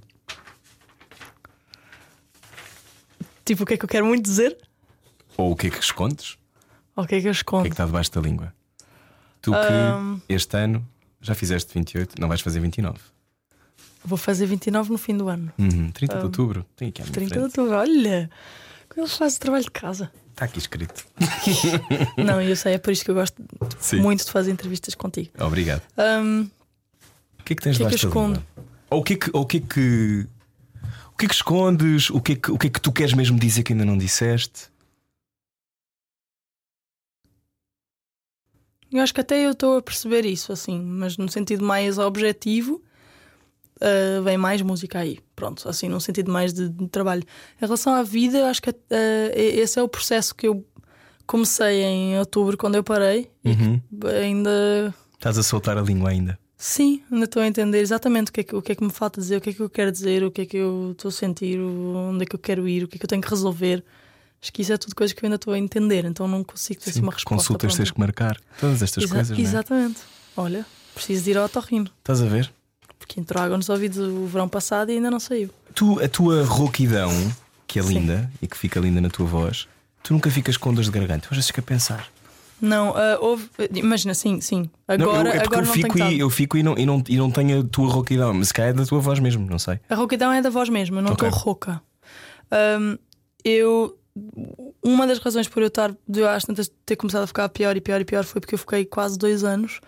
[3.46, 4.58] Tipo, o que é que eu quero muito dizer?
[5.38, 6.38] Ou o que é que escondes?
[6.96, 7.64] Ou o que é que eu O escondo?
[7.64, 8.54] que é que está debaixo da língua?
[9.42, 10.20] Tu que Ahm.
[10.30, 10.86] este ano
[11.20, 13.00] já fizeste 28, não vais fazer 29.
[14.04, 15.52] Vou fazer 29 no fim do ano.
[15.60, 16.66] Uhum, 30 de outubro.
[16.76, 17.44] Tem aqui à minha 30 de frente.
[17.60, 18.30] outubro, olha!
[18.96, 20.12] Eu faço trabalho de casa.
[20.32, 21.06] Está aqui escrito.
[22.18, 23.42] Não, eu sei, é por isso que eu gosto
[23.80, 24.02] Sim.
[24.02, 25.30] muito de fazer entrevistas contigo.
[25.40, 25.82] Obrigado.
[25.98, 26.48] Ahm,
[27.40, 28.44] O que é que tens O que é que debaixo da língua?
[28.90, 29.30] Ou o que é que.
[29.34, 30.28] Ou o que é que
[31.14, 32.10] o que é que escondes?
[32.10, 33.98] O que é que, o que é que tu queres mesmo dizer que ainda não
[33.98, 34.72] disseste?
[38.92, 42.84] eu acho que até eu estou a perceber isso, assim, mas no sentido mais objetivo,
[43.82, 45.20] ah, vem mais música aí.
[45.36, 47.24] Pronto, assim, num sentido mais de, de trabalho.
[47.62, 50.66] Em relação à vida, eu acho que ah, esse é o processo que eu
[51.26, 53.30] comecei em outubro, quando eu parei.
[53.44, 53.82] Uhum.
[54.22, 56.38] Ainda Estás a soltar a língua ainda.
[56.58, 58.92] Sim, ainda estou a entender exatamente o que, é que, o que é que me
[58.92, 61.10] falta dizer, o que é que eu quero dizer, o que é que eu estou
[61.10, 63.30] a sentir, onde é que eu quero ir, o que é que eu tenho que
[63.30, 63.84] resolver.
[64.42, 66.82] Acho que isso é tudo coisas que eu ainda estou a entender, então não consigo
[66.82, 67.36] ter assim, uma resposta.
[67.36, 67.78] Consultas pronta.
[67.78, 68.38] tens que marcar.
[68.60, 69.42] Todas estas Exa- coisas, é?
[69.42, 70.00] Exatamente.
[70.38, 72.52] Olha, preciso de ir ao otorrino, Estás a ver?
[73.12, 75.50] Porque entrou água nos ouvidos o verão passado e ainda não saiu.
[75.76, 77.12] Tu, a tua rouquidão,
[77.68, 78.00] que é Sim.
[78.00, 79.68] linda e que fica linda na tua voz,
[80.02, 81.28] tu nunca ficas com dores de garganta.
[81.30, 82.08] Vezes fica a pensar.
[82.62, 83.50] Não, ah, houve.
[83.74, 84.70] Imagina, sim, sim.
[84.88, 86.86] Não, Agora, eu, é agora eu não fico, tenho e, eu fico e não, e,
[86.86, 89.46] não, e não tenho a tua rouquidão, mas se calhar é da tua voz mesmo,
[89.50, 89.80] não sei.
[89.90, 91.82] A rouquidão é da voz mesmo, eu não estou rouca.
[92.52, 92.98] Ahm,
[93.44, 93.98] eu.
[94.84, 97.78] Uma das razões por eu estar, de eu às tantas ter começado a ficar pior
[97.78, 99.80] e pior e pior foi porque eu fiquei quase dois anos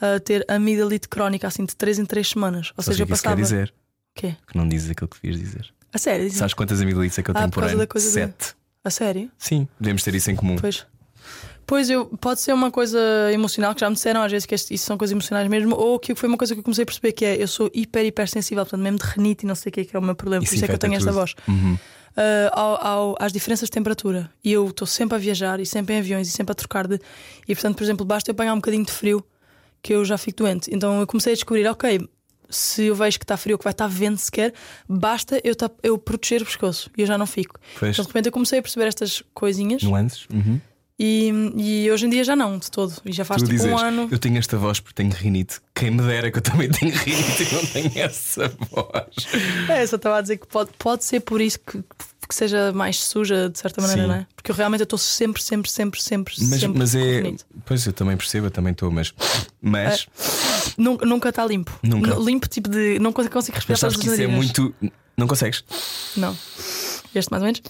[0.00, 2.72] a ter amidalite crónica, assim, de 3 em 3 semanas.
[2.76, 3.40] Ou Sabes seja, eu isso quer passava.
[3.42, 3.74] dizer?
[4.16, 4.36] O quê?
[4.46, 5.72] Que não dizes aquilo que devias dizer.
[5.92, 6.30] A sério?
[6.30, 7.86] Sabes quantas amigdalites é que eu Ah, tenho por por ano?
[7.86, 8.54] de- Sete.
[8.84, 9.30] A sério?
[9.38, 10.56] Sim, devemos ter isso em comum.
[10.56, 10.86] Pois.
[11.66, 12.98] Pois eu, pode ser uma coisa
[13.32, 15.98] emocional que já me disseram às vezes que este- isso são coisas emocionais mesmo, ou
[15.98, 18.28] que foi uma coisa que eu comecei a perceber que é eu sou hiper, hiper
[18.28, 20.14] sensível, portanto, mesmo de renite e não sei o que é que é o meu
[20.14, 21.14] problema, Isso por isso é que eu tenho esta tudo.
[21.18, 21.34] voz.
[21.48, 21.76] Uhum.
[22.16, 24.30] Ah, ao- ao- às diferenças de temperatura.
[24.44, 27.00] E eu estou sempre a viajar e sempre em aviões e sempre a trocar de.
[27.48, 29.24] E portanto, por exemplo, basta eu apanhar um bocadinho de frio
[29.82, 30.70] que eu já fico doente.
[30.74, 32.00] Então eu comecei a descobrir, ok.
[32.48, 34.52] Se eu vejo que está frio, que vai estar vento sequer,
[34.88, 37.58] basta eu, ta- eu proteger o pescoço e eu já não fico.
[37.76, 40.26] Então de repente eu comecei a perceber estas coisinhas Nuances?
[40.32, 40.60] Uhum.
[40.96, 42.94] e, e hoje em dia já não, de todo.
[43.04, 44.08] E já faz tipo dizes, um ano.
[44.12, 45.58] eu tenho esta voz porque tenho rinite.
[45.74, 49.26] Quem me dera que eu também tenho rinite e não tenho essa voz.
[49.68, 51.82] É, só estava a dizer que pode, pode ser por isso que,
[52.28, 54.08] que seja mais suja, de certa maneira, Sim.
[54.08, 54.26] não é?
[54.34, 57.20] Porque eu realmente estou sempre, sempre, sempre, sempre, Mas, sempre mas é.
[57.20, 57.44] rinite.
[57.64, 59.12] Pois eu também percebo, eu também estou, mas.
[59.60, 60.06] Mas,
[60.76, 61.72] Nunca, nunca está limpo.
[61.82, 62.14] Nunca.
[62.16, 62.98] Limpo, tipo de.
[62.98, 64.36] Não consigo respirar mas sabes que isso é narinas.
[64.36, 64.74] muito.
[65.16, 65.64] Não consegues?
[66.16, 66.36] Não.
[67.18, 67.62] Este mais ou menos?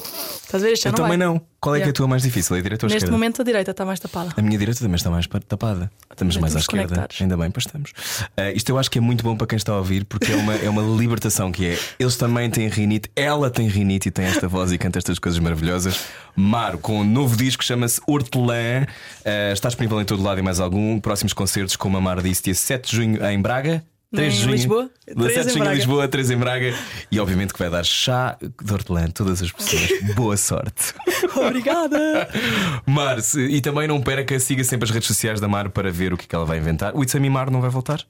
[0.43, 0.73] Estás a ver?
[0.73, 1.27] Este eu não também vai.
[1.27, 1.41] não.
[1.61, 2.55] Qual é que é a tua mais difícil?
[2.57, 3.13] A direita ou a Neste esquerda?
[3.17, 4.31] momento a direita está mais tapada.
[4.37, 5.91] A minha direita também está mais pa- tapada.
[6.11, 6.85] Estamos mais à esquerda.
[6.87, 7.21] conectados.
[7.21, 7.93] Ainda bem, pois estamos.
[8.37, 10.37] Ah, isto eu acho que é muito bom para quem está a ouvir, porque é
[10.37, 11.79] uma, é uma libertação que é.
[11.99, 15.41] Eles também têm rinite, ela tem rinite e tem esta voz e canta estas coisas
[15.41, 15.99] maravilhosas.
[16.37, 18.87] Maro, com um novo disco, chama-se Hortelã.
[19.25, 21.01] Ah, está disponível em todo lado e mais algum.
[21.01, 23.83] Próximos concertos, como a Mar disse, dia 7 de junho em Braga.
[24.15, 24.53] 3 de Em junho.
[24.53, 25.75] Lisboa, 7 três de em junho em.
[25.75, 26.75] Lisboa, 3 em Braga.
[27.11, 29.91] E obviamente que vai dar chá de hortelã a todas as pessoas.
[30.15, 30.95] Boa sorte.
[31.35, 32.29] Obrigada!
[32.87, 33.19] Mar,
[33.49, 36.25] e também não perca, siga sempre as redes sociais da Mar para ver o que,
[36.25, 36.95] é que ela vai inventar.
[36.95, 38.01] O It's a Me Mar não vai voltar?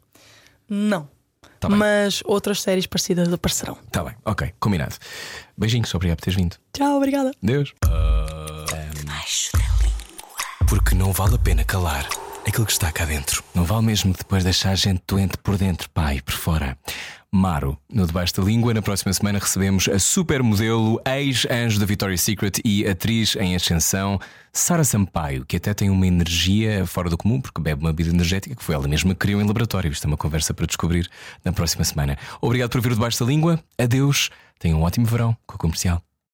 [0.68, 1.08] Não.
[1.58, 1.68] Tá.
[1.70, 3.78] Mas outras séries parecidas aparecerão.
[3.90, 4.94] Tá bem, ok, combinado.
[5.56, 6.56] Beijinhos, obrigado por teres vindo.
[6.74, 7.30] Tchau, obrigada.
[7.42, 7.72] Deus.
[7.82, 7.88] Da
[8.98, 9.96] língua.
[10.68, 12.06] Porque não vale a pena calar
[12.46, 13.42] aquilo que está cá dentro.
[13.54, 16.78] Não vale mesmo depois deixar gente doente por dentro, pá, e por fora.
[17.30, 22.60] Maro, no Debaixo da Língua, na próxima semana recebemos a supermodelo, ex-anjo da Victoria's Secret
[22.64, 24.18] e atriz em ascensão,
[24.52, 28.54] Sara Sampaio, que até tem uma energia fora do comum, porque bebe uma bebida energética
[28.54, 29.90] que foi ela mesma que criou em laboratório.
[29.90, 31.10] Isto é uma conversa para descobrir
[31.44, 32.16] na próxima semana.
[32.40, 33.62] Obrigado por vir o Debaixo da Língua.
[33.76, 34.30] Adeus.
[34.58, 36.00] Tenham um ótimo verão com a comercial.